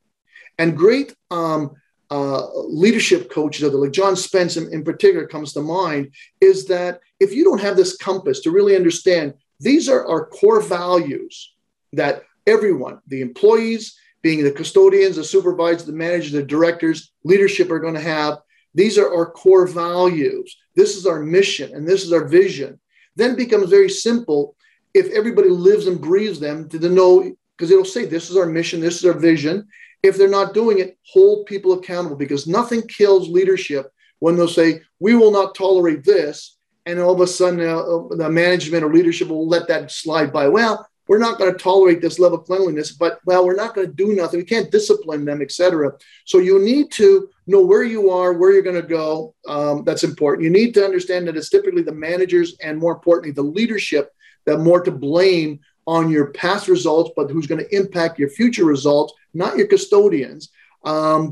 And 0.59 0.77
great 0.77 1.15
um, 1.31 1.71
uh, 2.11 2.47
leadership 2.55 3.31
coaches, 3.31 3.63
like 3.73 3.93
John 3.93 4.17
Spence 4.17 4.57
in, 4.57 4.73
in 4.73 4.85
particular 4.85 5.27
comes 5.27 5.55
to 5.55 5.63
mind, 5.63 6.13
is 6.41 6.67
that 6.67 7.01
if 7.21 7.33
you 7.33 7.45
don't 7.45 7.61
have 7.61 7.77
this 7.77 7.97
compass 7.97 8.41
to 8.41 8.51
really 8.51 8.77
understand, 8.77 9.35
these 9.61 9.89
are 9.89 10.07
our 10.07 10.27
core 10.27 10.61
values 10.61 11.55
that 11.95 12.25
everyone, 12.47 12.99
the 13.07 13.23
employees, 13.23 13.99
being 14.25 14.43
the 14.43 14.51
custodians, 14.51 15.17
the 15.17 15.23
supervisors, 15.23 15.85
the 15.85 15.93
managers, 15.93 16.33
the 16.33 16.43
directors, 16.43 17.13
leadership 17.25 17.71
are 17.71 17.79
going 17.79 17.93
to 17.93 18.01
have. 18.01 18.39
These 18.75 18.97
are 18.97 19.15
our 19.15 19.31
core 19.31 19.67
values. 19.67 20.57
This 20.75 20.97
is 20.97 21.07
our 21.07 21.21
mission 21.21 21.75
and 21.75 21.87
this 21.87 22.05
is 22.05 22.13
our 22.13 22.25
vision. 22.25 22.81
Then 23.17 23.37
becomes 23.37 23.69
very 23.69 23.91
simple 23.91 24.57
if 24.95 25.11
everybody 25.11 25.51
lives 25.51 25.87
and 25.89 26.01
breathes 26.01 26.41
them 26.41 26.71
to 26.71 26.89
know, 26.89 27.37
because 27.55 27.71
it'll 27.71 27.85
say, 27.85 28.07
this 28.07 28.31
is 28.31 28.37
our 28.39 28.47
mission, 28.47 28.81
this 28.81 28.97
is 28.97 29.05
our 29.05 29.13
vision. 29.13 29.69
If 30.03 30.17
they're 30.17 30.29
not 30.29 30.55
doing 30.55 30.79
it, 30.79 30.97
hold 31.07 31.45
people 31.45 31.75
accountable 31.75 32.17
because 32.17 32.47
nothing 32.47 32.81
kills 32.89 33.29
leadership 33.29 33.93
when 34.21 34.37
they'll 34.37 34.49
say, 34.49 34.81
we 35.01 35.15
will 35.15 35.33
not 35.33 35.55
tolerate 35.55 36.03
this. 36.03 36.57
And 36.87 36.99
all 36.99 37.13
of 37.13 37.21
a 37.21 37.27
sudden, 37.27 37.61
uh, 37.61 38.17
the 38.17 38.31
management 38.31 38.85
or 38.85 38.93
leadership 38.93 39.29
will 39.29 39.47
let 39.47 39.69
that 39.69 39.91
slide 39.91 40.33
by. 40.33 40.49
Well, 40.49 40.87
we're 41.07 41.19
not 41.19 41.39
going 41.39 41.53
to 41.53 41.59
tolerate 41.59 42.01
this 42.01 42.19
level 42.19 42.39
of 42.39 42.47
cleanliness, 42.47 42.93
but 42.93 43.19
well, 43.27 43.45
we're 43.45 43.55
not 43.55 43.75
going 43.75 43.87
to 43.87 43.93
do 43.93 44.15
nothing. 44.15 44.41
We 44.41 44.47
can't 44.47 44.71
discipline 44.71 45.25
them, 45.25 45.43
etc. 45.43 45.93
So 46.25 46.39
you 46.39 46.59
need 46.59 46.91
to 46.93 47.29
know 47.47 47.63
where 47.63 47.85
you 47.85 48.11
are, 48.11 48.33
where 48.33 48.53
you're 48.53 48.63
going 48.63 48.81
to 48.81 48.89
go. 48.89 49.35
Um, 49.47 49.85
that's 49.85 50.05
important. 50.05 50.45
You 50.45 50.51
need 50.51 50.73
to 50.75 50.85
understand 50.85 51.29
that 51.29 51.37
it's 51.37 51.51
typically 51.51 51.83
the 51.83 51.93
managers 51.93 52.57
and 52.63 52.79
more 52.79 52.93
importantly, 52.93 53.33
the 53.33 53.43
leadership 53.43 54.13
that 54.47 54.59
more 54.59 54.83
to 54.83 54.91
blame 54.91 55.61
on 55.87 56.11
your 56.11 56.29
past 56.29 56.69
results, 56.69 57.11
but 57.15 57.31
who's 57.31 57.47
going 57.47 57.63
to 57.63 57.77
impact 57.77 58.19
your 58.19 58.31
future 58.31 58.65
results, 58.65 59.13
not 59.35 59.59
your 59.59 59.67
custodians. 59.67 60.51
Um, 60.85 61.31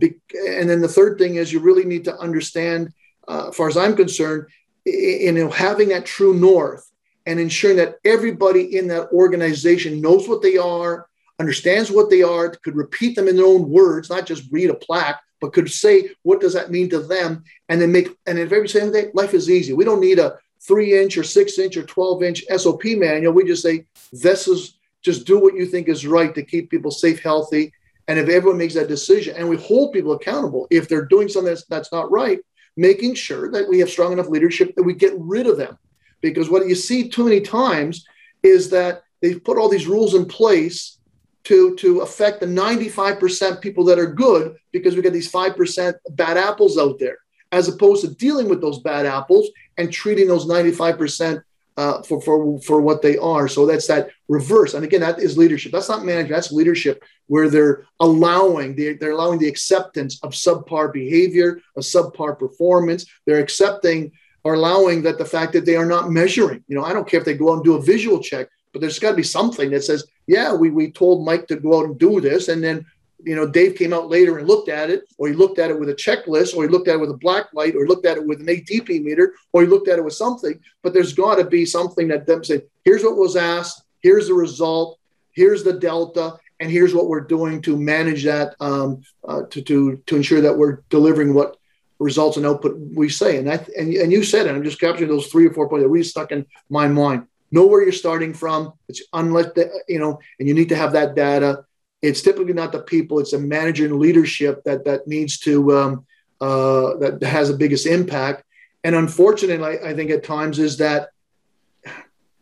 and 0.49 0.69
then 0.69 0.81
the 0.81 0.89
third 0.89 1.19
thing 1.19 1.37
is 1.37 1.53
you 1.53 1.61
really 1.61 1.85
need 1.85 2.05
to 2.05 2.17
understand, 2.19 2.93
uh, 3.29 3.49
as 3.49 3.57
far 3.57 3.69
as 3.69 3.77
I'm 3.77 3.97
concerned, 3.97 4.49
in, 4.85 5.39
in 5.39 5.51
having 5.51 5.89
that 5.91 6.05
true 6.05 6.35
north 6.35 6.92
and 7.27 7.39
ensuring 7.39 7.77
that 7.77 7.97
everybody 8.05 8.77
in 8.77 8.89
that 8.89 9.11
organization 9.13 10.01
knows 10.01 10.29
what 10.29 10.43
they 10.43 10.57
are, 10.57 11.07
understands 11.39 11.91
what 11.91 12.11
they 12.11 12.23
are, 12.23 12.51
could 12.51 12.77
repeat 12.77 13.17
them 13.17 13.29
in 13.29 13.37
their 13.37 13.47
own 13.47 13.69
words, 13.69 14.11
not 14.11 14.27
just 14.27 14.51
read 14.51 14.71
a 14.71 14.75
plaque, 14.75 15.21
but 15.41 15.53
could 15.53 15.71
say 15.71 16.11
what 16.23 16.41
does 16.41 16.53
that 16.53 16.71
mean 16.71 16.89
to 16.91 17.01
them, 17.01 17.45
and 17.69 17.81
then 17.81 17.93
make. 17.93 18.09
And 18.27 18.39
if 18.39 18.53
every 18.53 18.69
single 18.69 18.93
day, 18.93 19.11
life 19.13 19.35
is 19.35 19.51
easy. 19.51 19.73
We 19.73 19.85
don't 19.85 20.01
need 20.01 20.19
a 20.19 20.39
three 20.61 21.01
inch 21.01 21.19
or 21.19 21.25
six 21.25 21.59
inch 21.59 21.77
or 21.77 21.83
12 21.83 22.23
inch 22.23 22.45
SOP 22.57 22.85
manual. 22.85 23.33
We 23.33 23.45
just 23.45 23.63
say, 23.63 23.87
this 24.13 24.47
is 24.47 24.79
just 25.03 25.27
do 25.27 25.39
what 25.39 25.57
you 25.57 25.67
think 25.67 25.89
is 25.89 26.07
right 26.07 26.35
to 26.35 26.45
keep 26.45 26.71
people 26.71 26.93
safe, 26.93 27.21
healthy. 27.21 27.73
And 28.09 28.19
if 28.19 28.29
everyone 28.29 28.59
makes 28.59 28.75
that 28.75 28.89
decision 28.89 29.35
and 29.37 29.49
we 29.49 29.57
hold 29.57 29.93
people 29.93 30.13
accountable, 30.13 30.67
if 30.71 30.89
they're 30.89 31.07
doing 31.07 31.29
something 31.29 31.53
that's, 31.53 31.65
that's 31.67 31.93
not 31.93 32.11
right, 32.11 32.39
making 32.77 33.15
sure 33.15 33.51
that 33.51 33.69
we 33.69 33.81
have 33.81 33.91
strong 33.91 34.13
enough 34.13 34.29
leadership 34.29 34.75
that 34.77 34.83
we 34.83 34.95
get 34.95 35.13
rid 35.19 35.47
of 35.47 35.57
them. 35.57 35.77
Because 36.23 36.49
what 36.49 36.67
you 36.67 36.75
see 36.75 37.09
too 37.09 37.25
many 37.25 37.41
times 37.41 38.07
is 38.43 38.71
that 38.71 39.03
they've 39.21 39.43
put 39.43 39.59
all 39.59 39.69
these 39.69 39.87
rules 39.87 40.15
in 40.15 40.25
place 40.25 40.99
to, 41.45 41.75
to 41.77 42.01
affect 42.01 42.41
the 42.41 42.47
95% 42.47 43.61
people 43.61 43.85
that 43.85 43.99
are 43.99 44.07
good 44.07 44.57
because 44.73 44.97
we 44.97 45.03
got 45.03 45.13
these 45.13 45.31
5% 45.31 45.95
bad 46.11 46.37
apples 46.37 46.79
out 46.79 46.99
there 46.99 47.19
as 47.51 47.69
opposed 47.69 48.03
to 48.03 48.15
dealing 48.15 48.49
with 48.49 48.61
those 48.61 48.79
bad 48.79 49.05
apples 49.05 49.49
and 49.77 49.93
treating 49.93 50.27
those 50.27 50.47
95% 50.47 51.43
uh, 51.77 52.03
for, 52.03 52.21
for, 52.21 52.61
for 52.61 52.81
what 52.81 53.03
they 53.03 53.17
are. 53.19 53.49
So 53.49 53.67
that's 53.67 53.87
that 53.87 54.11
reverse. 54.29 54.75
And 54.75 54.85
again, 54.85 55.01
that 55.01 55.19
is 55.19 55.39
leadership. 55.39 55.73
That's 55.73 55.89
not 55.89 56.05
management. 56.05 56.35
That's 56.35 56.53
leadership 56.53 57.03
where 57.27 57.49
they're 57.49 57.87
allowing, 58.01 58.77
they're, 58.77 58.95
they're 58.95 59.13
allowing 59.13 59.39
the 59.39 59.49
acceptance 59.49 60.19
of 60.23 60.33
subpar 60.33 60.93
behavior, 60.93 61.61
of 61.77 61.83
subpar 61.83 62.39
performance. 62.39 63.07
They're 63.27 63.41
accepting 63.41 64.13
or 64.45 64.55
allowing 64.55 65.03
that 65.03 65.19
the 65.19 65.25
fact 65.25 65.53
that 65.53 65.65
they 65.65 65.77
are 65.77 65.87
not 65.87 66.11
measuring. 66.11 66.65
You 66.69 66.77
know, 66.77 66.85
I 66.85 66.93
don't 66.93 67.09
care 67.09 67.21
if 67.21 67.27
they 67.27 67.35
go 67.35 67.51
out 67.51 67.57
and 67.57 67.65
do 67.65 67.77
a 67.77 67.83
visual 67.83 68.21
check, 68.21 68.49
but 68.73 68.81
there's 68.81 68.99
got 68.99 69.11
to 69.11 69.17
be 69.17 69.23
something 69.23 69.71
that 69.71 69.85
says, 69.85 70.05
yeah, 70.27 70.55
we, 70.55 70.71
we 70.71 70.91
told 70.91 71.25
Mike 71.25 71.47
to 71.49 71.57
go 71.57 71.79
out 71.79 71.87
and 71.87 71.99
do 71.99 72.21
this. 72.21 72.49
And 72.49 72.63
then 72.63 72.87
you 73.25 73.37
know, 73.37 73.47
Dave 73.47 73.77
came 73.77 73.93
out 73.93 74.09
later 74.09 74.39
and 74.39 74.49
looked 74.49 74.69
at 74.69 74.91
it, 74.91 75.05
or 75.19 75.29
he 75.29 75.35
looked 75.35 75.59
at 75.59 75.71
it 75.71 75.79
with 75.79 75.89
a 75.89 75.95
checklist, 75.95 76.57
or 76.57 76.65
he 76.65 76.69
looked 76.69 76.89
at 76.89 76.97
it 76.97 77.01
with 77.01 77.11
a 77.11 77.17
black 77.17 77.47
light, 77.53 77.75
or 77.75 77.85
he 77.85 77.89
looked 77.89 78.07
at 78.07 78.17
it 78.17 78.27
with 78.27 78.41
an 78.41 78.47
ATP 78.47 79.03
meter, 79.03 79.35
or 79.53 79.63
he 79.63 79.69
looked 79.69 79.89
at 79.89 79.99
it 79.99 80.05
with 80.05 80.15
something. 80.15 80.59
But 80.83 80.93
there's 80.93 81.13
got 81.13 81.37
to 81.37 81.45
be 81.45 81.65
something 81.65 82.09
that 82.09 82.27
them 82.27 82.45
say, 82.45 82.63
here's 82.85 83.03
what 83.03 83.17
was 83.17 83.37
asked, 83.37 83.83
here's 84.01 84.29
the 84.29 84.35
result, 84.35 84.99
here's 85.33 85.63
the 85.63 85.73
delta, 85.73 86.39
and 86.61 86.71
here's 86.71 86.95
what 86.95 87.09
we're 87.09 87.21
doing 87.21 87.61
to 87.63 87.77
manage 87.77 88.25
that 88.25 88.55
um, 88.61 89.03
uh, 89.27 89.43
to, 89.51 89.63
to 89.63 89.97
to 90.07 90.17
ensure 90.17 90.41
that 90.41 90.57
we're 90.57 90.83
delivering 90.91 91.35
what 91.35 91.57
results 91.99 92.37
and 92.37 92.47
output 92.47 92.77
we 92.95 93.09
say. 93.09 93.39
And 93.39 93.47
that 93.47 93.69
and, 93.69 93.93
and 93.95 94.13
you 94.13 94.25
said 94.25 94.47
it. 94.47 94.55
I'm 94.55 94.65
just 94.65 94.81
capturing 94.81 95.09
those 95.09 95.29
three 95.29 95.47
or 95.47 95.53
four 95.53 95.69
points 95.69 95.85
that 95.85 95.89
really 95.89 96.05
stuck 96.05 96.33
in 96.33 96.47
my 96.69 96.89
mind. 96.89 97.27
Know 97.51 97.67
where 97.67 97.83
you're 97.83 97.93
starting 97.93 98.33
from. 98.33 98.73
It's 98.89 99.03
unless 99.13 99.53
the, 99.55 99.71
you 99.89 99.99
know, 99.99 100.19
and 100.39 100.49
you 100.49 100.55
need 100.55 100.71
to 100.71 100.77
have 100.77 100.93
that 100.93 101.15
data 101.15 101.65
it's 102.03 102.21
typically 102.21 102.53
not 102.53 102.73
the 102.73 102.81
people; 102.81 103.21
it's 103.21 103.31
the 103.31 103.39
manager 103.39 103.87
and 103.87 103.99
leadership 103.99 104.65
that 104.65 104.85
that 104.85 105.07
needs 105.07 105.39
to 105.39 105.77
um, 105.77 106.07
uh, 106.41 106.97
that 106.97 107.23
has 107.23 107.49
the 107.49 107.57
biggest 107.57 107.87
impact. 107.87 108.43
And 108.85 108.97
unfortunately, 108.97 109.65
I, 109.65 109.91
I 109.91 109.95
think 109.95 110.11
at 110.11 110.25
times 110.25 110.59
is 110.59 110.79
that 110.79 111.11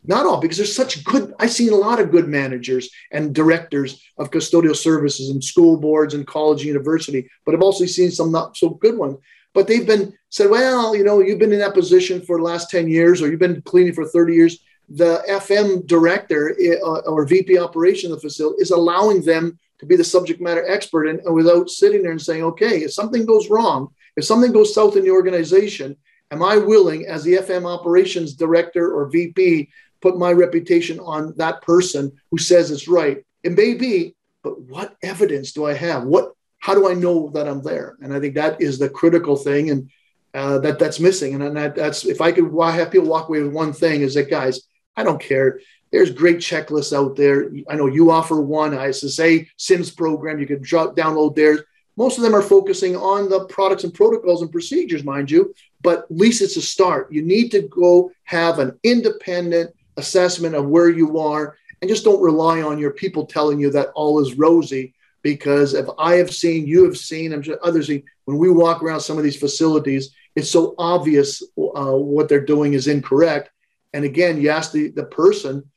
not 0.03 0.25
all 0.25 0.41
because 0.41 0.57
there's 0.57 0.75
such 0.75 1.03
good 1.03 1.31
i've 1.37 1.51
seen 1.51 1.71
a 1.71 1.75
lot 1.75 1.99
of 1.99 2.09
good 2.09 2.27
managers 2.27 2.89
and 3.11 3.35
directors 3.35 4.01
of 4.17 4.31
custodial 4.31 4.75
services 4.75 5.29
and 5.29 5.43
school 5.43 5.77
boards 5.77 6.15
and 6.15 6.25
college 6.25 6.61
and 6.61 6.69
university 6.69 7.29
but 7.45 7.53
i've 7.53 7.61
also 7.61 7.85
seen 7.85 8.09
some 8.09 8.31
not 8.31 8.57
so 8.57 8.71
good 8.71 8.97
ones 8.97 9.15
but 9.53 9.67
they've 9.67 9.87
been 9.87 10.13
said 10.29 10.49
well 10.49 10.95
you 10.95 11.03
know 11.03 11.19
you've 11.19 11.39
been 11.39 11.53
in 11.53 11.59
that 11.59 11.73
position 11.73 12.21
for 12.21 12.37
the 12.37 12.43
last 12.43 12.69
10 12.69 12.89
years 12.89 13.21
or 13.21 13.29
you've 13.29 13.39
been 13.39 13.61
cleaning 13.63 13.93
for 13.93 14.05
30 14.05 14.33
years 14.33 14.59
the 14.93 15.23
FM 15.29 15.87
director 15.87 16.55
uh, 16.83 16.99
or 17.09 17.25
VP 17.25 17.57
operation 17.57 18.11
of 18.11 18.21
the 18.21 18.27
facility 18.27 18.61
is 18.61 18.71
allowing 18.71 19.21
them 19.21 19.57
to 19.79 19.85
be 19.85 19.95
the 19.95 20.03
subject 20.03 20.41
matter 20.41 20.67
expert 20.67 21.07
and, 21.07 21.19
and 21.21 21.33
without 21.33 21.69
sitting 21.69 22.03
there 22.03 22.11
and 22.11 22.21
saying, 22.21 22.43
okay, 22.43 22.83
if 22.83 22.93
something 22.93 23.25
goes 23.25 23.49
wrong, 23.49 23.87
if 24.17 24.25
something 24.25 24.51
goes 24.51 24.75
south 24.75 24.97
in 24.97 25.03
the 25.03 25.09
organization, 25.09 25.95
am 26.29 26.43
I 26.43 26.57
willing, 26.57 27.07
as 27.07 27.23
the 27.23 27.35
FM 27.35 27.65
operations 27.65 28.33
director 28.33 28.93
or 28.93 29.09
VP, 29.09 29.69
put 30.01 30.17
my 30.17 30.31
reputation 30.31 30.99
on 30.99 31.33
that 31.37 31.61
person 31.61 32.11
who 32.29 32.37
says 32.37 32.69
it's 32.69 32.87
right? 32.87 33.25
It 33.43 33.53
may 33.53 33.75
be, 33.75 34.15
but 34.43 34.59
what 34.61 34.97
evidence 35.01 35.53
do 35.53 35.65
I 35.65 35.73
have? 35.73 36.03
What 36.03 36.33
how 36.61 36.75
do 36.75 36.89
I 36.89 36.93
know 36.93 37.29
that 37.31 37.47
I'm 37.47 37.61
there? 37.61 37.97
And 38.01 38.13
I 38.13 38.19
think 38.19 38.35
that 38.35 38.61
is 38.61 38.79
the 38.79 38.89
critical 38.89 39.35
thing, 39.35 39.71
and 39.71 39.89
uh, 40.33 40.59
that 40.59 40.79
that's 40.79 40.99
missing. 40.99 41.33
And, 41.33 41.43
and 41.43 41.57
that, 41.57 41.75
that's 41.75 42.05
if 42.05 42.21
I 42.21 42.31
could 42.31 42.51
have 42.73 42.91
people 42.91 43.09
walk 43.09 43.27
away 43.27 43.41
with 43.41 43.51
one 43.51 43.73
thing 43.73 44.01
is 44.01 44.13
that 44.13 44.29
guys, 44.29 44.61
I 44.95 45.03
don't 45.03 45.21
care. 45.21 45.59
There's 45.91 46.11
great 46.11 46.37
checklists 46.37 46.95
out 46.95 47.17
there. 47.17 47.51
I 47.69 47.75
know 47.75 47.87
you 47.87 48.11
offer 48.11 48.39
one 48.39 48.73
ISSA 48.73 49.45
CIMS 49.57 49.91
program. 49.91 50.39
You 50.39 50.47
can 50.47 50.61
drop, 50.61 50.95
download 50.95 51.35
theirs. 51.35 51.61
Most 51.97 52.17
of 52.17 52.23
them 52.23 52.35
are 52.35 52.41
focusing 52.41 52.95
on 52.95 53.27
the 53.27 53.45
products 53.45 53.83
and 53.83 53.93
protocols 53.93 54.41
and 54.41 54.51
procedures, 54.51 55.03
mind 55.03 55.29
you, 55.29 55.53
but 55.81 56.03
at 56.03 56.11
least 56.11 56.41
it's 56.41 56.55
a 56.55 56.61
start. 56.61 57.11
You 57.11 57.21
need 57.21 57.49
to 57.51 57.63
go 57.63 58.11
have 58.23 58.59
an 58.59 58.79
independent 58.83 59.75
assessment 59.97 60.55
of 60.55 60.67
where 60.67 60.89
you 60.89 61.19
are 61.19 61.57
and 61.81 61.89
just 61.89 62.05
don't 62.05 62.21
rely 62.21 62.61
on 62.61 62.77
your 62.77 62.91
people 62.91 63.25
telling 63.25 63.59
you 63.59 63.71
that 63.71 63.89
all 63.89 64.21
is 64.21 64.35
rosy. 64.35 64.93
Because 65.23 65.73
if 65.73 65.87
I 65.99 66.15
have 66.15 66.33
seen, 66.33 66.65
you 66.65 66.83
have 66.85 66.97
seen, 66.97 67.33
I'm 67.33 67.41
sure 67.41 67.59
others 67.63 67.87
see, 67.87 68.03
when 68.25 68.37
we 68.37 68.49
walk 68.49 68.81
around 68.81 69.01
some 69.01 69.17
of 69.17 69.23
these 69.23 69.39
facilities, 69.39 70.09
it's 70.35 70.49
so 70.49 70.75
obvious 70.77 71.43
uh, 71.57 71.91
what 71.91 72.29
they're 72.29 72.45
doing 72.45 72.73
is 72.73 72.87
incorrect 72.87 73.51
and 73.93 74.05
again, 74.05 74.39
you 74.39 74.49
ask 74.49 74.71
the, 74.71 74.89
the 74.89 75.03
person, 75.03 75.69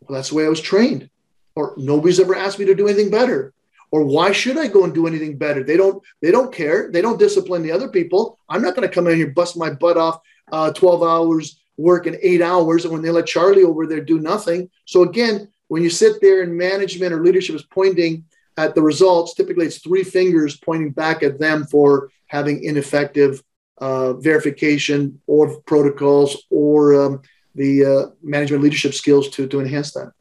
well, 0.00 0.16
that's 0.16 0.30
the 0.30 0.36
way 0.36 0.46
I 0.46 0.50
was 0.50 0.60
trained. 0.60 1.10
or 1.56 1.74
nobody's 1.76 2.20
ever 2.20 2.34
asked 2.34 2.58
me 2.58 2.64
to 2.66 2.74
do 2.74 2.86
anything 2.86 3.10
better 3.10 3.52
or 3.90 4.02
why 4.04 4.32
should 4.32 4.58
I 4.58 4.66
go 4.66 4.84
and 4.84 4.92
do 4.92 5.06
anything 5.06 5.38
better? 5.38 5.62
They 5.62 5.76
don't 5.76 6.02
they 6.20 6.32
don't 6.32 6.52
care. 6.52 6.90
They 6.90 7.00
don't 7.00 7.18
discipline 7.18 7.62
the 7.62 7.70
other 7.70 7.88
people. 7.88 8.38
I'm 8.48 8.62
not 8.62 8.74
going 8.74 8.88
to 8.88 8.92
come 8.92 9.06
in 9.06 9.16
here 9.16 9.30
bust 9.30 9.56
my 9.56 9.70
butt 9.70 9.96
off 9.96 10.20
uh, 10.50 10.72
12 10.72 11.02
hours 11.02 11.60
work 11.76 12.06
in 12.06 12.16
eight 12.22 12.40
hours, 12.42 12.84
and 12.84 12.92
when 12.92 13.02
they 13.02 13.10
let 13.10 13.26
Charlie 13.26 13.64
over 13.64 13.86
there 13.86 14.00
do 14.00 14.20
nothing. 14.20 14.70
So 14.84 15.02
again, 15.02 15.48
when 15.68 15.82
you 15.82 15.90
sit 15.90 16.20
there 16.20 16.42
and 16.42 16.56
management 16.56 17.12
or 17.12 17.22
leadership 17.22 17.56
is 17.56 17.64
pointing 17.64 18.24
at 18.56 18.74
the 18.74 18.82
results, 18.82 19.34
typically 19.34 19.66
it's 19.66 19.78
three 19.78 20.04
fingers 20.04 20.56
pointing 20.56 20.90
back 20.90 21.22
at 21.22 21.38
them 21.38 21.64
for 21.64 22.10
having 22.26 22.62
ineffective 22.62 23.42
uh, 23.78 24.14
verification 24.14 25.20
or 25.26 25.60
protocols 25.62 26.44
or 26.50 26.94
um, 27.00 27.22
the 27.54 27.84
uh, 27.84 28.10
management 28.22 28.62
leadership 28.62 28.94
skills 28.94 29.28
to 29.30 29.46
to 29.46 29.60
enhance 29.60 29.92
that. 29.92 30.12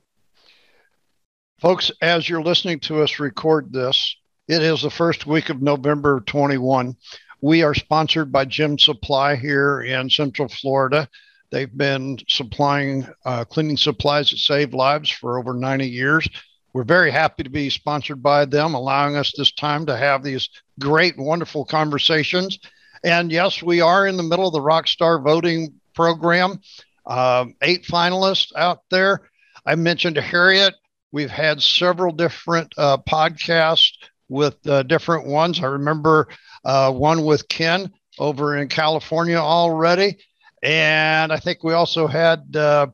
Folks, 1.59 1.91
as 2.01 2.27
you're 2.27 2.43
listening 2.43 2.79
to 2.81 3.01
us 3.01 3.19
record 3.19 3.71
this, 3.71 4.17
it 4.47 4.61
is 4.61 4.81
the 4.81 4.89
first 4.89 5.25
week 5.25 5.49
of 5.49 5.61
November 5.61 6.21
21. 6.25 6.95
We 7.41 7.63
are 7.63 7.73
sponsored 7.73 8.31
by 8.31 8.45
Gem 8.45 8.77
Supply 8.77 9.35
here 9.35 9.81
in 9.81 10.09
Central 10.09 10.49
Florida. 10.49 11.07
They've 11.51 11.75
been 11.77 12.17
supplying 12.27 13.07
uh, 13.25 13.45
cleaning 13.45 13.77
supplies 13.77 14.31
that 14.31 14.37
save 14.37 14.73
lives 14.73 15.09
for 15.09 15.37
over 15.37 15.53
90 15.53 15.87
years. 15.87 16.27
We're 16.73 16.83
very 16.83 17.11
happy 17.11 17.43
to 17.43 17.49
be 17.49 17.69
sponsored 17.69 18.23
by 18.23 18.45
them, 18.45 18.73
allowing 18.73 19.15
us 19.15 19.31
this 19.37 19.51
time 19.51 19.85
to 19.85 19.95
have 19.95 20.23
these 20.23 20.49
great, 20.79 21.17
wonderful 21.17 21.65
conversations. 21.65 22.59
And 23.03 23.31
yes, 23.31 23.61
we 23.61 23.81
are 23.81 24.07
in 24.07 24.17
the 24.17 24.23
middle 24.23 24.47
of 24.47 24.53
the 24.53 24.59
Rockstar 24.59 25.23
voting 25.23 25.73
program. 25.93 26.59
Uh, 27.05 27.45
eight 27.61 27.85
finalists 27.85 28.55
out 28.55 28.79
there. 28.89 29.29
I 29.65 29.75
mentioned 29.75 30.17
Harriet 30.17 30.73
We've 31.13 31.29
had 31.29 31.61
several 31.61 32.11
different 32.11 32.73
uh, 32.75 32.97
podcasts 32.97 33.91
with 34.29 34.55
uh, 34.67 34.81
different 34.81 35.27
ones. 35.27 35.59
I 35.61 35.67
remember 35.67 36.27
uh, 36.65 36.91
one 36.91 37.23
with 37.23 37.47
Ken 37.47 37.93
over 38.17 38.57
in 38.57 38.67
California 38.67 39.37
already. 39.37 40.17
And 40.63 41.31
I 41.31 41.37
think 41.37 41.63
we 41.63 41.73
also 41.73 42.07
had, 42.07 42.55
uh, 42.55 42.87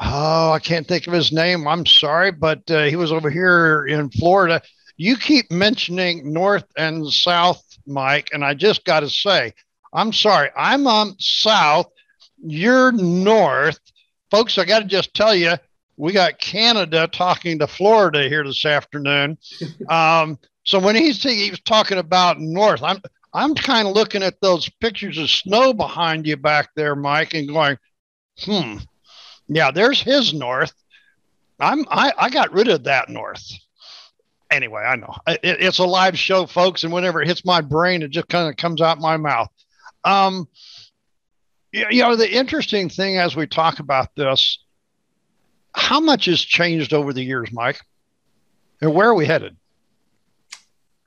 oh, 0.00 0.52
I 0.52 0.58
can't 0.58 0.86
think 0.86 1.06
of 1.06 1.12
his 1.12 1.32
name. 1.32 1.66
I'm 1.66 1.86
sorry, 1.86 2.32
but 2.32 2.70
uh, 2.70 2.84
he 2.84 2.96
was 2.96 3.12
over 3.12 3.30
here 3.30 3.86
in 3.86 4.10
Florida. 4.10 4.62
You 4.96 5.16
keep 5.16 5.50
mentioning 5.50 6.32
North 6.32 6.64
and 6.76 7.06
South, 7.06 7.62
Mike, 7.86 8.30
and 8.32 8.44
I 8.44 8.54
just 8.54 8.84
got 8.84 9.00
to 9.00 9.10
say, 9.10 9.54
I'm 9.92 10.12
sorry. 10.12 10.50
I'm 10.56 10.86
on 10.86 11.14
South. 11.18 11.86
You're 12.38 12.92
North. 12.92 13.80
Folks, 14.30 14.58
I 14.58 14.64
got 14.64 14.80
to 14.80 14.84
just 14.84 15.14
tell 15.14 15.34
you, 15.34 15.54
we 15.96 16.12
got 16.12 16.38
Canada 16.38 17.08
talking 17.08 17.58
to 17.58 17.66
Florida 17.66 18.28
here 18.28 18.44
this 18.44 18.64
afternoon. 18.64 19.38
Um, 19.88 20.38
so 20.64 20.78
when 20.78 20.94
he's 20.96 21.22
he 21.22 21.48
was 21.48 21.60
talking 21.60 21.96
about 21.96 22.38
north, 22.38 22.82
I'm 22.82 23.00
I'm 23.32 23.54
kind 23.54 23.88
of 23.88 23.94
looking 23.94 24.22
at 24.22 24.38
those 24.42 24.68
pictures 24.80 25.16
of 25.16 25.30
snow 25.30 25.72
behind 25.72 26.26
you 26.26 26.36
back 26.36 26.68
there, 26.76 26.94
Mike, 26.94 27.32
and 27.32 27.48
going, 27.48 27.78
hmm, 28.40 28.76
yeah, 29.48 29.70
there's 29.70 30.00
his 30.00 30.32
north. 30.32 30.72
I'm 31.60 31.84
I, 31.90 32.12
I 32.16 32.30
got 32.30 32.52
rid 32.52 32.68
of 32.68 32.84
that 32.84 33.08
north. 33.08 33.44
Anyway, 34.50 34.82
I 34.82 34.96
know 34.96 35.14
it, 35.26 35.40
it's 35.42 35.78
a 35.78 35.84
live 35.84 36.18
show, 36.18 36.46
folks, 36.46 36.84
and 36.84 36.92
whenever 36.92 37.20
it 37.20 37.28
hits 37.28 37.44
my 37.44 37.60
brain, 37.60 38.02
it 38.02 38.10
just 38.10 38.28
kind 38.28 38.48
of 38.48 38.56
comes 38.56 38.80
out 38.80 38.98
my 38.98 39.16
mouth. 39.16 39.48
Um, 40.04 40.48
you 41.72 42.02
know, 42.02 42.16
the 42.16 42.30
interesting 42.30 42.88
thing 42.88 43.18
as 43.18 43.36
we 43.36 43.46
talk 43.46 43.78
about 43.78 44.14
this 44.14 44.58
how 45.78 46.00
much 46.00 46.26
has 46.26 46.40
changed 46.40 46.92
over 46.92 47.12
the 47.12 47.22
years, 47.22 47.50
Mike? 47.52 47.80
And 48.80 48.94
where 48.94 49.08
are 49.08 49.14
we 49.14 49.26
headed? 49.26 49.56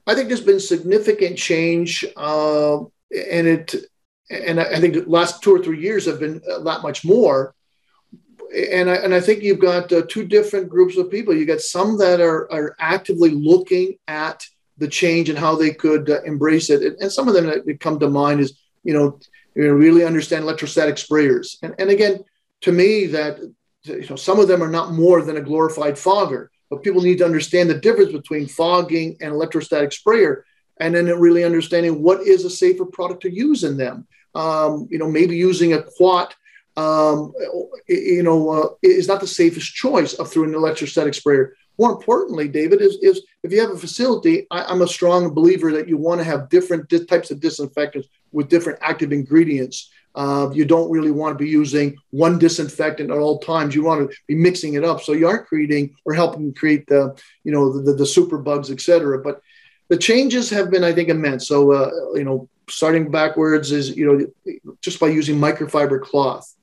I 0.07 0.15
think 0.15 0.27
there's 0.27 0.41
been 0.41 0.59
significant 0.59 1.37
change, 1.37 2.05
uh, 2.17 2.77
and 2.79 3.47
it, 3.47 3.75
and 4.29 4.59
I 4.59 4.79
think 4.79 4.93
the 4.93 5.03
last 5.07 5.43
two 5.43 5.53
or 5.53 5.59
three 5.59 5.79
years 5.79 6.05
have 6.05 6.19
been 6.19 6.41
a 6.49 6.59
lot 6.59 6.83
much 6.83 7.05
more. 7.05 7.53
And 8.53 8.89
I, 8.89 8.95
and 8.95 9.13
I 9.13 9.21
think 9.21 9.43
you've 9.43 9.59
got 9.59 9.91
uh, 9.93 10.01
two 10.09 10.25
different 10.25 10.69
groups 10.69 10.97
of 10.97 11.09
people. 11.09 11.33
You 11.33 11.45
got 11.45 11.61
some 11.61 11.97
that 11.99 12.19
are, 12.19 12.51
are 12.51 12.75
actively 12.79 13.29
looking 13.29 13.97
at 14.07 14.45
the 14.77 14.87
change 14.87 15.29
and 15.29 15.37
how 15.37 15.55
they 15.55 15.71
could 15.71 16.09
uh, 16.09 16.21
embrace 16.23 16.69
it, 16.69 16.99
and 16.99 17.11
some 17.11 17.27
of 17.27 17.33
them 17.33 17.45
that 17.45 17.79
come 17.79 17.99
to 17.99 18.09
mind 18.09 18.39
is 18.39 18.59
you 18.83 18.93
know, 18.93 19.19
you 19.55 19.63
know 19.63 19.73
really 19.73 20.03
understand 20.03 20.43
electrostatic 20.43 20.95
sprayers. 20.95 21.57
And 21.61 21.75
and 21.79 21.89
again, 21.89 22.23
to 22.61 22.71
me, 22.71 23.07
that 23.07 23.39
you 23.83 24.07
know, 24.09 24.15
some 24.15 24.39
of 24.39 24.47
them 24.47 24.61
are 24.61 24.69
not 24.69 24.93
more 24.93 25.21
than 25.21 25.37
a 25.37 25.41
glorified 25.41 25.97
fogger, 25.97 26.51
but 26.69 26.83
people 26.83 27.01
need 27.01 27.19
to 27.19 27.25
understand 27.25 27.69
the 27.69 27.79
difference 27.79 28.11
between 28.11 28.47
fogging 28.47 29.17
and 29.21 29.33
electrostatic 29.33 29.91
sprayer, 29.91 30.45
and 30.79 30.95
then 30.95 31.07
really 31.19 31.43
understanding 31.43 32.01
what 32.01 32.21
is 32.21 32.45
a 32.45 32.49
safer 32.49 32.85
product 32.85 33.21
to 33.23 33.33
use 33.33 33.63
in 33.63 33.77
them. 33.77 34.07
Um, 34.33 34.87
you 34.89 34.97
know, 34.97 35.09
maybe 35.09 35.35
using 35.35 35.73
a 35.73 35.83
quat, 35.83 36.33
um, 36.77 37.33
you 37.87 38.23
know, 38.23 38.49
uh, 38.49 38.69
is 38.81 39.07
not 39.07 39.19
the 39.19 39.27
safest 39.27 39.73
choice 39.73 40.13
of 40.13 40.31
through 40.31 40.45
an 40.45 40.55
electrostatic 40.55 41.13
sprayer. 41.13 41.55
More 41.77 41.91
importantly, 41.91 42.47
David, 42.47 42.81
is, 42.81 42.97
is 43.01 43.23
if 43.43 43.51
you 43.51 43.59
have 43.61 43.71
a 43.71 43.77
facility, 43.77 44.47
I, 44.51 44.71
am 44.71 44.81
a 44.81 44.87
strong 44.87 45.33
believer 45.33 45.71
that 45.73 45.87
you 45.87 45.97
want 45.97 46.19
to 46.19 46.25
have 46.25 46.49
different 46.49 46.89
di- 46.89 47.05
types 47.05 47.31
of 47.31 47.39
disinfectants 47.39 48.07
with 48.31 48.49
different 48.49 48.79
active 48.81 49.11
ingredients 49.11 49.89
uh, 50.15 50.49
you 50.53 50.65
don't 50.65 50.91
really 50.91 51.11
want 51.11 51.37
to 51.37 51.43
be 51.43 51.49
using 51.49 51.95
one 52.09 52.37
disinfectant 52.37 53.11
at 53.11 53.17
all 53.17 53.39
times. 53.39 53.73
You 53.73 53.83
want 53.83 54.09
to 54.09 54.17
be 54.27 54.35
mixing 54.35 54.73
it 54.73 54.83
up 54.83 55.01
so 55.01 55.13
you 55.13 55.27
aren't 55.27 55.47
creating 55.47 55.95
or 56.05 56.13
helping 56.13 56.53
create 56.53 56.87
the, 56.87 57.17
you 57.43 57.51
know, 57.51 57.71
the, 57.71 57.81
the, 57.81 57.93
the 57.93 58.05
super 58.05 58.37
bugs, 58.37 58.71
et 58.71 58.81
cetera. 58.81 59.19
But 59.19 59.41
the 59.87 59.97
changes 59.97 60.49
have 60.49 60.69
been, 60.69 60.83
I 60.83 60.93
think, 60.93 61.09
immense. 61.09 61.47
So, 61.47 61.71
uh, 61.71 61.91
you 62.15 62.23
know, 62.23 62.49
starting 62.69 63.09
backwards 63.09 63.71
is, 63.71 63.95
you 63.95 64.05
know, 64.45 64.61
just 64.81 64.99
by 64.99 65.07
using 65.07 65.37
microfiber 65.37 66.01
cloth, 66.01 66.53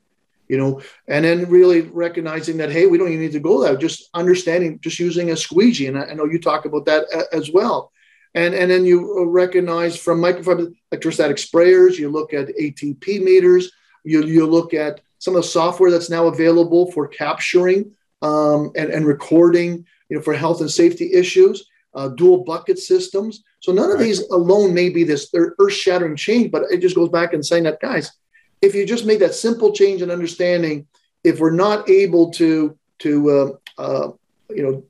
you 0.48 0.56
know, 0.56 0.80
and 1.06 1.24
then 1.24 1.48
really 1.48 1.82
recognizing 1.82 2.56
that, 2.56 2.72
hey, 2.72 2.86
we 2.86 2.98
don't 2.98 3.08
even 3.08 3.20
need 3.20 3.32
to 3.32 3.40
go 3.40 3.62
there. 3.62 3.76
Just 3.76 4.08
understanding, 4.14 4.80
just 4.80 4.98
using 4.98 5.30
a 5.30 5.36
squeegee. 5.36 5.86
And 5.86 5.98
I, 5.98 6.06
I 6.06 6.14
know 6.14 6.24
you 6.24 6.40
talk 6.40 6.64
about 6.64 6.86
that 6.86 7.04
as 7.32 7.50
well. 7.50 7.92
And, 8.34 8.54
and 8.54 8.70
then 8.70 8.84
you 8.84 9.24
recognize 9.26 9.96
from 9.96 10.20
microfiber 10.20 10.72
electrostatic 10.92 11.36
sprayers, 11.36 11.98
you 11.98 12.08
look 12.08 12.32
at 12.34 12.48
ATP 12.48 13.22
meters, 13.22 13.70
you, 14.04 14.24
you 14.24 14.46
look 14.46 14.74
at 14.74 15.00
some 15.18 15.34
of 15.34 15.42
the 15.42 15.48
software 15.48 15.90
that's 15.90 16.10
now 16.10 16.26
available 16.26 16.90
for 16.92 17.08
capturing 17.08 17.92
um, 18.22 18.70
and, 18.76 18.90
and 18.90 19.06
recording, 19.06 19.84
you 20.08 20.16
know, 20.16 20.22
for 20.22 20.34
health 20.34 20.60
and 20.60 20.70
safety 20.70 21.12
issues, 21.12 21.66
uh, 21.94 22.08
dual 22.08 22.44
bucket 22.44 22.78
systems. 22.78 23.42
So 23.60 23.72
none 23.72 23.90
of 23.90 23.98
these 23.98 24.20
alone 24.28 24.72
may 24.72 24.88
be 24.88 25.04
this 25.04 25.30
earth-shattering 25.34 26.16
change, 26.16 26.50
but 26.50 26.64
it 26.70 26.80
just 26.80 26.94
goes 26.94 27.08
back 27.08 27.32
and 27.32 27.44
saying 27.44 27.64
that, 27.64 27.80
guys, 27.80 28.12
if 28.60 28.74
you 28.74 28.86
just 28.86 29.06
make 29.06 29.20
that 29.20 29.34
simple 29.34 29.72
change 29.72 30.02
in 30.02 30.10
understanding, 30.10 30.86
if 31.24 31.40
we're 31.40 31.50
not 31.50 31.88
able 31.88 32.30
to 32.32 32.76
to 33.00 33.30
uh, 33.30 33.80
uh, 33.80 34.10
you 34.50 34.62
know 34.62 34.82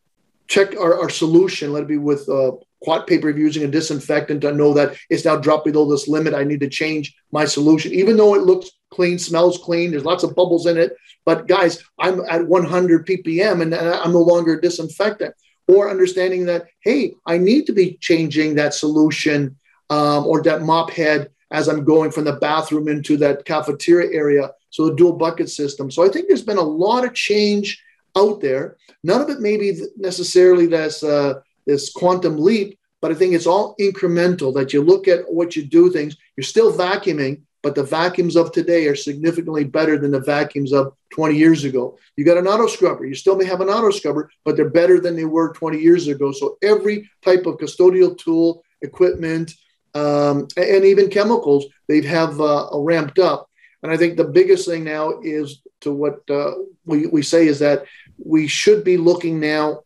check 0.47 0.77
our, 0.77 0.99
our 1.01 1.11
solution, 1.11 1.73
let 1.73 1.83
it 1.83 1.89
be 1.89 1.99
with 1.99 2.29
uh, 2.29 2.53
quat 2.81 3.07
paper 3.07 3.31
using 3.31 3.65
a 3.65 3.69
disinfectant 3.69 4.41
to 4.41 4.53
know 4.53 4.73
that 4.73 4.97
it's 5.11 5.25
now 5.25 5.37
dropped 5.37 5.67
below 5.67 5.89
this 5.91 6.09
limit. 6.09 6.35
I 6.35 6.45
need 6.45 6.61
to 6.61 6.69
change 6.69 7.15
my 7.33 7.45
solution, 7.45 7.93
even 7.93 8.17
though 8.17 8.35
it 8.35 8.43
looks 8.43 8.71
clean, 8.91 9.19
smells 9.19 9.59
clean. 9.59 9.91
There's 9.91 10.05
lots 10.05 10.23
of 10.25 10.35
bubbles 10.35 10.67
in 10.67 10.79
it. 10.79 10.97
But 11.25 11.47
guys, 11.47 11.83
I'm 11.99 12.21
at 12.29 12.47
100 12.47 13.07
ppm 13.07 13.61
and 13.63 13.75
I'm 13.75 14.13
no 14.13 14.21
longer 14.21 14.55
a 14.55 14.61
disinfectant. 14.61 15.35
Or 15.67 15.91
understanding 15.91 16.47
that, 16.47 16.67
hey, 16.81 17.15
I 17.27 17.37
need 17.37 17.67
to 17.67 17.73
be 17.73 17.99
changing 18.01 18.55
that 18.55 18.73
solution 18.73 19.57
um, 19.91 20.27
or 20.27 20.43
that 20.43 20.63
mop 20.63 20.91
head 20.91 21.31
as 21.51 21.69
I'm 21.69 21.85
going 21.85 22.11
from 22.11 22.25
the 22.25 22.35
bathroom 22.35 22.89
into 22.89 23.17
that 23.19 23.45
cafeteria 23.45 24.15
area. 24.15 24.51
So 24.71 24.87
the 24.87 24.97
dual 24.97 25.15
bucket 25.15 25.49
system. 25.49 25.91
So 25.91 26.05
I 26.05 26.09
think 26.09 26.29
there's 26.29 26.43
been 26.43 26.59
a 26.59 26.63
lot 26.63 27.05
of 27.05 27.15
change 27.15 27.83
out 28.17 28.41
there. 28.41 28.77
None 29.03 29.21
of 29.21 29.31
it 29.31 29.41
maybe 29.41 29.81
necessarily 29.97 30.67
that's 30.67 31.03
uh, 31.03 31.41
this 31.67 31.91
quantum 31.91 32.39
leap, 32.39 32.79
but 33.01 33.11
I 33.11 33.15
think 33.15 33.35
it's 33.35 33.47
all 33.47 33.77
incremental 33.81 34.53
that 34.55 34.73
you 34.73 34.83
look 34.83 35.09
at 35.09 35.21
what 35.33 35.57
you 35.57 35.65
do 35.65 35.91
things. 35.91 36.17
You're 36.37 36.45
still 36.45 36.73
vacuuming, 36.73 37.43
but 37.63 37.75
the 37.75 37.83
vacuums 37.83 38.37
of 38.37 38.53
today 38.53 38.87
are 38.87 38.97
significantly 38.97 39.65
better 39.65 39.99
than 39.99 40.11
the 40.11 40.21
vacuums 40.21 40.73
of 40.73 40.95
20 41.13 41.37
years 41.37 41.65
ago. 41.65 41.99
You 42.17 42.25
got 42.25 42.39
an 42.39 42.47
auto 42.47 42.67
scrubber. 42.67 43.07
You 43.07 43.15
still 43.15 43.37
may 43.37 43.45
have 43.45 43.61
an 43.61 43.69
auto 43.69 43.91
scrubber, 43.91 44.31
but 44.45 44.57
they're 44.57 44.71
better 44.71 45.01
than 45.01 45.17
they 45.17 45.25
were 45.25 45.53
20 45.53 45.79
years 45.79 46.09
ago. 46.09 46.33
So 46.33 46.59
every 46.63 47.11
type 47.25 47.47
of 47.47 47.57
custodial 47.59 48.17
tool, 48.17 48.65
equipment, 48.83 49.53
um, 49.99 50.49
and 50.57 50.85
even 50.85 51.11
chemicals, 51.11 51.67
they 51.89 52.01
have 52.03 52.41
uh, 52.41 52.69
ramped 52.75 53.19
up. 53.19 53.49
And 53.83 53.93
I 53.93 53.97
think 53.97 54.17
the 54.17 54.25
biggest 54.25 54.67
thing 54.69 54.85
now 54.85 55.21
is 55.23 55.61
to 55.83 55.93
what 55.93 56.29
uh, 56.31 56.53
we, 56.85 57.07
we 57.07 57.23
say 57.23 57.47
is 57.47 57.59
that 57.61 57.85
we 58.19 58.49
should 58.49 58.83
be 58.85 58.97
looking 58.97 59.39
now 59.39 59.83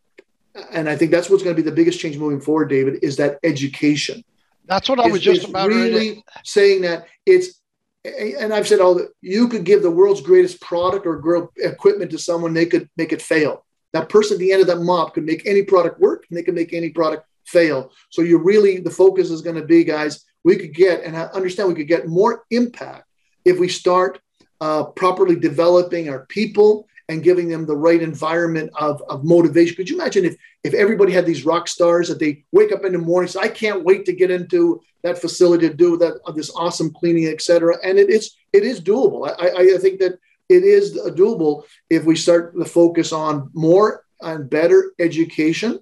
and 0.71 0.89
I 0.89 0.95
think 0.95 1.11
that's 1.11 1.29
what's 1.29 1.43
going 1.43 1.55
to 1.55 1.61
be 1.61 1.67
the 1.67 1.75
biggest 1.75 1.99
change 1.99 2.17
moving 2.17 2.41
forward, 2.41 2.69
David, 2.69 2.99
is 3.01 3.17
that 3.17 3.39
education. 3.43 4.23
That's 4.65 4.87
what 4.87 4.99
I 4.99 5.07
was 5.07 5.21
just 5.21 5.47
about 5.47 5.69
really 5.69 6.23
saying 6.43 6.81
that 6.83 7.07
it's 7.25 7.59
and 8.05 8.53
I've 8.53 8.67
said 8.67 8.81
all 8.81 8.95
that 8.95 9.09
you 9.21 9.47
could 9.47 9.63
give 9.63 9.81
the 9.81 9.91
world's 9.91 10.21
greatest 10.21 10.59
product 10.59 11.05
or 11.05 11.49
equipment 11.57 12.11
to 12.11 12.17
someone, 12.17 12.53
they 12.53 12.65
could 12.65 12.89
make 12.97 13.13
it 13.13 13.21
fail. 13.21 13.65
that 13.93 14.09
person 14.09 14.35
at 14.35 14.39
the 14.39 14.51
end 14.51 14.61
of 14.61 14.67
that 14.67 14.81
mop 14.81 15.13
could 15.13 15.25
make 15.25 15.45
any 15.45 15.63
product 15.63 15.99
work 15.99 16.25
and 16.29 16.37
they 16.37 16.43
could 16.43 16.55
make 16.55 16.73
any 16.73 16.89
product 16.89 17.25
fail. 17.45 17.91
So 18.09 18.21
you 18.21 18.37
really, 18.37 18.79
the 18.79 18.89
focus 18.89 19.29
is 19.29 19.41
going 19.41 19.55
to 19.55 19.65
be, 19.65 19.83
guys, 19.83 20.25
we 20.43 20.57
could 20.57 20.73
get 20.73 21.03
and 21.03 21.15
understand 21.15 21.69
we 21.69 21.75
could 21.75 21.87
get 21.87 22.07
more 22.07 22.43
impact 22.51 23.05
if 23.45 23.59
we 23.59 23.69
start 23.69 24.19
uh, 24.61 24.83
properly 24.83 25.35
developing 25.35 26.09
our 26.09 26.25
people 26.27 26.87
and 27.09 27.23
giving 27.23 27.49
them 27.49 27.65
the 27.65 27.75
right 27.75 28.01
environment 28.01 28.71
of, 28.75 29.01
of 29.09 29.25
motivation. 29.25 29.75
Could 29.75 29.89
you 29.89 29.99
imagine 29.99 30.25
if 30.25 30.35
if 30.63 30.73
everybody 30.73 31.11
had 31.11 31.25
these 31.25 31.45
rock 31.45 31.67
stars 31.67 32.07
that 32.07 32.19
they 32.19 32.45
wake 32.53 32.71
up 32.71 32.85
in 32.85 32.93
the 32.93 32.97
morning, 32.97 33.27
say, 33.27 33.41
I 33.41 33.49
can't 33.49 33.83
wait 33.83 34.05
to 34.05 34.13
get 34.13 34.31
into 34.31 34.81
that 35.03 35.19
facility 35.19 35.67
to 35.67 35.73
do 35.73 35.97
that 35.97 36.13
uh, 36.25 36.31
this 36.31 36.51
awesome 36.55 36.91
cleaning, 36.91 37.27
etc. 37.27 37.77
And 37.83 37.99
it 37.99 38.09
is 38.09 38.35
it 38.53 38.63
is 38.63 38.81
doable. 38.81 39.27
I, 39.37 39.75
I 39.75 39.77
think 39.77 39.99
that 39.99 40.13
it 40.49 40.63
is 40.63 40.97
doable 40.97 41.63
if 41.89 42.05
we 42.05 42.15
start 42.15 42.57
to 42.57 42.65
focus 42.65 43.11
on 43.11 43.49
more 43.53 44.05
and 44.21 44.49
better 44.49 44.93
education 44.99 45.79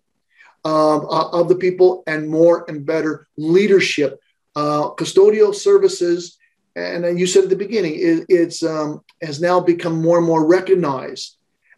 um, 0.64 1.06
uh, 1.10 1.30
of 1.30 1.48
the 1.50 1.56
people 1.56 2.04
and 2.08 2.30
more 2.30 2.66
and 2.68 2.86
better 2.86 3.28
leadership. 3.38 4.20
Uh, 4.56 4.90
custodial 4.96 5.56
services, 5.56 6.38
and 6.76 7.18
you 7.18 7.26
said 7.26 7.44
at 7.44 7.50
the 7.50 7.56
beginning, 7.56 7.94
it, 7.96 8.26
it's 8.28 8.64
um, 8.64 9.02
has 9.22 9.40
now 9.40 9.60
become 9.60 10.02
more 10.02 10.18
and 10.18 10.28
more 10.28 10.46
recognized 10.46 11.38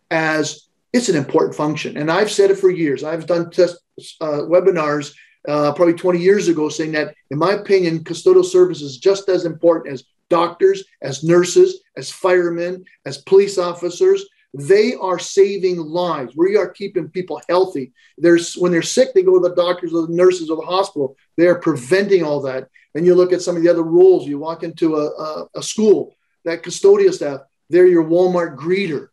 as 0.09 0.67
it's 0.91 1.09
an 1.09 1.15
important 1.15 1.55
function. 1.55 1.97
And 1.97 2.11
I've 2.11 2.31
said 2.31 2.51
it 2.51 2.59
for 2.59 2.69
years. 2.69 3.03
I've 3.03 3.25
done 3.25 3.49
test 3.49 3.77
uh, 4.21 4.41
webinars 4.45 5.13
uh, 5.47 5.73
probably 5.73 5.95
20 5.95 6.19
years 6.19 6.47
ago 6.47 6.69
saying 6.69 6.93
that, 6.93 7.15
in 7.31 7.37
my 7.37 7.53
opinion, 7.53 8.03
custodial 8.03 8.45
services 8.45 8.93
is 8.93 8.97
just 8.97 9.27
as 9.29 9.45
important 9.45 9.93
as 9.93 10.03
doctors, 10.29 10.83
as 11.01 11.23
nurses, 11.23 11.81
as 11.97 12.11
firemen, 12.11 12.85
as 13.05 13.17
police 13.19 13.57
officers. 13.57 14.25
They 14.53 14.93
are 14.95 15.17
saving 15.17 15.77
lives. 15.77 16.35
We 16.35 16.57
are 16.57 16.69
keeping 16.69 17.09
people 17.09 17.41
healthy. 17.49 17.91
There's 18.17 18.53
when 18.55 18.71
they're 18.71 18.83
sick, 18.83 19.13
they 19.13 19.23
go 19.23 19.41
to 19.41 19.49
the 19.49 19.55
doctors 19.55 19.93
or 19.93 20.05
the 20.05 20.13
nurses 20.13 20.49
or 20.49 20.57
the 20.57 20.65
hospital. 20.65 21.17
They 21.37 21.47
are 21.47 21.59
preventing 21.59 22.23
all 22.23 22.41
that. 22.41 22.69
And 22.93 23.05
you 23.05 23.15
look 23.15 23.33
at 23.33 23.41
some 23.41 23.57
of 23.57 23.63
the 23.63 23.69
other 23.69 23.83
rules. 23.83 24.27
You 24.27 24.37
walk 24.37 24.61
into 24.61 24.97
a, 24.97 25.07
a, 25.07 25.47
a 25.55 25.63
school, 25.63 26.15
that 26.45 26.61
custodial 26.61 27.13
staff, 27.13 27.41
they're 27.69 27.87
your 27.87 28.03
Walmart 28.03 28.55
greeter. 28.55 29.07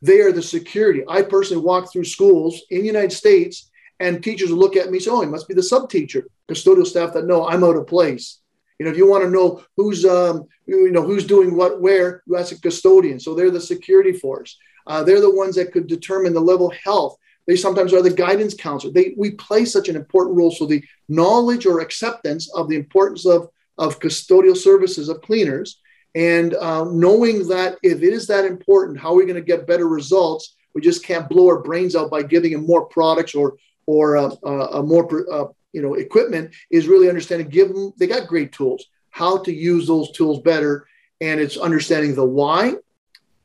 They 0.00 0.20
are 0.20 0.32
the 0.32 0.42
security. 0.42 1.02
I 1.06 1.22
personally 1.22 1.62
walk 1.62 1.92
through 1.92 2.04
schools 2.04 2.62
in 2.70 2.80
the 2.80 2.86
United 2.86 3.12
States 3.12 3.70
and 4.00 4.24
teachers 4.24 4.50
look 4.50 4.76
at 4.76 4.90
me 4.90 4.98
say, 4.98 5.10
oh, 5.10 5.20
he 5.20 5.26
must 5.26 5.46
be 5.46 5.54
the 5.54 5.62
sub 5.62 5.90
teacher, 5.90 6.26
custodial 6.48 6.86
staff 6.86 7.12
that 7.12 7.26
know 7.26 7.46
I'm 7.46 7.62
out 7.62 7.76
of 7.76 7.86
place. 7.86 8.39
You 8.80 8.86
know, 8.86 8.92
if 8.92 8.96
you 8.96 9.06
want 9.06 9.22
to 9.24 9.30
know 9.30 9.62
who's 9.76 10.06
um, 10.06 10.46
you 10.64 10.90
know 10.90 11.02
who's 11.02 11.26
doing 11.26 11.54
what 11.54 11.82
where, 11.82 12.22
you 12.26 12.38
ask 12.38 12.50
a 12.50 12.58
custodian. 12.58 13.20
So 13.20 13.34
they're 13.34 13.50
the 13.50 13.60
security 13.60 14.12
force. 14.12 14.56
Uh, 14.86 15.04
they're 15.04 15.20
the 15.20 15.36
ones 15.36 15.54
that 15.56 15.70
could 15.70 15.86
determine 15.86 16.32
the 16.32 16.40
level 16.40 16.70
of 16.70 16.76
health. 16.78 17.18
They 17.46 17.56
sometimes 17.56 17.92
are 17.92 18.00
the 18.00 18.08
guidance 18.08 18.54
counselor. 18.54 18.94
They 18.94 19.12
we 19.18 19.32
play 19.32 19.66
such 19.66 19.90
an 19.90 19.96
important 19.96 20.38
role. 20.38 20.50
So 20.50 20.64
the 20.64 20.82
knowledge 21.10 21.66
or 21.66 21.80
acceptance 21.80 22.50
of 22.54 22.70
the 22.70 22.76
importance 22.76 23.26
of 23.26 23.50
of 23.76 24.00
custodial 24.00 24.56
services 24.56 25.10
of 25.10 25.20
cleaners, 25.20 25.78
and 26.14 26.54
uh, 26.54 26.84
knowing 26.84 27.48
that 27.48 27.76
if 27.82 28.02
it 28.02 28.14
is 28.14 28.26
that 28.28 28.46
important, 28.46 28.98
how 28.98 29.12
are 29.12 29.16
we 29.16 29.26
going 29.26 29.34
to 29.34 29.42
get 29.42 29.66
better 29.66 29.88
results? 29.88 30.56
We 30.74 30.80
just 30.80 31.04
can't 31.04 31.28
blow 31.28 31.48
our 31.48 31.60
brains 31.60 31.94
out 31.94 32.10
by 32.10 32.22
giving 32.22 32.52
them 32.52 32.64
more 32.64 32.86
products 32.86 33.34
or 33.34 33.58
or 33.84 34.16
uh, 34.16 34.34
uh, 34.42 34.68
a 34.78 34.82
more 34.82 35.26
uh, 35.30 35.48
you 35.72 35.82
know 35.82 35.94
equipment 35.94 36.52
is 36.70 36.88
really 36.88 37.08
understanding 37.08 37.48
give 37.48 37.68
them 37.68 37.92
they 37.98 38.06
got 38.06 38.28
great 38.28 38.52
tools 38.52 38.86
how 39.10 39.38
to 39.38 39.52
use 39.52 39.86
those 39.86 40.10
tools 40.12 40.40
better. 40.40 40.86
And 41.20 41.40
it's 41.40 41.56
understanding 41.56 42.14
the 42.14 42.24
why 42.24 42.74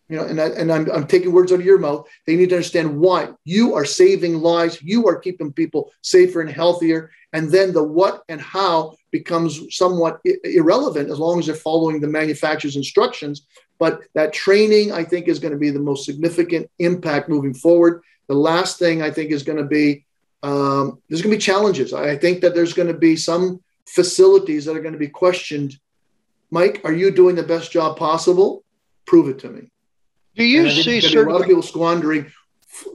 you 0.08 0.16
know 0.16 0.24
and, 0.26 0.40
I, 0.40 0.50
and 0.50 0.72
I'm, 0.72 0.90
I'm 0.92 1.08
taking 1.08 1.32
words 1.32 1.52
out 1.52 1.60
of 1.60 1.66
your 1.66 1.80
mouth. 1.80 2.08
They 2.26 2.36
need 2.36 2.50
to 2.50 2.56
understand 2.56 2.98
why. 2.98 3.30
You 3.44 3.74
are 3.74 3.86
saving 3.86 4.36
lives. 4.36 4.82
You 4.82 5.08
are 5.08 5.20
keeping 5.20 5.52
people 5.52 5.92
safer 6.02 6.42
and 6.42 6.50
healthier. 6.50 7.12
And 7.34 7.52
then 7.52 7.74
the 7.74 7.84
what 7.84 8.24
and 8.30 8.40
how 8.40 8.96
becomes 9.12 9.60
somewhat 9.76 10.22
irrelevant 10.44 11.10
as 11.10 11.20
long 11.20 11.40
as 11.40 11.48
they're 11.48 11.56
following 11.56 12.00
the 12.00 12.08
manufacturer's 12.08 12.76
instructions. 12.76 13.48
But 13.78 14.04
that 14.14 14.32
training 14.32 14.94
i 14.94 15.04
think 15.04 15.28
is 15.28 15.40
going 15.40 15.54
to 15.54 15.60
be 15.60 15.72
the 15.72 15.80
most 15.80 16.06
significant 16.06 16.70
impact 16.80 17.28
moving 17.28 17.54
forward. 17.54 18.04
The 18.28 18.36
last 18.36 18.80
thing 18.80 19.02
i 19.02 19.12
think 19.12 19.32
is 19.32 19.44
going 19.44 19.58
to 19.58 19.66
be 19.66 20.06
um, 20.44 21.02
there's 21.10 21.22
going 21.22 21.32
to 21.32 21.38
be 21.38 21.42
challenges. 21.42 21.94
I 21.94 22.18
think 22.18 22.42
that 22.42 22.54
there's 22.54 22.74
going 22.74 22.88
to 22.88 22.98
be 22.98 23.16
some 23.16 23.62
facilities 23.86 24.66
that 24.66 24.76
are 24.76 24.82
going 24.82 24.94
to 24.94 25.00
be 25.00 25.08
questioned. 25.08 25.80
Mike, 26.52 26.82
are 26.84 26.94
you 26.94 27.12
doing 27.12 27.36
the 27.36 27.44
best 27.44 27.72
job 27.72 27.98
possible? 27.98 28.64
Prove 29.06 29.30
it 29.30 29.40
to 29.40 29.50
me. 29.50 29.72
Do 30.36 30.44
you 30.44 30.70
see 30.70 31.02
certain... 31.02 31.30
a 31.30 31.32
lot 31.32 31.42
of 31.42 31.48
people 31.48 31.64
squandering, 31.64 32.32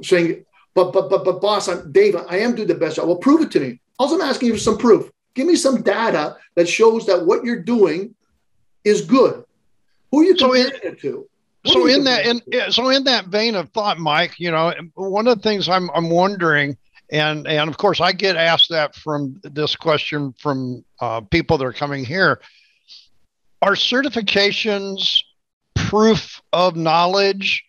saying, 0.02 0.44
"But 0.74 0.92
but 0.92 1.08
but 1.08 1.24
but 1.24 1.40
boss, 1.40 1.68
I'm 1.68 1.90
Dave. 1.90 2.14
I 2.16 2.38
am 2.38 2.54
doing 2.54 2.68
the 2.68 2.74
best 2.74 2.96
job." 2.96 3.06
Well, 3.06 3.16
prove 3.16 3.40
it 3.42 3.50
to 3.52 3.60
me. 3.60 3.80
Also, 3.98 4.16
I'm 4.16 4.22
asking 4.22 4.48
you 4.48 4.54
for 4.54 4.60
some 4.60 4.78
proof. 4.78 5.10
Give 5.34 5.46
me 5.46 5.56
some 5.56 5.82
data 5.82 6.36
that 6.56 6.68
shows 6.68 7.06
that 7.06 7.24
what 7.24 7.44
you're 7.44 7.62
doing 7.62 8.14
is 8.84 9.02
good. 9.02 9.44
Who 10.10 10.20
are 10.20 10.24
you 10.24 10.34
comparing 10.34 10.72
so 10.82 10.88
it 10.88 11.00
to? 11.00 11.28
What 11.62 11.72
so 11.72 11.86
in 11.86 12.04
that 12.04 12.26
in, 12.26 12.72
so 12.72 12.88
in 12.88 13.04
that 13.04 13.26
vein 13.26 13.54
of 13.54 13.68
thought, 13.70 13.98
Mike, 13.98 14.38
you 14.38 14.50
know, 14.50 14.72
one 14.94 15.26
of 15.26 15.36
the 15.36 15.42
things 15.42 15.68
I'm 15.68 15.90
I'm 15.90 16.10
wondering 16.10 16.76
and 17.10 17.46
and 17.46 17.68
of 17.68 17.76
course 17.76 18.00
i 18.00 18.12
get 18.12 18.36
asked 18.36 18.70
that 18.70 18.94
from 18.94 19.40
this 19.42 19.76
question 19.76 20.32
from 20.38 20.84
uh, 21.00 21.20
people 21.22 21.58
that 21.58 21.64
are 21.64 21.72
coming 21.72 22.04
here. 22.04 22.40
Are 23.62 23.72
certifications 23.72 25.22
proof 25.74 26.40
of 26.52 26.76
knowledge 26.76 27.64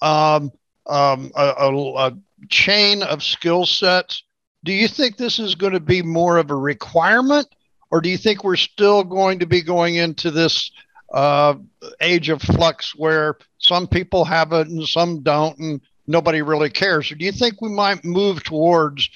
um, 0.00 0.52
um, 0.86 1.32
a, 1.36 1.54
a, 1.58 1.94
a 1.96 2.18
chain 2.48 3.02
of 3.02 3.22
skill 3.22 3.66
sets? 3.66 4.24
Do 4.64 4.72
you 4.72 4.86
think 4.86 5.16
this 5.16 5.38
is 5.38 5.54
going 5.54 5.72
to 5.72 5.80
be 5.80 6.02
more 6.02 6.38
of 6.38 6.50
a 6.50 6.56
requirement 6.56 7.48
or 7.90 8.00
do 8.00 8.08
you 8.08 8.16
think 8.16 8.42
we're 8.42 8.56
still 8.56 9.04
going 9.04 9.38
to 9.40 9.46
be 9.46 9.62
going 9.62 9.96
into 9.96 10.30
this 10.30 10.70
uh, 11.12 11.54
age 12.00 12.30
of 12.30 12.40
flux 12.40 12.94
where 12.96 13.36
some 13.58 13.86
people 13.86 14.24
have 14.24 14.52
it 14.52 14.68
and 14.68 14.86
some 14.88 15.22
don't 15.22 15.58
and 15.58 15.80
nobody 16.06 16.42
really 16.42 16.70
cares? 16.70 17.08
Do 17.08 17.24
you 17.24 17.32
think 17.32 17.60
we 17.60 17.68
might 17.68 18.04
move 18.04 18.42
towards 18.44 19.08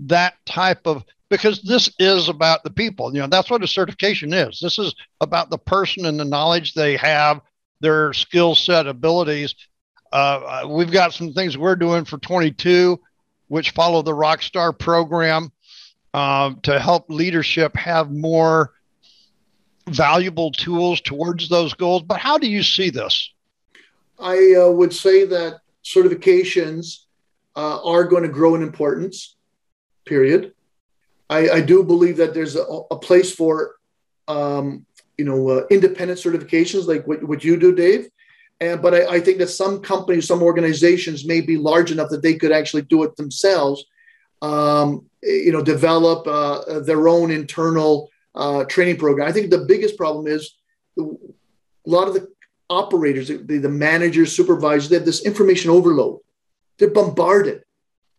that 0.00 0.34
type 0.46 0.86
of 0.86 1.04
because 1.28 1.62
this 1.62 1.90
is 1.98 2.28
about 2.28 2.62
the 2.62 2.70
people. 2.70 3.12
You 3.12 3.20
know, 3.20 3.26
that's 3.26 3.50
what 3.50 3.64
a 3.64 3.66
certification 3.66 4.32
is. 4.32 4.60
This 4.60 4.78
is 4.78 4.94
about 5.20 5.50
the 5.50 5.58
person 5.58 6.06
and 6.06 6.20
the 6.20 6.24
knowledge 6.24 6.74
they 6.74 6.96
have, 6.98 7.40
their 7.80 8.12
skill 8.12 8.54
set, 8.54 8.86
abilities. 8.86 9.54
Uh 10.12 10.66
we've 10.68 10.92
got 10.92 11.12
some 11.12 11.32
things 11.32 11.58
we're 11.58 11.76
doing 11.76 12.04
for 12.04 12.18
22, 12.18 13.00
which 13.48 13.70
follow 13.70 14.02
the 14.02 14.12
Rockstar 14.12 14.76
program 14.78 15.50
uh, 16.14 16.52
to 16.62 16.78
help 16.78 17.10
leadership 17.10 17.76
have 17.76 18.10
more 18.10 18.72
valuable 19.88 20.50
tools 20.50 21.00
towards 21.00 21.48
those 21.48 21.74
goals. 21.74 22.02
But 22.02 22.20
how 22.20 22.38
do 22.38 22.48
you 22.48 22.62
see 22.62 22.90
this? 22.90 23.30
I 24.18 24.54
uh, 24.54 24.70
would 24.70 24.94
say 24.94 25.26
that 25.26 25.60
certifications 25.86 27.04
uh, 27.54 27.82
are 27.82 28.04
going 28.04 28.24
to 28.24 28.28
grow 28.28 28.54
in 28.56 28.62
importance, 28.62 29.36
period. 30.04 30.52
I, 31.30 31.48
I 31.48 31.60
do 31.60 31.84
believe 31.84 32.16
that 32.16 32.34
there's 32.34 32.56
a, 32.56 32.64
a 32.90 32.98
place 32.98 33.32
for, 33.32 33.76
um, 34.28 34.84
you 35.16 35.24
know, 35.24 35.48
uh, 35.48 35.66
independent 35.70 36.18
certifications 36.18 36.86
like 36.86 37.06
what, 37.06 37.22
what 37.22 37.44
you 37.44 37.56
do, 37.56 37.74
Dave. 37.74 38.08
And, 38.60 38.82
but 38.82 38.94
I, 38.94 39.16
I, 39.16 39.20
think 39.20 39.38
that 39.38 39.48
some 39.48 39.80
companies, 39.80 40.26
some 40.26 40.42
organizations 40.42 41.26
may 41.26 41.40
be 41.40 41.56
large 41.56 41.92
enough 41.92 42.10
that 42.10 42.22
they 42.22 42.34
could 42.34 42.52
actually 42.52 42.82
do 42.82 43.02
it 43.02 43.16
themselves. 43.16 43.84
Um, 44.42 45.06
you 45.22 45.50
know, 45.52 45.62
develop 45.62 46.26
uh, 46.26 46.80
their 46.80 47.08
own 47.08 47.30
internal 47.30 48.10
uh, 48.34 48.64
training 48.64 48.98
program. 48.98 49.26
I 49.26 49.32
think 49.32 49.50
the 49.50 49.64
biggest 49.64 49.96
problem 49.96 50.26
is 50.26 50.54
a 50.98 51.02
lot 51.86 52.06
of 52.06 52.14
the 52.14 52.28
operators, 52.68 53.28
the, 53.28 53.58
the 53.58 53.68
managers, 53.68 54.34
supervisors, 54.34 54.88
they 54.88 54.96
have 54.96 55.04
this 55.04 55.24
information 55.24 55.70
overload. 55.70 56.20
They're 56.78 56.90
bombarded 56.90 57.62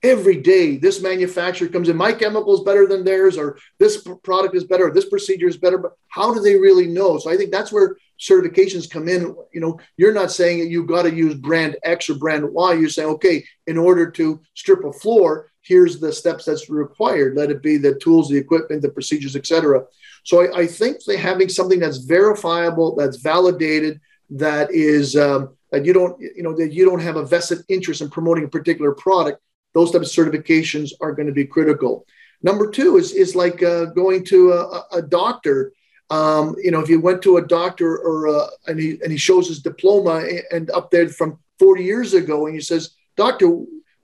every 0.04 0.38
day. 0.38 0.78
This 0.78 1.02
manufacturer 1.02 1.68
comes 1.68 1.90
in, 1.90 1.98
my 1.98 2.14
chemical 2.14 2.54
is 2.54 2.62
better 2.62 2.88
than 2.88 3.04
theirs, 3.04 3.38
or 3.38 3.58
this 3.80 4.06
product 4.24 4.56
is 4.56 4.64
better, 4.64 4.88
or 4.88 4.92
this 4.92 5.10
procedure 5.10 5.48
is 5.48 5.58
better. 5.58 5.78
But 5.78 5.94
how 6.08 6.34
do 6.34 6.40
they 6.40 6.56
really 6.56 6.88
know? 6.88 7.18
So 7.18 7.32
I 7.32 7.38
think 7.38 7.52
that's 7.52 7.72
where 7.72 7.98
certifications 8.20 8.90
come 8.90 9.08
in. 9.08 9.36
You 9.54 9.62
know, 9.62 9.80
you're 9.98 10.14
not 10.14 10.32
saying 10.32 10.72
you've 10.72 10.88
got 10.88 11.04
to 11.04 11.14
use 11.14 11.36
brand 11.36 11.78
X 11.84 12.10
or 12.10 12.16
brand 12.16 12.46
Y. 12.52 12.74
You're 12.74 12.90
saying, 12.90 13.10
okay, 13.10 13.44
in 13.66 13.78
order 13.78 14.10
to 14.12 14.42
strip 14.54 14.84
a 14.84 14.94
floor, 14.94 15.52
here's 15.62 16.00
the 16.00 16.14
steps 16.14 16.46
that's 16.46 16.70
required. 16.70 17.36
Let 17.36 17.52
it 17.52 17.62
be 17.62 17.78
the 17.78 17.96
tools, 17.96 18.30
the 18.30 18.38
equipment, 18.38 18.82
the 18.82 18.90
procedures, 18.90 19.36
etc. 19.36 19.84
So 20.24 20.42
I, 20.42 20.60
I 20.60 20.68
think 20.68 21.04
they 21.04 21.18
having 21.18 21.50
something 21.50 21.80
that's 21.80 21.98
verifiable, 21.98 22.96
that's 22.96 23.18
validated, 23.18 24.00
that 24.30 24.72
is 24.72 25.16
um, 25.16 25.56
that 25.72 25.86
you 25.86 25.94
don't 25.94 26.20
you 26.20 26.44
know 26.44 26.56
that 26.56 26.74
you 26.74 26.86
don't 26.86 27.02
have 27.02 27.16
a 27.16 27.26
vested 27.26 27.60
interest 27.70 28.02
in 28.02 28.10
promoting 28.10 28.46
a 28.46 28.50
particular 28.50 28.94
product 28.94 29.42
those 29.74 29.92
type 29.92 30.02
of 30.02 30.08
certifications 30.08 30.92
are 31.02 31.12
going 31.12 31.28
to 31.28 31.34
be 31.34 31.46
critical 31.46 32.06
number 32.42 32.70
two 32.70 32.98
is 32.98 33.14
is 33.14 33.36
like 33.36 33.64
uh, 33.64 33.86
going 33.86 34.24
to 34.26 34.52
a, 34.54 34.86
a 34.94 35.02
doctor 35.02 35.72
um, 36.10 36.56
you 36.62 36.72
know 36.72 36.80
if 36.80 36.90
you 36.90 37.00
went 37.00 37.22
to 37.22 37.38
a 37.38 37.46
doctor 37.46 37.98
or 37.98 38.28
uh, 38.28 38.48
and 38.68 38.80
he 38.80 39.00
and 39.02 39.12
he 39.12 39.18
shows 39.18 39.48
his 39.48 39.62
diploma 39.62 40.24
and 40.52 40.70
up 40.72 40.92
there 40.92 41.08
from 41.10 41.40
40 41.60 41.84
years 41.84 42.14
ago 42.14 42.46
and 42.46 42.56
he 42.56 42.62
says 42.62 42.92
doctor 43.16 43.48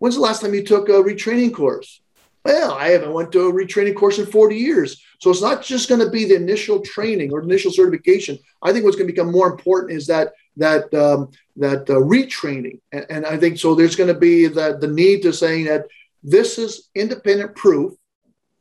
when's 0.03 0.15
the 0.15 0.21
last 0.21 0.41
time 0.41 0.53
you 0.53 0.65
took 0.65 0.89
a 0.89 1.01
retraining 1.01 1.53
course? 1.53 2.01
Well, 2.45 2.73
I 2.73 2.89
haven't 2.89 3.13
went 3.13 3.31
to 3.31 3.47
a 3.47 3.53
retraining 3.53 3.95
course 3.95 4.19
in 4.19 4.25
40 4.25 4.55
years. 4.55 5.01
So 5.19 5.29
it's 5.29 5.41
not 5.41 5.63
just 5.63 5.87
going 5.87 6.01
to 6.01 6.09
be 6.09 6.25
the 6.25 6.35
initial 6.35 6.81
training 6.81 7.31
or 7.31 7.41
initial 7.41 7.71
certification. 7.71 8.37
I 8.61 8.73
think 8.73 8.83
what's 8.83 8.97
going 8.97 9.07
to 9.07 9.13
become 9.13 9.31
more 9.31 9.47
important 9.47 9.93
is 9.93 10.07
that 10.07 10.33
that 10.57 10.93
um, 10.93 11.31
that 11.55 11.89
uh, 11.89 11.93
retraining, 11.93 12.79
and, 12.91 13.05
and, 13.09 13.25
I 13.25 13.37
think 13.37 13.57
so. 13.57 13.73
There's 13.73 13.95
going 13.95 14.13
to 14.13 14.19
be 14.19 14.47
the 14.47 14.77
the 14.79 14.87
need 14.87 15.21
to 15.23 15.33
saying 15.33 15.65
that 15.65 15.85
this 16.21 16.59
is 16.59 16.89
independent 16.93 17.55
proof, 17.55 17.93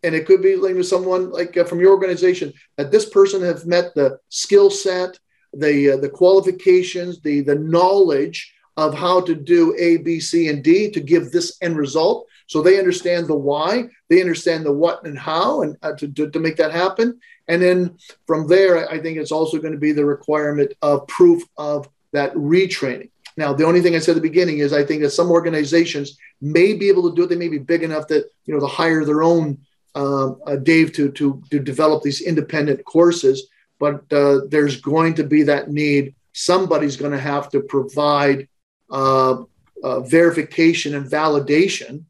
and 0.03 0.14
it 0.14 0.26
could 0.26 0.43
be 0.43 0.57
like 0.57 0.74
with 0.74 0.87
someone 0.87 1.30
like 1.30 1.57
uh, 1.57 1.64
from 1.64 1.80
your 1.80 1.91
organization 1.91 2.53
that 2.76 2.91
this 2.91 3.09
person 3.09 3.43
has 3.43 3.66
met 3.66 3.95
the 3.95 4.18
skill 4.30 4.70
set, 4.70 5.18
the 5.53 5.93
uh, 5.93 5.97
the 5.97 6.09
qualifications, 6.09 7.20
the 7.20 7.41
the 7.41 7.57
knowledge 7.57 8.55
of 8.76 8.94
how 8.94 9.20
to 9.20 9.34
do 9.34 9.74
A, 9.78 9.98
B, 9.98 10.20
C, 10.20 10.48
and 10.48 10.62
D 10.62 10.90
to 10.90 11.00
give 11.00 11.30
this 11.30 11.58
end 11.60 11.76
result. 11.76 12.26
So 12.46 12.60
they 12.60 12.78
understand 12.78 13.26
the 13.26 13.34
why, 13.34 13.88
they 14.08 14.20
understand 14.20 14.66
the 14.66 14.72
what 14.72 15.04
and 15.04 15.18
how, 15.18 15.62
and 15.62 15.76
uh, 15.82 15.92
to, 15.94 16.08
to, 16.08 16.30
to 16.30 16.40
make 16.40 16.56
that 16.56 16.72
happen. 16.72 17.18
And 17.48 17.62
then 17.62 17.96
from 18.26 18.46
there, 18.46 18.88
I 18.90 19.00
think 19.00 19.18
it's 19.18 19.32
also 19.32 19.58
going 19.58 19.72
to 19.72 19.78
be 19.78 19.92
the 19.92 20.04
requirement 20.04 20.72
of 20.82 21.06
proof 21.06 21.42
of 21.56 21.88
that 22.12 22.34
retraining. 22.34 23.10
Now, 23.36 23.52
the 23.52 23.64
only 23.64 23.80
thing 23.80 23.94
I 23.94 23.98
said 23.98 24.12
at 24.12 24.22
the 24.22 24.28
beginning 24.28 24.58
is 24.58 24.72
I 24.72 24.84
think 24.84 25.02
that 25.02 25.10
some 25.10 25.30
organizations 25.30 26.18
may 26.40 26.74
be 26.74 26.88
able 26.88 27.08
to 27.08 27.16
do 27.16 27.24
it. 27.24 27.28
They 27.28 27.36
may 27.36 27.48
be 27.48 27.58
big 27.58 27.82
enough 27.82 28.08
that 28.08 28.30
you 28.44 28.52
know 28.52 28.60
to 28.60 28.66
hire 28.66 29.04
their 29.04 29.22
own 29.22 29.58
uh, 29.94 30.32
uh, 30.46 30.56
Dave 30.56 30.92
to 30.94 31.10
to 31.12 31.42
to 31.50 31.58
develop 31.58 32.02
these 32.02 32.20
independent 32.20 32.84
courses. 32.84 33.48
But 33.78 34.12
uh, 34.12 34.40
there's 34.48 34.80
going 34.80 35.14
to 35.14 35.24
be 35.24 35.42
that 35.44 35.70
need. 35.70 36.14
Somebody's 36.34 36.96
going 36.96 37.12
to 37.12 37.18
have 37.18 37.48
to 37.50 37.60
provide 37.60 38.48
uh, 38.93 39.43
uh, 39.82 40.01
verification 40.01 40.95
and 40.95 41.11
validation 41.11 42.05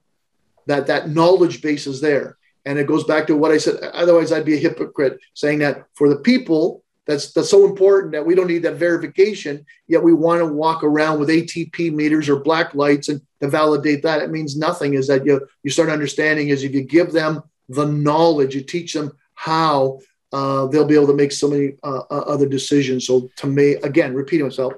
that 0.67 0.87
that 0.89 1.09
knowledge 1.09 1.63
base 1.63 1.87
is 1.87 2.01
there. 2.01 2.37
And 2.65 2.79
it 2.79 2.87
goes 2.87 3.05
back 3.05 3.27
to 3.27 3.37
what 3.37 3.51
I 3.51 3.59
said. 3.59 3.83
Otherwise, 3.93 4.31
I'd 4.31 4.45
be 4.45 4.55
a 4.55 4.61
hypocrite 4.61 5.19
saying 5.35 5.61
that 5.61 5.87
for 5.95 6.09
the 6.09 6.17
people, 6.17 6.85
that's 7.07 7.33
that's 7.33 7.51
so 7.51 7.67
important 7.67 8.13
that 8.13 8.25
we 8.25 8.37
don't 8.37 8.47
need 8.47 8.63
that 8.63 8.77
verification. 8.77 9.67
Yet 9.89 10.03
we 10.03 10.13
want 10.13 10.41
to 10.41 10.47
walk 10.47 10.85
around 10.85 11.19
with 11.19 11.31
ATP 11.31 11.93
meters 11.93 12.29
or 12.29 12.39
black 12.41 12.75
lights 12.75 13.09
and 13.09 13.21
to 13.41 13.49
validate 13.49 14.03
that. 14.05 14.23
It 14.23 14.31
means 14.31 14.57
nothing. 14.57 14.95
Is 14.95 15.09
that 15.09 15.27
you 15.27 15.47
you 15.65 15.71
start 15.71 15.89
understanding 15.89 16.49
is 16.49 16.63
if 16.63 16.73
you 16.73 16.83
give 16.83 17.11
them 17.11 17.43
the 17.69 17.87
knowledge, 17.87 18.55
you 18.55 18.63
teach 18.63 18.93
them 18.93 19.13
how 19.35 19.99
uh, 20.33 20.67
they'll 20.67 20.87
be 20.87 20.95
able 20.95 21.09
to 21.09 21.15
make 21.15 21.33
so 21.33 21.49
many 21.49 21.75
uh, 21.83 22.03
uh 22.09 22.25
other 22.29 22.49
decisions. 22.49 23.07
So 23.07 23.29
to 23.37 23.49
me, 23.49 23.73
again, 23.75 24.15
repeating 24.15 24.47
myself, 24.47 24.75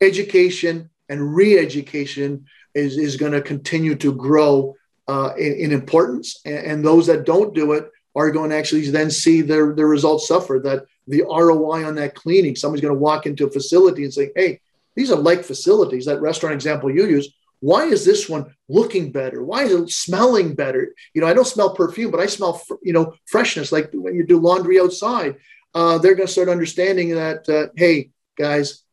education 0.00 0.90
and 1.08 1.34
re-education 1.34 2.46
is 2.74 2.96
is 2.96 3.16
going 3.16 3.32
to 3.32 3.40
continue 3.40 3.94
to 3.96 4.12
grow 4.14 4.74
uh, 5.08 5.32
in, 5.38 5.54
in, 5.54 5.72
importance. 5.72 6.40
And, 6.44 6.58
and, 6.58 6.84
those 6.84 7.06
that 7.06 7.24
don't 7.24 7.54
do 7.54 7.72
it 7.72 7.90
are 8.14 8.30
going 8.30 8.50
to 8.50 8.56
actually 8.56 8.90
then 8.90 9.10
see 9.10 9.40
their, 9.40 9.74
their 9.74 9.86
results 9.86 10.28
suffer. 10.28 10.60
That 10.62 10.84
the 11.06 11.22
ROI 11.22 11.86
on 11.86 11.94
that 11.94 12.14
cleaning, 12.14 12.54
somebody's 12.54 12.82
going 12.82 12.94
to 12.94 13.00
walk 13.00 13.24
into 13.24 13.46
a 13.46 13.50
facility 13.50 14.04
and 14.04 14.12
say, 14.12 14.30
hey, 14.36 14.60
these 14.94 15.10
are 15.10 15.16
like 15.16 15.44
facilities, 15.44 16.04
that 16.06 16.20
restaurant 16.20 16.54
example 16.54 16.90
you 16.90 17.06
use. 17.06 17.32
Why 17.60 17.84
is 17.84 18.04
this 18.04 18.28
one 18.28 18.54
looking 18.68 19.10
better? 19.10 19.42
Why 19.42 19.64
is 19.64 19.72
it 19.72 19.90
smelling 19.90 20.54
better? 20.54 20.94
You 21.14 21.20
know, 21.20 21.26
I 21.26 21.34
don't 21.34 21.46
smell 21.46 21.74
perfume, 21.74 22.10
but 22.10 22.20
I 22.20 22.26
smell, 22.26 22.60
you 22.82 22.92
know, 22.92 23.14
freshness, 23.26 23.72
like 23.72 23.90
when 23.92 24.14
you 24.14 24.24
do 24.24 24.38
laundry 24.38 24.80
outside. 24.80 25.36
Uh, 25.74 25.98
they're 25.98 26.14
going 26.14 26.26
to 26.26 26.32
start 26.32 26.48
understanding 26.48 27.14
that, 27.14 27.48
uh, 27.48 27.68
hey, 27.76 28.10
guys, 28.36 28.84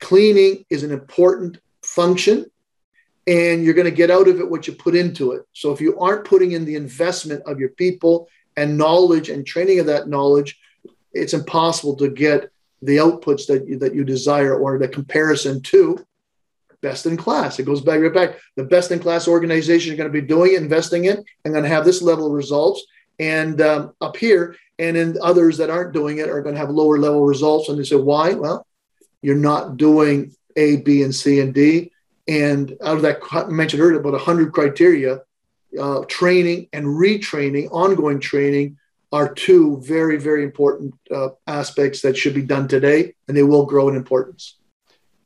cleaning 0.00 0.64
is 0.70 0.82
an 0.82 0.90
important 0.90 1.58
function 1.82 2.50
and 3.26 3.62
you're 3.62 3.74
going 3.74 3.84
to 3.84 3.90
get 3.90 4.10
out 4.10 4.28
of 4.28 4.40
it 4.40 4.50
what 4.50 4.66
you 4.66 4.72
put 4.72 4.96
into 4.96 5.32
it. 5.32 5.46
So 5.52 5.72
if 5.72 5.80
you 5.80 5.98
aren't 5.98 6.24
putting 6.24 6.52
in 6.52 6.64
the 6.64 6.74
investment 6.74 7.42
of 7.46 7.60
your 7.60 7.68
people 7.70 8.28
and 8.56 8.76
knowledge 8.76 9.28
and 9.28 9.46
training 9.46 9.78
of 9.78 9.86
that 9.86 10.08
knowledge, 10.08 10.58
it's 11.12 11.34
impossible 11.34 11.96
to 11.96 12.08
get 12.08 12.50
the 12.82 12.96
outputs 12.96 13.46
that 13.46 13.66
you, 13.68 13.78
that 13.78 13.94
you 13.94 14.04
desire 14.04 14.58
or 14.58 14.78
the 14.78 14.88
comparison 14.88 15.62
to 15.62 16.04
best 16.80 17.04
in 17.04 17.16
class. 17.16 17.58
It 17.58 17.66
goes 17.66 17.82
back 17.82 18.00
right 18.00 18.12
back. 18.12 18.38
The 18.56 18.64
best 18.64 18.90
in 18.90 18.98
class 19.00 19.28
organization 19.28 19.92
are 19.92 19.96
going 19.96 20.10
to 20.10 20.20
be 20.20 20.26
doing 20.26 20.54
it, 20.54 20.62
investing 20.62 21.04
in, 21.04 21.22
and 21.44 21.52
going 21.52 21.62
to 21.62 21.68
have 21.68 21.84
this 21.84 22.00
level 22.00 22.26
of 22.26 22.32
results. 22.32 22.84
And 23.18 23.60
um, 23.60 23.92
up 24.00 24.16
here, 24.16 24.56
and 24.78 24.96
in 24.96 25.18
others 25.22 25.58
that 25.58 25.68
aren't 25.68 25.92
doing 25.92 26.18
it 26.18 26.30
are 26.30 26.40
going 26.40 26.54
to 26.54 26.60
have 26.60 26.70
lower 26.70 26.98
level 26.98 27.26
results. 27.26 27.68
And 27.68 27.78
they 27.78 27.84
say, 27.84 27.96
why? 27.96 28.32
Well, 28.32 28.66
you're 29.22 29.36
not 29.36 29.76
doing 29.76 30.34
A, 30.56 30.76
B, 30.76 31.02
and 31.02 31.14
C 31.14 31.40
and 31.40 31.54
D 31.54 31.90
and 32.30 32.76
out 32.84 32.96
of 32.96 33.02
that, 33.02 33.18
I 33.32 33.44
mentioned 33.46 33.82
earlier 33.82 33.98
about 33.98 34.12
100 34.12 34.52
criteria, 34.52 35.22
uh, 35.80 36.04
training 36.06 36.68
and 36.72 36.86
retraining, 36.86 37.68
ongoing 37.72 38.20
training, 38.20 38.78
are 39.10 39.34
two 39.34 39.80
very, 39.80 40.16
very 40.16 40.44
important 40.44 40.94
uh, 41.10 41.30
aspects 41.48 42.02
that 42.02 42.16
should 42.16 42.34
be 42.34 42.42
done 42.42 42.68
today, 42.68 43.14
and 43.26 43.36
they 43.36 43.42
will 43.42 43.66
grow 43.66 43.88
in 43.88 43.96
importance. 43.96 44.58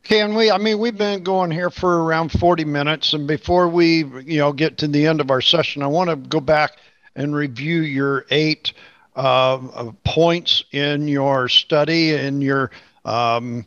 Can 0.03 0.34
we? 0.34 0.51
I 0.51 0.57
mean, 0.57 0.78
we've 0.78 0.97
been 0.97 1.22
going 1.22 1.51
here 1.51 1.68
for 1.68 2.05
around 2.05 2.32
40 2.32 2.64
minutes, 2.64 3.12
and 3.12 3.26
before 3.26 3.68
we, 3.68 4.05
you 4.24 4.38
know, 4.38 4.53
get 4.55 4.78
to 4.78 4.88
the 4.88 5.07
end 5.07 5.20
of 5.20 5.30
our 5.30 5.42
session, 5.42 5.82
I 5.82 5.86
want 5.88 6.09
to 6.09 6.16
go 6.16 6.40
back 6.40 6.78
and 7.14 7.34
review 7.34 7.82
your 7.82 8.24
eight 8.30 8.72
uh, 9.14 9.92
points 10.05 10.64
in 10.72 11.07
your 11.07 11.51
study 11.51 12.14
and 12.14 12.42
your. 12.42 12.70
Um, 13.05 13.66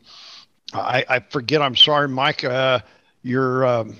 I, 0.73 1.05
I, 1.09 1.19
forget. 1.19 1.61
I'm 1.61 1.75
sorry, 1.75 2.07
Mike. 2.07 2.43
Uh, 2.43 2.79
your 3.23 3.65
um, 3.65 3.97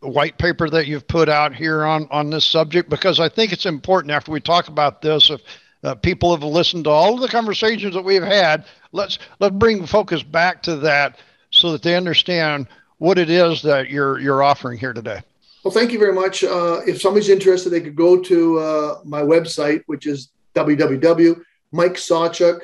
white 0.00 0.38
paper 0.38 0.68
that 0.68 0.86
you've 0.86 1.06
put 1.06 1.28
out 1.28 1.54
here 1.54 1.84
on 1.84 2.08
on 2.10 2.30
this 2.30 2.44
subject 2.44 2.90
because 2.90 3.20
I 3.20 3.28
think 3.28 3.52
it's 3.52 3.66
important 3.66 4.10
after 4.10 4.32
we 4.32 4.40
talk 4.40 4.68
about 4.68 5.02
this. 5.02 5.30
If 5.30 5.40
uh, 5.84 5.94
people 5.96 6.32
have 6.32 6.42
listened 6.42 6.84
to 6.84 6.90
all 6.90 7.14
of 7.14 7.20
the 7.20 7.28
conversations 7.28 7.94
that 7.94 8.04
we've 8.04 8.22
had, 8.22 8.64
let's 8.92 9.18
let's 9.40 9.56
bring 9.56 9.86
focus 9.86 10.22
back 10.22 10.62
to 10.64 10.76
that 10.76 11.18
so 11.50 11.72
that 11.72 11.82
they 11.82 11.96
understand 11.96 12.68
what 12.98 13.18
it 13.18 13.30
is 13.30 13.62
that 13.62 13.90
you're 13.90 14.18
you're 14.18 14.42
offering 14.42 14.78
here 14.78 14.92
today. 14.92 15.20
Well, 15.64 15.72
thank 15.72 15.92
you 15.92 15.98
very 15.98 16.12
much. 16.12 16.42
Uh, 16.42 16.80
if 16.86 17.00
somebody's 17.00 17.28
interested, 17.28 17.70
they 17.70 17.80
could 17.80 17.94
go 17.94 18.20
to 18.20 18.58
uh, 18.58 18.98
my 19.04 19.22
website, 19.22 19.84
which 19.86 20.08
is 20.08 20.30
www.mikesawchuk, 20.54 22.60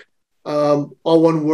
um, 0.48 0.96
all 1.04 1.22
one 1.22 1.44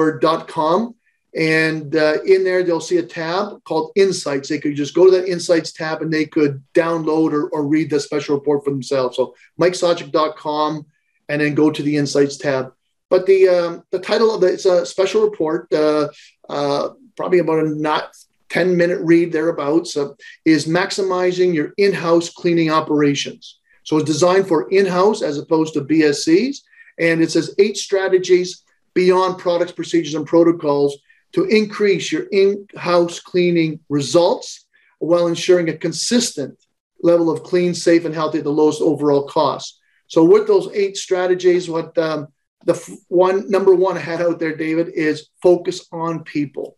and 1.36 1.96
uh, 1.96 2.22
in 2.24 2.44
there, 2.44 2.62
they'll 2.62 2.80
see 2.80 2.98
a 2.98 3.02
tab 3.02 3.62
called 3.64 3.90
Insights. 3.96 4.48
They 4.48 4.60
could 4.60 4.76
just 4.76 4.94
go 4.94 5.06
to 5.06 5.10
that 5.12 5.28
Insights 5.28 5.72
tab 5.72 6.00
and 6.00 6.12
they 6.12 6.26
could 6.26 6.62
download 6.74 7.32
or, 7.32 7.48
or 7.48 7.66
read 7.66 7.90
the 7.90 7.98
special 7.98 8.36
report 8.36 8.64
for 8.64 8.70
themselves. 8.70 9.16
So 9.16 9.34
mikesawchuk.com 9.60 10.86
and 11.28 11.40
then 11.40 11.54
go 11.54 11.70
to 11.70 11.82
the 11.82 11.96
Insights 11.96 12.36
tab. 12.36 12.72
But 13.10 13.26
the 13.26 13.48
um, 13.48 13.84
the 13.90 13.98
title 13.98 14.34
of 14.34 14.40
the, 14.40 14.46
it's 14.46 14.64
a 14.64 14.86
special 14.86 15.22
report, 15.22 15.72
uh, 15.72 16.08
uh, 16.48 16.90
probably 17.16 17.40
about 17.40 17.64
a 17.64 17.68
not 17.68 18.14
10 18.50 18.76
minute 18.76 19.00
read 19.02 19.32
thereabouts, 19.32 19.96
uh, 19.96 20.10
is 20.44 20.66
maximizing 20.66 21.52
your 21.52 21.72
in 21.78 21.92
house 21.92 22.30
cleaning 22.30 22.70
operations. 22.70 23.58
So 23.82 23.96
it's 23.96 24.06
designed 24.06 24.46
for 24.46 24.70
in 24.70 24.86
house 24.86 25.20
as 25.20 25.38
opposed 25.38 25.74
to 25.74 25.80
BSCs. 25.82 26.58
And 26.98 27.20
it 27.20 27.30
says 27.32 27.54
eight 27.58 27.76
strategies 27.76 28.63
beyond 28.94 29.38
products, 29.38 29.72
procedures, 29.72 30.14
and 30.14 30.26
protocols 30.26 30.96
to 31.32 31.44
increase 31.44 32.12
your 32.12 32.24
in 32.30 32.66
house 32.76 33.20
cleaning 33.20 33.80
results 33.88 34.66
while 34.98 35.26
ensuring 35.26 35.68
a 35.68 35.76
consistent 35.76 36.56
level 37.02 37.28
of 37.28 37.42
clean, 37.42 37.74
safe, 37.74 38.04
and 38.04 38.14
healthy 38.14 38.38
at 38.38 38.44
the 38.44 38.50
lowest 38.50 38.80
overall 38.80 39.26
cost. 39.26 39.80
So, 40.06 40.24
with 40.24 40.46
those 40.46 40.70
eight 40.72 40.96
strategies, 40.96 41.68
what 41.68 41.96
um, 41.98 42.28
the 42.64 42.74
f- 42.74 42.90
one 43.08 43.50
number 43.50 43.74
one 43.74 43.96
I 43.96 44.00
had 44.00 44.22
out 44.22 44.38
there, 44.38 44.56
David, 44.56 44.88
is 44.88 45.28
focus 45.42 45.86
on 45.92 46.24
people. 46.24 46.76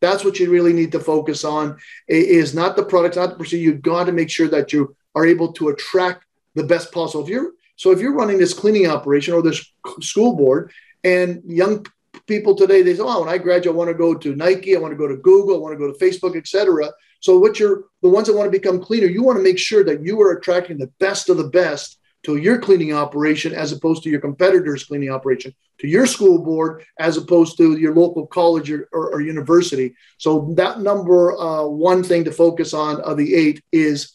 That's 0.00 0.24
what 0.24 0.38
you 0.38 0.50
really 0.50 0.72
need 0.72 0.92
to 0.92 1.00
focus 1.00 1.44
on. 1.44 1.78
It 2.08 2.26
is 2.26 2.54
not 2.54 2.74
the 2.74 2.84
products, 2.84 3.16
not 3.16 3.30
the 3.30 3.36
procedure. 3.36 3.62
You've 3.62 3.82
got 3.82 4.04
to 4.04 4.12
make 4.12 4.30
sure 4.30 4.48
that 4.48 4.72
you 4.72 4.96
are 5.14 5.26
able 5.26 5.52
to 5.54 5.68
attract 5.68 6.24
the 6.54 6.64
best 6.64 6.92
possible. 6.92 7.22
If 7.22 7.30
you're 7.30 7.52
so, 7.76 7.92
if 7.92 8.00
you're 8.00 8.14
running 8.14 8.38
this 8.38 8.52
cleaning 8.52 8.88
operation 8.88 9.32
or 9.32 9.42
this 9.42 9.64
school 10.00 10.36
board, 10.36 10.72
and 11.04 11.42
young 11.46 11.86
people 12.26 12.54
today 12.54 12.82
they 12.82 12.94
say, 12.94 13.02
"Oh, 13.02 13.20
when 13.20 13.28
I 13.28 13.38
graduate, 13.38 13.74
I 13.74 13.78
want 13.78 13.88
to 13.88 13.94
go 13.94 14.14
to 14.14 14.34
Nike, 14.34 14.76
I 14.76 14.80
want 14.80 14.92
to 14.92 14.98
go 14.98 15.08
to 15.08 15.16
Google, 15.16 15.56
I 15.56 15.58
want 15.58 15.74
to 15.74 15.78
go 15.78 15.92
to 15.92 15.98
Facebook, 15.98 16.36
etc." 16.36 16.90
So, 17.20 17.38
what 17.38 17.58
you're 17.58 17.84
the 18.02 18.08
ones 18.08 18.26
that 18.26 18.36
want 18.36 18.46
to 18.46 18.58
become 18.58 18.80
cleaner, 18.80 19.06
you 19.06 19.22
want 19.22 19.38
to 19.38 19.42
make 19.42 19.58
sure 19.58 19.84
that 19.84 20.02
you 20.02 20.20
are 20.22 20.32
attracting 20.32 20.78
the 20.78 20.92
best 20.98 21.28
of 21.28 21.36
the 21.36 21.48
best 21.48 21.98
to 22.22 22.36
your 22.36 22.58
cleaning 22.58 22.92
operation 22.92 23.54
as 23.54 23.72
opposed 23.72 24.02
to 24.02 24.10
your 24.10 24.20
competitor's 24.20 24.84
cleaning 24.84 25.10
operation, 25.10 25.54
to 25.78 25.88
your 25.88 26.06
school 26.06 26.38
board 26.38 26.84
as 26.98 27.16
opposed 27.16 27.56
to 27.56 27.78
your 27.78 27.94
local 27.94 28.26
college 28.26 28.70
or, 28.70 28.88
or, 28.92 29.14
or 29.14 29.20
university. 29.20 29.94
So 30.18 30.52
that 30.56 30.80
number 30.80 31.36
uh, 31.38 31.64
one 31.64 32.02
thing 32.02 32.24
to 32.24 32.32
focus 32.32 32.74
on 32.74 33.00
of 33.00 33.16
the 33.16 33.34
eight 33.34 33.62
is 33.72 34.12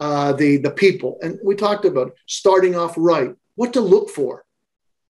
uh, 0.00 0.32
the 0.32 0.58
the 0.58 0.70
people, 0.70 1.18
and 1.22 1.38
we 1.42 1.56
talked 1.56 1.84
about 1.84 2.12
starting 2.26 2.76
off 2.76 2.94
right, 2.96 3.34
what 3.56 3.72
to 3.72 3.80
look 3.80 4.10
for 4.10 4.44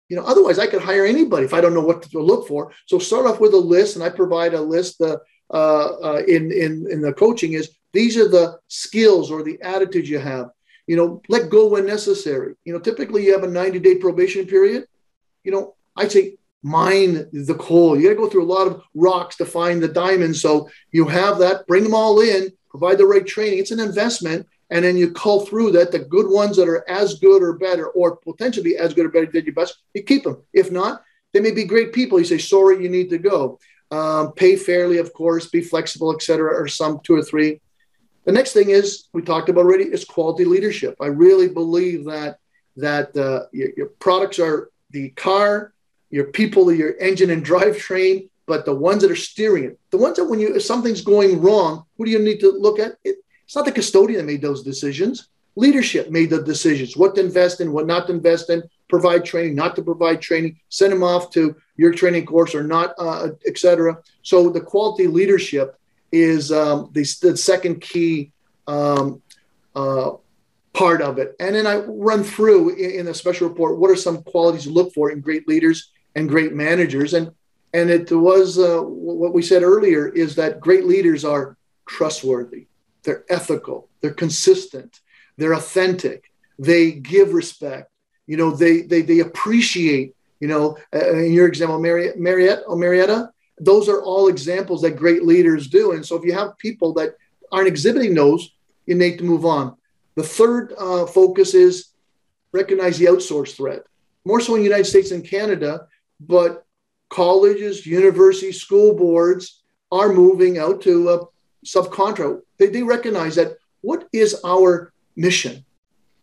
you 0.09 0.17
know, 0.17 0.25
otherwise 0.25 0.59
I 0.59 0.67
could 0.67 0.83
hire 0.83 1.05
anybody 1.05 1.47
if 1.47 1.55
I 1.55 1.61
don't 1.61 1.75
know 1.75 1.81
what 1.81 2.03
to 2.03 2.21
look 2.21 2.47
for. 2.47 2.73
So 2.87 2.99
start 2.99 3.27
off 3.27 3.41
with 3.41 3.55
a 3.55 3.59
list, 3.59 3.97
and 3.97 4.05
I 4.05 4.11
provide 4.11 4.55
a 4.55 4.61
list 4.61 5.01
uh, 5.01 5.19
uh, 5.51 5.89
uh, 6.03 6.23
in 6.27 6.53
in 6.53 6.87
in 6.91 7.01
the 7.01 7.13
coaching 7.13 7.53
is 7.53 7.71
These 7.93 8.17
are 8.17 8.29
the 8.29 8.59
skills 8.69 9.31
or 9.31 9.43
the 9.43 9.61
attitudes 9.63 10.11
you 10.11 10.19
have. 10.19 10.51
You 10.87 10.97
know, 10.97 11.23
let 11.29 11.49
go 11.49 11.69
when 11.69 11.87
necessary. 11.87 12.55
You 12.65 12.73
know, 12.73 12.81
typically 12.81 13.25
you 13.25 13.33
have 13.33 13.45
a 13.45 13.49
90 13.49 13.79
day 13.79 13.95
probation 13.97 14.47
period. 14.47 14.87
You 15.45 15.53
know, 15.53 15.75
I'd 15.97 16.13
say 16.13 16.37
mine 16.63 17.29
the 17.33 17.55
coal. 17.55 17.97
You 17.97 18.05
got 18.05 18.15
to 18.15 18.23
go 18.23 18.29
through 18.29 18.45
a 18.45 18.55
lot 18.57 18.67
of 18.67 18.83
rocks 18.95 19.37
to 19.37 19.47
find 19.47 19.83
the 19.83 19.89
diamonds. 19.89 20.41
So 20.41 20.69
you 20.93 21.07
have 21.07 21.39
that, 21.39 21.67
bring 21.67 21.85
them 21.85 21.95
all 21.95 22.21
in, 22.21 22.51
provide 22.71 22.99
the 22.99 23.07
right 23.07 23.27
training. 23.27 23.59
It's 23.59 23.71
an 23.71 23.81
investment. 23.81 24.47
And 24.71 24.85
then 24.85 24.97
you 24.97 25.13
cull 25.13 25.47
through 25.47 25.73
that. 25.73 25.93
The 25.93 25.99
good 25.99 26.29
ones 26.29 26.57
that 26.57 26.69
are 26.69 26.89
as 26.89 27.19
good 27.19 27.43
or 27.43 27.55
better, 27.55 27.89
or 27.89 28.17
potentially 28.17 28.77
as 28.77 28.95
good 28.95 29.07
or 29.07 29.11
better 29.11 29.31
than 29.31 29.45
your 29.45 29.55
best, 29.55 29.79
you 29.93 30.03
keep 30.03 30.25
them. 30.25 30.43
If 30.53 30.71
not, 30.71 31.03
they 31.33 31.41
may 31.41 31.51
be 31.51 31.65
great 31.65 31.93
people. 31.93 32.19
You 32.19 32.25
say, 32.25 32.39
sorry, 32.39 32.83
you 32.83 32.89
need 32.89 33.11
to 33.11 33.19
go. 33.19 33.59
Um, 33.91 34.33
pay 34.33 34.57
fairly, 34.57 34.99
of 34.99 35.13
course, 35.13 35.49
be 35.49 35.61
flexible, 35.61 36.15
etc., 36.15 36.53
or 36.53 36.67
some 36.67 37.01
two 37.05 37.15
or 37.15 37.23
three. 37.23 37.61
The 38.25 38.33
next 38.33 38.53
thing 38.53 38.71
is 38.71 39.09
we 39.13 39.23
talked 39.23 39.49
about 39.49 39.67
already 39.67 39.85
is 39.85 40.05
quality 40.05 40.45
leadership. 40.45 40.97
I 41.01 41.07
really 41.07 41.49
believe 41.49 42.07
that 42.07 42.39
that 42.77 43.17
uh, 43.17 43.47
your, 43.53 43.69
your, 43.77 43.87
products 44.01 44.41
are 44.41 44.71
the 44.91 45.11
car, 45.11 45.73
your 46.11 46.25
people, 46.25 46.73
your 46.73 46.99
engine 46.99 47.31
and 47.31 47.47
drivetrain, 47.47 48.29
but 48.47 48.65
the 48.65 48.75
ones 48.75 49.03
that 49.03 49.13
are 49.13 49.17
steering 49.17 49.65
it, 49.65 49.79
the 49.91 49.97
ones 49.97 50.17
that 50.17 50.25
when 50.25 50.41
you 50.41 50.57
if 50.57 50.63
something's 50.63 51.03
going 51.03 51.41
wrong, 51.41 51.85
who 51.97 52.05
do 52.05 52.11
you 52.11 52.19
need 52.19 52.41
to 52.41 52.51
look 52.51 52.79
at? 52.79 52.97
It, 53.05 53.19
it's 53.45 53.57
not 53.57 53.65
the 53.65 53.73
custodian 53.73 54.19
that 54.19 54.27
made 54.27 54.43
those 54.43 54.63
decisions. 54.63 55.29
Leadership 55.57 56.11
made 56.11 56.31
the 56.31 56.43
decisions: 56.43 56.97
what 56.97 57.15
to 57.15 57.21
invest 57.21 57.61
in, 57.61 57.73
what 57.73 57.87
not 57.87 58.07
to 58.07 58.13
invest 58.13 58.51
in, 58.51 58.63
provide 58.89 59.25
training, 59.25 59.55
not 59.55 59.77
to 59.77 59.83
provide 59.83 60.21
training, 60.21 60.59
send 60.69 60.93
them 60.93 61.03
off 61.03 61.31
to 61.31 61.55
your 61.77 61.93
training 61.93 62.27
course 62.27 62.55
or 62.55 62.63
not, 62.63 62.95
uh, 62.99 63.29
etc. 63.47 63.99
So 64.23 64.49
the 64.51 64.61
quality 64.61 65.07
leadership 65.07 65.79
is 66.13 66.53
um, 66.53 66.91
the, 66.93 67.03
the, 67.23 67.37
second 67.37 67.81
key 67.81 68.31
um, 68.69 69.21
uh, 69.75 70.13
part 70.73 71.03
of 71.03 71.19
it. 71.19 71.35
And 71.41 71.57
then 71.57 71.67
I 71.67 71.79
run 71.79 72.23
through 72.23 72.77
in, 72.77 73.01
in 73.01 73.09
a 73.09 73.15
special 73.15 73.49
report 73.49 73.79
what 73.79 73.91
are 73.91 73.97
some 73.97 74.23
qualities 74.23 74.65
to 74.65 74.71
look 74.71 74.93
for 74.95 75.11
in 75.11 75.21
great 75.21 75.49
leaders 75.49 75.91
and 76.15 76.29
great 76.29 76.53
managers. 76.53 77.15
And 77.15 77.33
and 77.73 77.91
it 77.91 78.13
was 78.13 78.57
uh, 78.59 78.81
what 78.81 79.35
we 79.35 79.43
said 79.43 79.65
earlier 79.65 80.09
is 80.09 80.37
that 80.37 80.61
great 80.61 80.85
leaders 80.85 81.25
are 81.25 81.57
trustworthy, 81.89 82.69
they're 83.05 83.25
ethical, 83.29 83.89
they're 84.01 84.15
consistent, 84.15 85.01
they're 85.37 85.55
authentic, 85.55 86.31
they 86.59 86.93
give 86.93 87.35
respect, 87.35 87.91
you 88.27 88.37
know, 88.37 88.51
they 88.51 88.83
they 88.83 89.03
they 89.03 89.21
appreciate. 89.21 90.15
You 90.41 90.49
know, 90.49 90.77
uh, 90.95 91.13
in 91.13 91.33
your 91.33 91.47
example, 91.47 91.81
Mariette, 91.81 92.19
Mariette 92.19 92.65
or 92.67 92.77
Marietta, 92.77 93.31
those 93.59 93.89
are 93.89 94.03
all 94.03 94.29
examples 94.29 94.83
that 94.83 94.97
great 94.97 95.25
leaders 95.25 95.69
do. 95.69 95.93
And 95.93 96.05
so, 96.05 96.17
if 96.17 96.25
you 96.25 96.35
have 96.35 96.59
people 96.59 96.93
that 96.95 97.15
aren't 97.51 97.69
exhibiting 97.69 98.15
those, 98.15 98.51
you 98.85 98.95
need 98.95 99.17
to 99.19 99.25
move 99.25 99.45
on. 99.47 99.77
The 100.17 100.23
third 100.23 100.75
uh, 100.79 101.07
focus 101.07 101.55
is 101.55 101.93
recognize 102.53 102.99
the 102.99 103.07
outsource 103.07 103.57
threat. 103.57 103.83
More 104.25 104.41
so 104.41 104.55
in 104.55 104.61
the 104.61 104.69
United 104.69 104.87
States 104.87 105.11
and 105.11 105.27
Canada, 105.27 105.87
but 106.21 106.65
colleges, 107.11 107.87
universities, 107.87 108.61
school 108.61 108.95
boards 108.95 109.63
are 109.91 110.13
moving 110.13 110.59
out 110.59 110.81
to 110.83 111.11
a 111.11 111.27
subcontract. 111.65 112.43
They, 112.59 112.67
they 112.67 112.83
recognize 112.83 113.37
that 113.37 113.57
what 113.81 114.09
is 114.13 114.41
our 114.45 114.93
mission? 115.17 115.65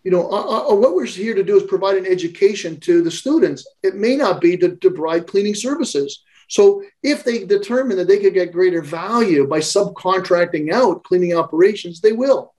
you 0.03 0.11
know, 0.11 0.29
uh, 0.31 0.71
uh, 0.71 0.75
what 0.75 0.95
we're 0.95 1.05
here 1.05 1.35
to 1.35 1.43
do 1.43 1.57
is 1.57 1.63
provide 1.63 1.97
an 1.97 2.07
education 2.07 2.79
to 2.81 3.01
the 3.01 3.11
students. 3.11 3.67
It 3.83 3.95
may 3.95 4.15
not 4.15 4.41
be 4.41 4.57
to, 4.57 4.75
to 4.75 4.91
provide 4.91 5.27
cleaning 5.27 5.55
services. 5.55 6.23
So 6.49 6.83
if 7.03 7.23
they 7.23 7.45
determine 7.45 7.97
that 7.97 8.07
they 8.07 8.19
could 8.19 8.33
get 8.33 8.51
greater 8.51 8.81
value 8.81 9.47
by 9.47 9.59
subcontracting 9.59 10.73
out 10.73 11.03
cleaning 11.03 11.35
operations, 11.35 12.01
they 12.01 12.13
will. 12.13 12.53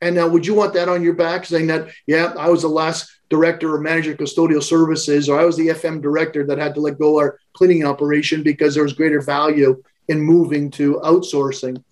And 0.00 0.16
now, 0.16 0.26
would 0.26 0.44
you 0.44 0.54
want 0.54 0.74
that 0.74 0.88
on 0.88 1.04
your 1.04 1.14
back, 1.14 1.46
saying 1.46 1.68
that, 1.68 1.88
yeah, 2.08 2.34
I 2.36 2.50
was 2.50 2.62
the 2.62 2.68
last 2.68 3.08
director 3.30 3.72
or 3.72 3.80
manager 3.80 4.12
of 4.12 4.18
custodial 4.18 4.62
services, 4.62 5.28
or 5.28 5.38
I 5.38 5.44
was 5.44 5.56
the 5.56 5.68
FM 5.68 6.02
director 6.02 6.44
that 6.46 6.58
had 6.58 6.74
to 6.74 6.80
let 6.80 6.98
go 6.98 7.18
our 7.18 7.38
cleaning 7.52 7.84
operation 7.84 8.42
because 8.42 8.74
there 8.74 8.82
was 8.82 8.92
greater 8.92 9.20
value 9.20 9.80
in 10.08 10.20
moving 10.20 10.72
to 10.72 11.00
outsourcing? 11.04 11.82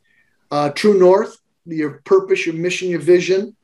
Uh, 0.50 0.70
True 0.70 0.98
North, 0.98 1.38
your 1.66 2.00
purpose, 2.04 2.46
your 2.46 2.54
mission, 2.54 2.88
your 2.88 3.00
vision, 3.00 3.56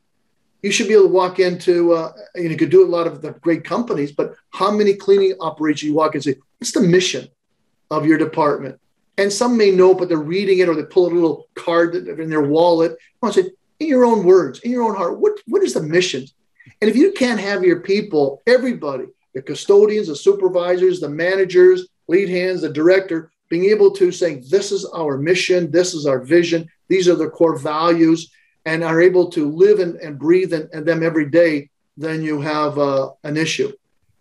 you 0.63 0.71
should 0.71 0.89
be 0.89 0.95
able 0.95 1.05
to 1.05 1.13
walk 1.13 1.39
into, 1.39 1.93
uh, 1.93 2.13
you, 2.35 2.45
know, 2.45 2.51
you 2.51 2.57
could 2.57 2.71
do 2.71 2.85
a 2.85 2.89
lot 2.89 3.07
of 3.07 3.23
the 3.23 3.33
great 3.33 3.65
companies, 3.65 4.13
but 4.13 4.35
how 4.51 4.71
many 4.71 4.95
cleaning 4.95 5.35
operations 5.41 5.85
you 5.85 5.95
walk 5.95 6.15
in 6.15 6.19
and 6.19 6.25
say, 6.25 6.37
what's 6.59 6.73
the 6.73 6.81
mission 6.81 7.29
of 7.91 8.07
your 8.07 8.19
department? 8.19 8.81
And 9.19 9.33
some 9.33 9.57
may 9.57 9.71
know, 9.71 9.95
but 9.95 10.09
they're 10.09 10.19
reading 10.19 10.59
it 10.59 10.69
or 10.69 10.75
they 10.75 10.83
pull 10.85 11.07
a 11.07 11.15
little 11.15 11.49
card 11.55 11.95
in 11.95 12.29
their 12.29 12.43
wallet. 12.43 12.97
I 13.23 13.31
say, 13.31 13.51
in 13.79 13.89
your 13.89 14.05
own 14.05 14.25
words, 14.25 14.61
in 14.61 14.71
your 14.71 14.85
own 14.85 14.97
heart, 14.97 15.19
what, 15.19 15.41
what 15.47 15.63
is 15.63 15.75
the 15.75 15.83
mission? 15.83 16.27
And 16.81 16.91
if 16.91 16.97
you 16.97 17.13
can't 17.13 17.41
have 17.41 17.63
your 17.63 17.81
people, 17.81 18.43
everybody, 18.47 19.07
the 19.35 19.43
custodians, 19.43 20.09
the 20.09 20.17
supervisors, 20.17 21.01
the 21.01 21.09
managers, 21.09 21.89
lead 22.09 22.29
hands, 22.29 22.63
the 22.63 22.71
director, 22.71 23.31
being 23.49 23.67
able 23.67 23.91
to 23.93 24.11
say, 24.11 24.37
this 24.37 24.73
is 24.73 24.85
our 24.87 25.17
mission, 25.19 25.71
this 25.71 25.95
is 25.95 26.07
our 26.07 26.21
vision, 26.21 26.69
these 26.89 27.09
are 27.09 27.15
the 27.15 27.31
core 27.31 27.59
values, 27.59 28.31
and 28.65 28.83
are 28.83 29.01
able 29.01 29.31
to 29.31 29.51
live 29.51 29.79
and, 29.79 29.97
and 29.97 30.19
breathe 30.19 30.53
in, 30.53 30.69
in, 30.73 30.85
them 30.85 31.03
every 31.03 31.31
day, 31.31 31.71
then 31.97 32.23
you 32.23 32.41
have 32.41 32.79
uh, 32.79 33.11
an 33.23 33.37
issue. 33.37 33.73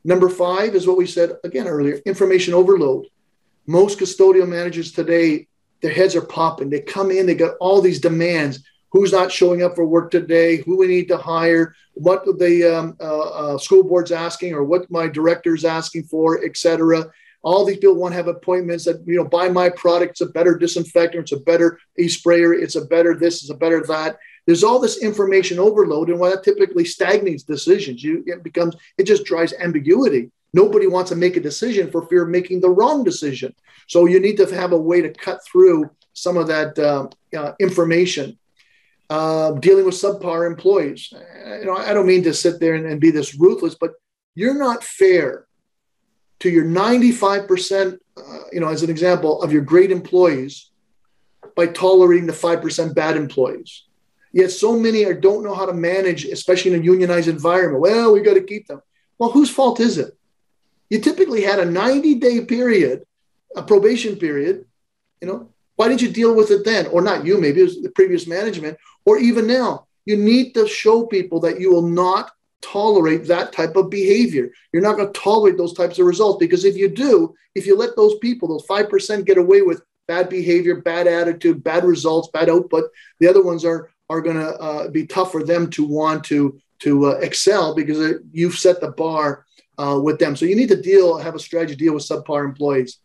Number 0.04 0.30
five 0.30 0.76
is 0.76 0.88
what 0.88 0.98
we 0.98 1.08
said 1.08 1.38
again 1.44 1.68
earlier 1.68 2.00
information 2.06 2.54
overload. 2.54 3.08
Most 3.66 3.98
custodial 3.98 4.48
managers 4.48 4.92
today, 4.92 5.48
their 5.82 5.92
heads 5.92 6.16
are 6.16 6.22
popping. 6.22 6.70
They 6.70 6.82
come 6.82 7.10
in, 7.10 7.26
they 7.26 7.34
got 7.34 7.58
all 7.60 7.82
these 7.82 8.00
demands 8.00 8.64
who's 8.92 9.12
not 9.12 9.32
showing 9.32 9.64
up 9.64 9.76
for 9.76 9.86
work 9.86 10.12
today, 10.12 10.58
who 10.58 10.78
we 10.78 10.88
need 10.88 11.08
to 11.08 11.18
hire, 11.18 11.76
what 11.96 12.24
the 12.24 12.64
um, 12.64 12.96
uh, 13.02 13.20
uh, 13.20 13.58
school 13.58 13.84
board's 13.84 14.12
asking, 14.12 14.54
or 14.54 14.64
what 14.64 14.90
my 14.92 15.08
director's 15.08 15.66
asking 15.66 16.04
for, 16.04 16.46
etc. 16.46 17.12
All 17.46 17.64
these 17.64 17.78
people 17.78 17.96
want 17.96 18.14
to 18.14 18.18
have 18.18 18.28
appointments 18.28 18.86
that 18.86 19.04
you 19.06 19.16
know 19.16 19.24
buy 19.24 19.48
my 19.50 19.70
product. 19.70 20.12
It's 20.14 20.22
a 20.22 20.26
better 20.26 20.58
disinfectant. 20.58 21.22
It's 21.22 21.32
a 21.32 21.46
better 21.52 21.80
e-sprayer. 21.98 22.56
It's 22.56 22.76
a 22.76 22.86
better 22.86 23.16
this. 23.16 23.44
It's 23.44 23.52
a 23.52 23.56
better 23.56 23.84
that 23.84 24.18
there's 24.48 24.64
all 24.64 24.80
this 24.80 24.98
information 24.98 25.60
overload, 25.60 26.10
and 26.10 26.20
what 26.20 26.32
that 26.34 26.44
typically 26.44 26.86
stagnates 26.86 27.44
decisions. 27.44 28.04
You 28.04 28.24
it 28.26 28.44
becomes 28.44 28.76
it 28.98 29.04
just 29.04 29.26
drives 29.26 29.54
ambiguity. 29.60 30.32
Nobody 30.54 30.88
wants 30.88 31.10
to 31.12 31.16
make 31.16 31.38
a 31.38 31.42
decision 31.42 31.92
for 31.92 32.08
fear 32.08 32.24
of 32.24 32.30
making 32.30 32.62
the 32.62 32.70
wrong 32.70 33.04
decision. 33.04 33.54
So 33.88 34.06
you 34.06 34.20
need 34.20 34.38
to 34.38 34.46
have 34.56 34.72
a 34.72 34.78
way 34.78 35.02
to 35.02 35.12
cut 35.14 35.40
through 35.46 35.92
some 36.14 36.38
of 36.38 36.48
that 36.48 36.80
uh, 36.80 37.10
uh, 37.38 37.54
information. 37.60 38.40
Uh, 39.08 39.52
dealing 39.52 39.86
with 39.86 39.94
subpar 39.94 40.48
employees. 40.48 41.12
You 41.12 41.66
know, 41.66 41.76
I 41.76 41.94
don't 41.94 42.08
mean 42.08 42.24
to 42.24 42.34
sit 42.34 42.60
there 42.60 42.74
and, 42.74 42.88
and 42.88 43.00
be 43.00 43.12
this 43.12 43.40
ruthless, 43.40 43.76
but 43.76 43.92
you're 44.34 44.58
not 44.58 44.84
fair 44.84 45.46
to 46.40 46.50
your 46.50 46.66
95%, 46.66 47.98
uh, 48.18 48.22
you 48.52 48.60
know, 48.60 48.68
as 48.68 48.84
an 48.84 48.90
example 48.90 49.42
of 49.42 49.52
your 49.52 49.62
great 49.62 49.92
employees 49.92 50.70
by 51.56 51.68
tolerating 51.68 52.28
the 52.28 52.34
5% 52.34 52.94
bad 52.94 53.16
employees. 53.16 53.84
Yet 54.34 54.52
so 54.52 54.78
many 54.78 55.06
are, 55.06 55.14
don't 55.14 55.44
know 55.44 55.56
how 55.56 55.66
to 55.66 55.74
manage, 55.74 56.26
especially 56.26 56.74
in 56.74 56.82
a 56.82 56.84
unionized 56.84 57.30
environment. 57.30 57.82
Well, 57.82 58.12
we 58.12 58.22
got 58.22 58.34
to 58.34 58.44
keep 58.44 58.68
them. 58.68 58.82
Well, 59.18 59.32
whose 59.32 59.50
fault 59.50 59.80
is 59.80 59.98
it? 59.98 60.14
You 60.90 61.00
typically 61.00 61.42
had 61.42 61.60
a 61.60 61.66
90 61.66 62.16
day 62.16 62.44
period, 62.44 63.06
a 63.56 63.64
probation 63.64 64.18
period. 64.18 64.66
You 65.22 65.28
know, 65.30 65.50
why 65.78 65.88
didn't 65.88 66.02
you 66.02 66.12
deal 66.12 66.36
with 66.36 66.52
it 66.52 66.66
then? 66.66 66.88
Or 66.88 67.02
not 67.02 67.26
you, 67.26 67.40
maybe 67.40 67.62
it 67.62 67.64
was 67.64 67.82
the 67.82 67.90
previous 67.90 68.28
management, 68.28 68.78
or 69.06 69.18
even 69.18 69.48
now. 69.48 69.88
You 70.06 70.18
need 70.18 70.54
to 70.54 70.68
show 70.68 71.06
people 71.06 71.40
that 71.42 71.60
you 71.60 71.72
will 71.72 71.88
not 71.88 72.32
tolerate 72.62 73.26
that 73.26 73.54
type 73.54 73.76
of 73.76 73.90
behavior. 73.90 74.50
You're 74.72 74.82
not 74.82 74.98
going 74.98 75.12
to 75.12 75.20
tolerate 75.20 75.58
those 75.58 75.74
types 75.74 76.00
of 76.00 76.06
results 76.06 76.40
because 76.40 76.66
if 76.66 76.76
you 76.76 76.90
do, 76.90 77.36
if 77.54 77.66
you 77.66 77.78
let 77.78 77.96
those 77.96 78.18
people, 78.20 78.48
those 78.48 78.66
5% 78.68 79.26
get 79.26 79.38
away 79.38 79.62
with 79.62 79.82
bad 80.08 80.30
behavior, 80.30 80.82
bad 80.82 81.08
attitude, 81.08 81.64
bad 81.64 81.84
results, 81.84 82.30
bad 82.34 82.50
output, 82.50 82.86
the 83.20 83.28
other 83.28 83.44
ones 83.44 83.66
are 83.66 83.90
are 84.08 84.22
going 84.22 84.38
to 84.38 84.56
uh, 84.60 84.88
be 84.90 85.08
tough 85.08 85.32
for 85.32 85.44
them 85.44 85.68
to 85.72 85.84
want 85.84 86.24
to 86.26 86.60
to 86.80 87.08
uh, 87.08 87.12
excel 87.22 87.74
because 87.74 88.20
you've 88.32 88.56
set 88.56 88.82
the 88.82 88.92
bar 88.92 89.46
uh, 89.78 90.00
with 90.02 90.20
them. 90.20 90.36
So 90.36 90.46
you 90.46 90.56
need 90.56 90.70
to 90.70 90.82
deal, 90.82 91.18
have 91.18 91.36
a 91.36 91.40
strategy 91.40 91.76
deal 91.76 91.94
with 91.94 92.08
subpar 92.08 92.46
employees. 92.46 93.00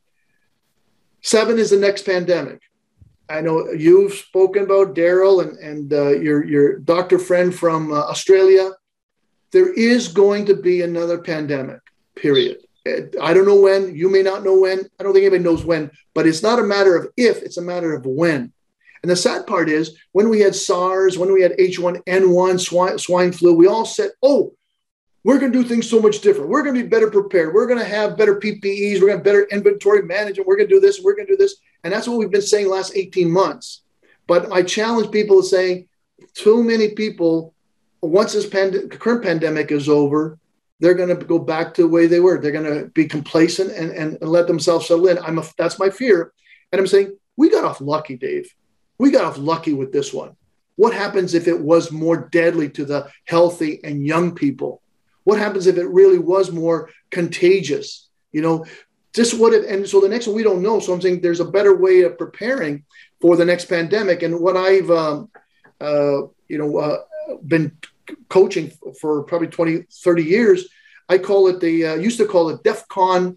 Seven 1.23 1.59
is 1.59 1.71
the 1.71 1.79
next 1.79 2.03
pandemic. 2.03 2.61
I 3.29 3.41
know 3.41 3.71
you've 3.71 4.15
spoken 4.15 4.65
about 4.65 4.95
Daryl 4.95 5.43
and 5.43 5.57
and 5.59 5.93
uh, 5.93 6.19
your 6.19 6.45
your 6.45 6.79
doctor 6.79 7.19
friend 7.19 7.55
from 7.55 7.93
uh, 7.93 8.01
Australia. 8.01 8.73
There 9.53 9.73
is 9.73 10.09
going 10.09 10.47
to 10.47 10.55
be 10.55 10.83
another 10.83 11.19
pandemic. 11.19 11.81
Period. 12.15 12.59
I 13.21 13.35
don't 13.35 13.47
know 13.47 13.61
when. 13.61 13.95
You 13.95 14.09
may 14.09 14.23
not 14.23 14.45
know 14.45 14.59
when. 14.59 14.89
I 14.99 15.03
don't 15.03 15.13
think 15.13 15.25
anybody 15.25 15.45
knows 15.45 15.65
when. 15.65 15.91
But 16.15 16.27
it's 16.27 16.43
not 16.43 16.59
a 16.59 16.63
matter 16.63 16.97
of 16.97 17.09
if; 17.17 17.43
it's 17.43 17.59
a 17.59 17.63
matter 17.63 17.95
of 17.95 18.07
when. 18.07 18.53
And 19.03 19.11
the 19.11 19.17
sad 19.17 19.47
part 19.47 19.69
is 19.69 19.97
when 20.13 20.29
we 20.29 20.41
had 20.41 20.55
SARS, 20.55 21.17
when 21.17 21.33
we 21.33 21.43
had 21.43 21.57
H1N1, 21.59 22.61
swine, 22.61 22.99
swine 22.99 23.33
flu, 23.33 23.55
we 23.55 23.67
all 23.67 23.87
said, 23.87 24.11
oh, 24.23 24.53
we're 25.25 25.39
going 25.39 25.53
to 25.53 25.63
do 25.63 25.67
things 25.67 25.89
so 25.89 26.01
much 26.01 26.21
different. 26.21 26.51
We're 26.51 26.63
going 26.63 26.75
to 26.75 26.83
be 26.83 26.89
better 26.89 27.11
prepared. 27.11 27.55
We're 27.55 27.67
going 27.67 27.79
to 27.79 27.85
have 27.85 28.17
better 28.17 28.37
PPEs. 28.37 28.95
We're 28.95 29.09
going 29.09 29.13
to 29.13 29.17
have 29.17 29.25
better 29.25 29.45
inventory 29.51 30.03
management. 30.03 30.47
We're 30.47 30.57
going 30.57 30.69
to 30.69 30.75
do 30.75 30.81
this. 30.81 31.01
We're 31.01 31.15
going 31.15 31.27
to 31.29 31.33
do 31.33 31.37
this. 31.37 31.57
And 31.85 31.93
that's 31.93 32.09
what 32.09 32.19
we've 32.19 32.31
been 32.31 32.43
saying 32.43 32.69
last 32.69 32.93
18 32.95 33.31
months. 33.31 33.83
But 34.27 34.53
I 34.53 34.63
challenge 34.63 35.11
people 35.11 35.43
to 35.43 35.49
say, 35.49 35.87
too 36.35 36.63
many 36.63 36.91
people, 36.91 37.55
once 38.03 38.33
this 38.33 38.47
pand- 38.47 38.91
current 38.99 39.23
pandemic 39.23 39.71
is 39.73 39.89
over, 39.89 40.39
they're 40.81 40.95
going 40.95 41.17
to 41.17 41.25
go 41.25 41.39
back 41.39 41.75
to 41.75 41.83
the 41.83 41.89
way 41.89 42.07
they 42.07 42.21
were. 42.21 42.41
They're 42.41 42.53
going 42.53 42.81
to 42.81 42.87
be 42.89 43.07
complacent 43.07 43.73
and, 43.73 43.91
and, 43.91 44.19
and 44.21 44.31
let 44.31 44.47
themselves 44.47 44.89
settle 44.89 45.09
in. 45.09 45.19
I'm 45.19 45.39
a, 45.39 45.45
that's 45.59 45.79
my 45.79 45.91
fear. 45.91 46.33
And 46.73 46.81
I'm 46.81 46.87
saying, 46.87 47.17
we 47.37 47.51
got 47.51 47.65
off 47.65 47.81
lucky, 47.81 48.17
Dave. 48.17 48.53
We 48.99 49.11
got 49.11 49.25
off 49.25 49.39
lucky 49.39 49.73
with 49.73 49.93
this 49.93 50.13
one. 50.13 50.37
What 50.77 50.95
happens 50.95 51.35
if 51.35 51.49
it 51.49 51.61
was 51.61 51.93
more 51.93 52.29
deadly 52.33 52.71
to 52.71 52.85
the 52.87 53.11
healthy 53.27 53.81
and 53.85 54.07
young 54.07 54.35
people? 54.35 54.81
What 55.25 55.39
happens 55.39 55.67
if 55.67 55.77
it 55.77 55.87
really 55.89 56.19
was 56.19 56.51
more 56.51 56.91
contagious? 57.11 58.09
You 58.33 58.41
know, 58.41 58.65
just 59.13 59.39
what 59.39 59.53
if, 59.53 59.69
and 59.71 59.87
so 59.87 60.01
the 60.01 60.09
next 60.09 60.27
one 60.27 60.37
we 60.37 60.43
don't 60.43 60.63
know. 60.63 60.81
So 60.81 60.95
I'm 60.95 61.01
saying 61.03 61.21
there's 61.21 61.41
a 61.41 61.45
better 61.45 61.77
way 61.77 62.03
of 62.03 62.17
preparing 62.17 62.85
for 63.21 63.37
the 63.37 63.45
next 63.45 63.67
pandemic. 63.67 64.23
And 64.23 64.41
what 64.41 64.57
I've, 64.57 64.91
um, 64.91 65.31
uh, 65.81 66.23
you 66.49 66.59
know, 66.59 66.79
uh, 66.79 66.99
been 67.47 67.77
coaching 68.29 68.73
for 69.01 69.23
probably 69.25 69.49
20, 69.49 69.85
30 69.91 70.23
years, 70.23 70.69
I 71.09 71.19
call 71.19 71.49
it 71.49 71.61
the, 71.61 71.87
uh, 71.87 71.95
used 71.95 72.19
to 72.19 72.27
call 72.27 72.51
it 72.51 72.63
DEFCON 72.63 73.37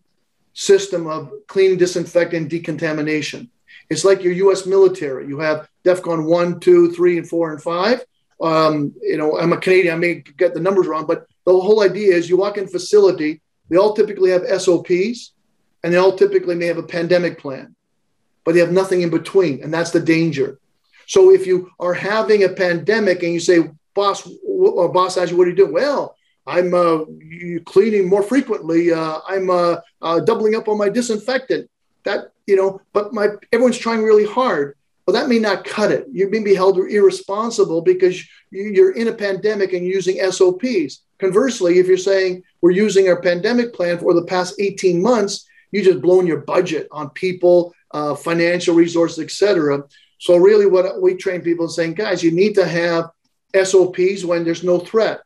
system 0.53 1.07
of 1.07 1.31
cleaning, 1.47 1.77
disinfecting, 1.77 2.47
decontamination. 2.47 3.49
It's 3.89 4.05
like 4.05 4.23
your 4.23 4.33
U.S. 4.33 4.65
military. 4.65 5.27
You 5.27 5.39
have 5.39 5.67
DEFCON 5.83 6.25
one, 6.25 6.59
two, 6.59 6.91
three, 6.91 7.17
and 7.17 7.27
four, 7.27 7.51
and 7.51 7.61
five. 7.61 8.03
Um, 8.41 8.93
you 9.01 9.17
know, 9.17 9.39
I'm 9.39 9.53
a 9.53 9.57
Canadian. 9.57 9.95
I 9.95 9.97
may 9.97 10.15
get 10.15 10.53
the 10.53 10.59
numbers 10.59 10.87
wrong, 10.87 11.05
but 11.05 11.25
the 11.45 11.51
whole 11.51 11.81
idea 11.81 12.15
is 12.15 12.29
you 12.29 12.37
walk 12.37 12.57
in 12.57 12.67
facility. 12.67 13.41
They 13.69 13.77
all 13.77 13.93
typically 13.93 14.31
have 14.31 14.61
SOPs, 14.61 15.33
and 15.83 15.93
they 15.93 15.97
all 15.97 16.15
typically 16.15 16.55
may 16.55 16.67
have 16.67 16.77
a 16.77 16.83
pandemic 16.83 17.39
plan, 17.39 17.75
but 18.43 18.53
they 18.53 18.59
have 18.59 18.71
nothing 18.71 19.01
in 19.01 19.09
between, 19.09 19.63
and 19.63 19.73
that's 19.73 19.91
the 19.91 19.99
danger. 19.99 20.59
So 21.07 21.31
if 21.31 21.45
you 21.45 21.69
are 21.79 21.93
having 21.93 22.43
a 22.43 22.49
pandemic 22.49 23.23
and 23.23 23.33
you 23.33 23.39
say, 23.39 23.69
"Boss, 23.93 24.29
or 24.45 24.89
boss 24.89 25.17
asks 25.17 25.31
you, 25.31 25.37
what 25.37 25.47
are 25.47 25.51
you 25.51 25.55
doing?" 25.55 25.73
Well, 25.73 26.15
I'm 26.45 26.73
uh, 26.73 27.05
cleaning 27.65 28.09
more 28.09 28.23
frequently. 28.23 28.91
Uh, 28.91 29.19
I'm 29.27 29.49
uh, 29.49 29.77
uh, 30.01 30.19
doubling 30.19 30.55
up 30.55 30.67
on 30.67 30.77
my 30.77 30.89
disinfectant. 30.89 31.69
That 32.03 32.31
you 32.47 32.55
know, 32.55 32.81
but 32.91 33.13
my 33.13 33.29
everyone's 33.51 33.77
trying 33.77 34.03
really 34.03 34.25
hard. 34.25 34.75
Well, 35.05 35.13
that 35.13 35.29
may 35.29 35.39
not 35.39 35.65
cut 35.65 35.91
it. 35.91 36.07
You 36.11 36.29
may 36.29 36.39
be 36.39 36.55
held 36.55 36.77
irresponsible 36.77 37.81
because 37.81 38.23
you're 38.51 38.93
in 38.93 39.09
a 39.09 39.13
pandemic 39.13 39.73
and 39.73 39.85
using 39.85 40.19
SOPs. 40.31 41.01
Conversely, 41.19 41.79
if 41.79 41.87
you're 41.87 41.97
saying 41.97 42.43
we're 42.61 42.71
using 42.71 43.07
our 43.09 43.21
pandemic 43.21 43.73
plan 43.73 43.97
for 43.97 44.13
the 44.13 44.25
past 44.25 44.55
18 44.59 45.01
months, 45.01 45.45
you 45.71 45.83
just 45.83 46.01
blown 46.01 46.25
your 46.25 46.41
budget 46.41 46.87
on 46.91 47.09
people, 47.09 47.73
uh, 47.91 48.15
financial 48.15 48.75
resources, 48.75 49.19
etc. 49.19 49.83
So 50.19 50.37
really, 50.37 50.67
what 50.67 51.01
we 51.01 51.15
train 51.15 51.41
people 51.41 51.65
is 51.65 51.75
saying, 51.75 51.95
guys, 51.95 52.23
you 52.23 52.31
need 52.31 52.55
to 52.55 52.65
have 52.65 53.09
SOPs 53.55 54.25
when 54.25 54.43
there's 54.43 54.63
no 54.63 54.79
threat. 54.79 55.21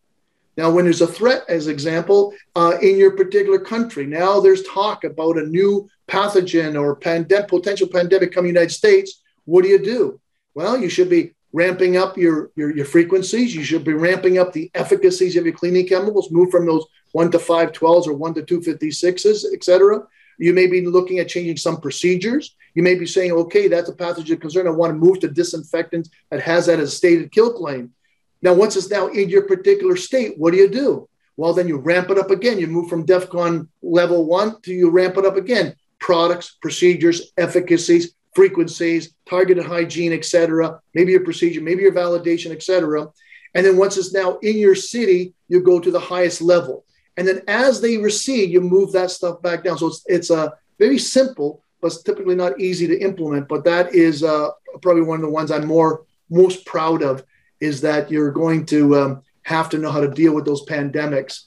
Now, 0.58 0.72
when 0.72 0.86
there's 0.86 1.02
a 1.02 1.08
threat, 1.08 1.44
as 1.48 1.68
example, 1.68 2.34
uh, 2.56 2.78
in 2.82 2.98
your 2.98 3.16
particular 3.16 3.60
country, 3.60 4.08
now 4.08 4.40
there's 4.40 4.64
talk 4.64 5.04
about 5.04 5.38
a 5.38 5.46
new 5.46 5.88
pathogen 6.08 6.80
or 6.82 6.96
potential 6.96 7.88
pandemic 7.88 8.32
coming 8.32 8.50
to 8.50 8.54
the 8.54 8.60
United 8.60 8.74
States. 8.74 9.22
What 9.46 9.64
do 9.64 9.70
you 9.70 9.78
do? 9.78 10.20
Well, 10.56 10.78
you 10.78 10.90
should 10.90 11.10
be 11.10 11.36
ramping 11.54 11.96
up 11.98 12.18
your, 12.18 12.52
your, 12.56 12.76
your 12.76 12.86
frequencies. 12.86 13.56
You 13.56 13.64
should 13.64 13.84
be 13.84 13.94
ramping 13.94 14.40
up 14.40 14.52
the 14.52 14.72
efficacies 14.74 15.36
of 15.36 15.46
your 15.46 15.54
cleaning 15.54 15.88
chemicals, 15.88 16.32
move 16.32 16.50
from 16.50 16.66
those 16.66 16.86
1 17.12 17.32
to 17.32 17.38
512s 17.38 18.08
or 18.08 18.14
1 18.14 18.34
to 18.34 18.42
256s, 18.42 19.46
et 19.54 19.64
cetera. 19.64 20.02
You 20.40 20.54
may 20.54 20.68
be 20.68 20.86
looking 20.86 21.20
at 21.20 21.28
changing 21.28 21.58
some 21.58 21.82
procedures. 21.82 22.56
You 22.74 22.84
may 22.84 22.96
be 22.96 23.06
saying, 23.06 23.32
okay, 23.32 23.68
that's 23.68 23.90
a 23.90 23.94
pathogen 23.94 24.40
concern. 24.40 24.68
I 24.68 24.72
want 24.72 24.92
to 24.92 24.98
move 24.98 25.20
to 25.22 25.28
disinfectant 25.28 26.10
that 26.30 26.42
has 26.42 26.68
that 26.68 26.80
as 26.80 26.94
a 26.94 26.96
stated 26.96 27.32
kill 27.32 27.54
claim. 27.54 27.94
Now, 28.42 28.54
once 28.54 28.76
it's 28.76 28.90
now 28.90 29.08
in 29.08 29.30
your 29.30 29.44
particular 29.44 29.96
state, 29.96 30.38
what 30.38 30.52
do 30.52 30.58
you 30.58 30.70
do? 30.70 31.10
Well, 31.38 31.54
then 31.54 31.68
you 31.68 31.78
ramp 31.78 32.10
it 32.10 32.18
up 32.18 32.32
again. 32.32 32.60
You 32.60 32.68
move 32.68 32.90
from 32.90 33.06
DEFCON 33.06 33.68
level 33.82 34.26
one 34.26 34.60
to 34.62 34.74
you 34.74 34.90
ramp 34.90 35.18
it 35.18 35.26
up 35.26 35.38
again. 35.38 35.76
Products, 36.00 36.58
procedures, 36.62 37.32
efficacies, 37.38 38.16
frequencies, 38.34 39.14
targeted 39.28 39.66
hygiene, 39.66 40.14
etc. 40.14 40.80
Maybe 40.94 41.12
your 41.12 41.24
procedure, 41.24 41.62
maybe 41.62 41.84
your 41.84 41.94
validation, 41.94 42.52
etc. 42.52 43.08
And 43.54 43.66
then 43.66 43.78
once 43.78 43.98
it's 43.98 44.14
now 44.14 44.38
in 44.40 44.58
your 44.58 44.76
city, 44.76 45.34
you 45.48 45.62
go 45.62 45.80
to 45.80 45.92
the 45.92 46.00
highest 46.00 46.42
level. 46.42 46.86
And 47.18 47.28
then 47.28 47.42
as 47.48 47.82
they 47.82 47.98
recede, 47.98 48.52
you 48.52 48.62
move 48.62 48.92
that 48.92 49.12
stuff 49.12 49.42
back 49.42 49.64
down. 49.64 49.78
So 49.78 49.88
it's, 49.88 50.04
it's 50.06 50.30
a 50.30 50.36
uh, 50.36 50.50
very 50.78 51.00
simple, 51.00 51.64
but 51.82 51.88
it's 51.88 52.04
typically 52.04 52.36
not 52.36 52.60
easy 52.60 52.86
to 52.88 53.00
implement. 53.00 53.48
But 53.48 53.64
that 53.66 53.96
is 53.96 54.24
uh, 54.24 54.50
probably 54.82 55.02
one 55.02 55.20
of 55.20 55.24
the 55.24 55.32
ones 55.32 55.50
I'm 55.50 55.66
more 55.66 56.06
most 56.30 56.66
proud 56.66 57.02
of 57.02 57.24
is 57.60 57.82
that 57.82 58.12
you're 58.12 58.32
going 58.32 58.66
to 58.68 58.96
um, 58.96 59.22
have 59.44 59.70
to 59.70 59.78
know 59.78 59.92
how 59.92 60.02
to 60.02 60.10
deal 60.10 60.34
with 60.34 60.46
those 60.46 60.66
pandemics. 60.66 61.44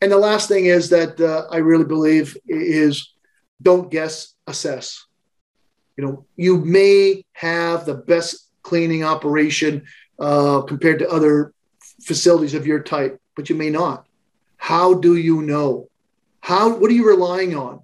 And 0.00 0.12
the 0.12 0.18
last 0.18 0.48
thing 0.48 0.66
is 0.66 0.90
that 0.90 1.20
uh, 1.20 1.46
I 1.50 1.58
really 1.58 1.84
believe 1.84 2.36
is 2.46 3.12
don't 3.60 3.90
guess, 3.90 4.34
assess. 4.46 5.04
You 5.96 6.04
know, 6.04 6.26
you 6.36 6.58
may 6.58 7.24
have 7.32 7.84
the 7.84 7.94
best 7.94 8.50
cleaning 8.62 9.02
operation 9.02 9.84
uh, 10.18 10.62
compared 10.62 11.00
to 11.00 11.10
other 11.10 11.52
facilities 12.02 12.54
of 12.54 12.66
your 12.66 12.80
type, 12.80 13.20
but 13.34 13.48
you 13.48 13.56
may 13.56 13.70
not. 13.70 14.06
How 14.56 14.94
do 14.94 15.16
you 15.16 15.42
know? 15.42 15.88
How? 16.40 16.76
What 16.76 16.90
are 16.90 16.94
you 16.94 17.08
relying 17.08 17.56
on? 17.56 17.80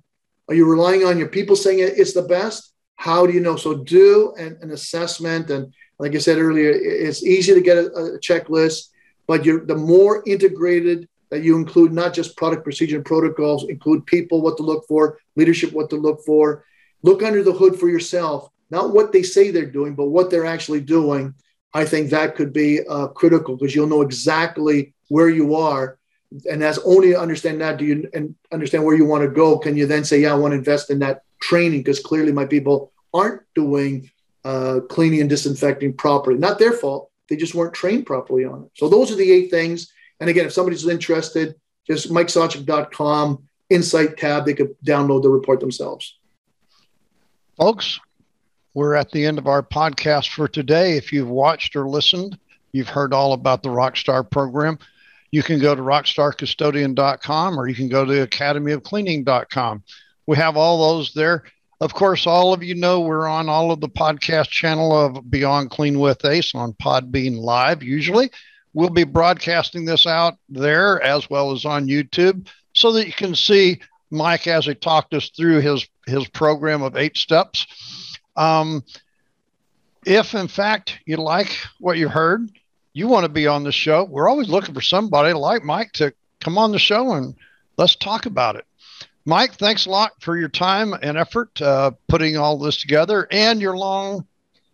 Are 0.48 0.54
you 0.54 0.70
relying 0.70 1.04
on 1.04 1.18
your 1.18 1.28
people 1.28 1.56
saying 1.56 1.78
it's 1.80 2.12
the 2.12 2.22
best? 2.22 2.73
How 2.96 3.26
do 3.26 3.32
you 3.32 3.40
know? 3.40 3.56
So 3.56 3.74
do 3.74 4.34
an, 4.38 4.58
an 4.62 4.70
assessment 4.70 5.50
and 5.50 5.72
like 5.98 6.14
I 6.14 6.18
said 6.18 6.38
earlier, 6.38 6.70
it's 6.70 7.22
easy 7.22 7.54
to 7.54 7.60
get 7.60 7.76
a, 7.76 7.86
a 7.86 8.18
checklist, 8.18 8.88
but 9.26 9.44
you're 9.44 9.64
the 9.64 9.76
more 9.76 10.22
integrated 10.26 11.08
that 11.30 11.42
you 11.42 11.56
include 11.56 11.92
not 11.92 12.14
just 12.14 12.36
product 12.36 12.64
procedure 12.64 12.96
and 12.96 13.04
protocols, 13.04 13.68
include 13.68 14.06
people, 14.06 14.42
what 14.42 14.56
to 14.56 14.62
look 14.62 14.86
for, 14.86 15.18
leadership, 15.36 15.72
what 15.72 15.90
to 15.90 15.96
look 15.96 16.24
for. 16.24 16.64
Look 17.02 17.22
under 17.22 17.42
the 17.42 17.52
hood 17.52 17.78
for 17.78 17.88
yourself, 17.88 18.50
not 18.70 18.92
what 18.92 19.12
they 19.12 19.22
say 19.22 19.50
they're 19.50 19.66
doing, 19.66 19.94
but 19.94 20.06
what 20.06 20.30
they're 20.30 20.46
actually 20.46 20.80
doing. 20.80 21.34
I 21.72 21.84
think 21.84 22.10
that 22.10 22.36
could 22.36 22.52
be 22.52 22.80
uh, 22.88 23.08
critical 23.08 23.56
because 23.56 23.74
you'll 23.74 23.88
know 23.88 24.02
exactly 24.02 24.94
where 25.08 25.28
you 25.28 25.56
are. 25.56 25.98
And 26.50 26.62
as 26.62 26.78
only 26.78 27.14
understand 27.14 27.60
that, 27.60 27.78
do 27.78 27.84
you 27.84 28.10
and 28.14 28.34
understand 28.52 28.84
where 28.84 28.96
you 28.96 29.04
want 29.04 29.22
to 29.22 29.28
go? 29.28 29.58
Can 29.58 29.76
you 29.76 29.86
then 29.86 30.04
say, 30.04 30.20
yeah, 30.20 30.32
I 30.32 30.36
want 30.36 30.52
to 30.52 30.58
invest 30.58 30.90
in 30.90 31.00
that 31.00 31.22
training? 31.44 31.80
Because 31.80 32.00
clearly 32.00 32.32
my 32.32 32.46
people 32.46 32.92
aren't 33.12 33.42
doing 33.54 34.10
uh, 34.44 34.80
cleaning 34.88 35.20
and 35.20 35.30
disinfecting 35.30 35.94
properly. 35.94 36.38
Not 36.38 36.58
their 36.58 36.72
fault. 36.72 37.10
They 37.28 37.36
just 37.36 37.54
weren't 37.54 37.74
trained 37.74 38.06
properly 38.06 38.44
on 38.44 38.64
it. 38.64 38.70
So 38.74 38.88
those 38.88 39.10
are 39.10 39.16
the 39.16 39.30
eight 39.30 39.50
things. 39.50 39.92
And 40.20 40.28
again, 40.28 40.46
if 40.46 40.52
somebody's 40.52 40.86
interested, 40.86 41.54
just 41.86 42.10
mikesawchuk.com, 42.10 43.44
Insight 43.70 44.18
tab, 44.18 44.44
they 44.44 44.54
could 44.54 44.76
download 44.84 45.22
the 45.22 45.30
report 45.30 45.60
themselves. 45.60 46.18
Folks, 47.56 47.98
we're 48.74 48.94
at 48.94 49.10
the 49.10 49.24
end 49.24 49.38
of 49.38 49.46
our 49.46 49.62
podcast 49.62 50.30
for 50.30 50.48
today. 50.48 50.96
If 50.96 51.12
you've 51.12 51.28
watched 51.28 51.76
or 51.76 51.88
listened, 51.88 52.38
you've 52.72 52.88
heard 52.88 53.14
all 53.14 53.32
about 53.32 53.62
the 53.62 53.70
Rockstar 53.70 54.28
program. 54.28 54.78
You 55.30 55.42
can 55.42 55.58
go 55.58 55.74
to 55.74 55.80
rockstarcustodian.com 55.80 57.58
or 57.58 57.68
you 57.68 57.74
can 57.74 57.88
go 57.88 58.04
to 58.04 58.26
academyofcleaning.com. 58.26 59.82
We 60.26 60.36
have 60.36 60.56
all 60.56 60.94
those 60.94 61.12
there. 61.12 61.44
Of 61.80 61.92
course, 61.92 62.26
all 62.26 62.52
of 62.52 62.62
you 62.62 62.74
know 62.74 63.00
we're 63.00 63.26
on 63.26 63.48
all 63.48 63.70
of 63.70 63.80
the 63.80 63.88
podcast 63.88 64.48
channel 64.48 64.96
of 64.96 65.30
Beyond 65.30 65.70
Clean 65.70 65.98
with 65.98 66.24
Ace 66.24 66.54
on 66.54 66.72
Podbean 66.74 67.38
Live. 67.38 67.82
Usually, 67.82 68.30
we'll 68.72 68.90
be 68.90 69.04
broadcasting 69.04 69.84
this 69.84 70.06
out 70.06 70.34
there 70.48 71.02
as 71.02 71.28
well 71.28 71.52
as 71.52 71.64
on 71.64 71.88
YouTube, 71.88 72.48
so 72.72 72.92
that 72.92 73.06
you 73.06 73.12
can 73.12 73.34
see 73.34 73.80
Mike 74.10 74.46
as 74.46 74.66
he 74.66 74.74
talked 74.74 75.12
us 75.14 75.30
through 75.30 75.60
his 75.60 75.86
his 76.06 76.26
program 76.28 76.82
of 76.82 76.96
eight 76.96 77.16
steps. 77.16 77.66
Um, 78.36 78.84
if 80.06 80.34
in 80.34 80.48
fact 80.48 80.98
you 81.06 81.16
like 81.16 81.56
what 81.80 81.98
you 81.98 82.08
heard, 82.08 82.50
you 82.92 83.08
want 83.08 83.24
to 83.24 83.28
be 83.28 83.46
on 83.46 83.64
the 83.64 83.72
show. 83.72 84.04
We're 84.04 84.28
always 84.28 84.48
looking 84.48 84.74
for 84.74 84.80
somebody 84.80 85.32
like 85.32 85.64
Mike 85.64 85.92
to 85.92 86.14
come 86.40 86.58
on 86.58 86.72
the 86.72 86.78
show 86.78 87.12
and 87.12 87.34
let's 87.76 87.96
talk 87.96 88.26
about 88.26 88.56
it. 88.56 88.64
Mike, 89.26 89.54
thanks 89.54 89.86
a 89.86 89.90
lot 89.90 90.12
for 90.20 90.36
your 90.36 90.50
time 90.50 90.92
and 90.92 91.16
effort 91.16 91.60
uh, 91.62 91.92
putting 92.08 92.36
all 92.36 92.58
this 92.58 92.76
together 92.76 93.26
and 93.30 93.60
your 93.60 93.76
long 93.76 94.26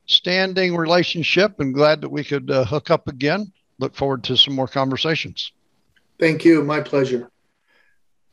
standing 0.07 0.77
relationship. 0.77 1.61
And 1.61 1.73
glad 1.73 2.01
that 2.01 2.09
we 2.09 2.25
could 2.25 2.51
uh, 2.51 2.65
hook 2.65 2.91
up 2.91 3.07
again. 3.09 3.53
Look 3.79 3.95
forward 3.95 4.25
to 4.25 4.37
some 4.37 4.55
more 4.55 4.69
conversations. 4.69 5.53
Thank 6.19 6.45
you. 6.45 6.63
My 6.65 6.81
pleasure. 6.81 7.31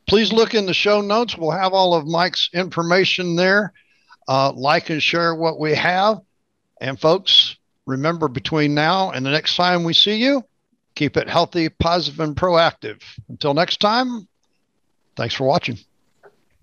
Please 0.08 0.32
look 0.32 0.54
in 0.54 0.66
the 0.66 0.74
show 0.74 1.00
notes. 1.00 1.36
We'll 1.36 1.50
have 1.50 1.72
all 1.72 1.94
of 1.94 2.06
Mike's 2.06 2.50
information 2.52 3.36
there. 3.36 3.72
Uh, 4.26 4.52
like 4.52 4.90
and 4.90 5.02
share 5.02 5.34
what 5.34 5.58
we 5.58 5.74
have. 5.74 6.18
And 6.80 7.00
folks, 7.00 7.56
remember 7.86 8.28
between 8.28 8.74
now 8.74 9.10
and 9.10 9.24
the 9.24 9.30
next 9.30 9.56
time 9.56 9.84
we 9.84 9.94
see 9.94 10.16
you, 10.16 10.44
keep 10.94 11.16
it 11.16 11.28
healthy, 11.28 11.68
positive, 11.68 12.20
and 12.20 12.36
proactive. 12.36 13.02
Until 13.28 13.54
next 13.54 13.80
time, 13.80 14.28
thanks 15.16 15.34
for 15.34 15.44
watching. 15.44 15.78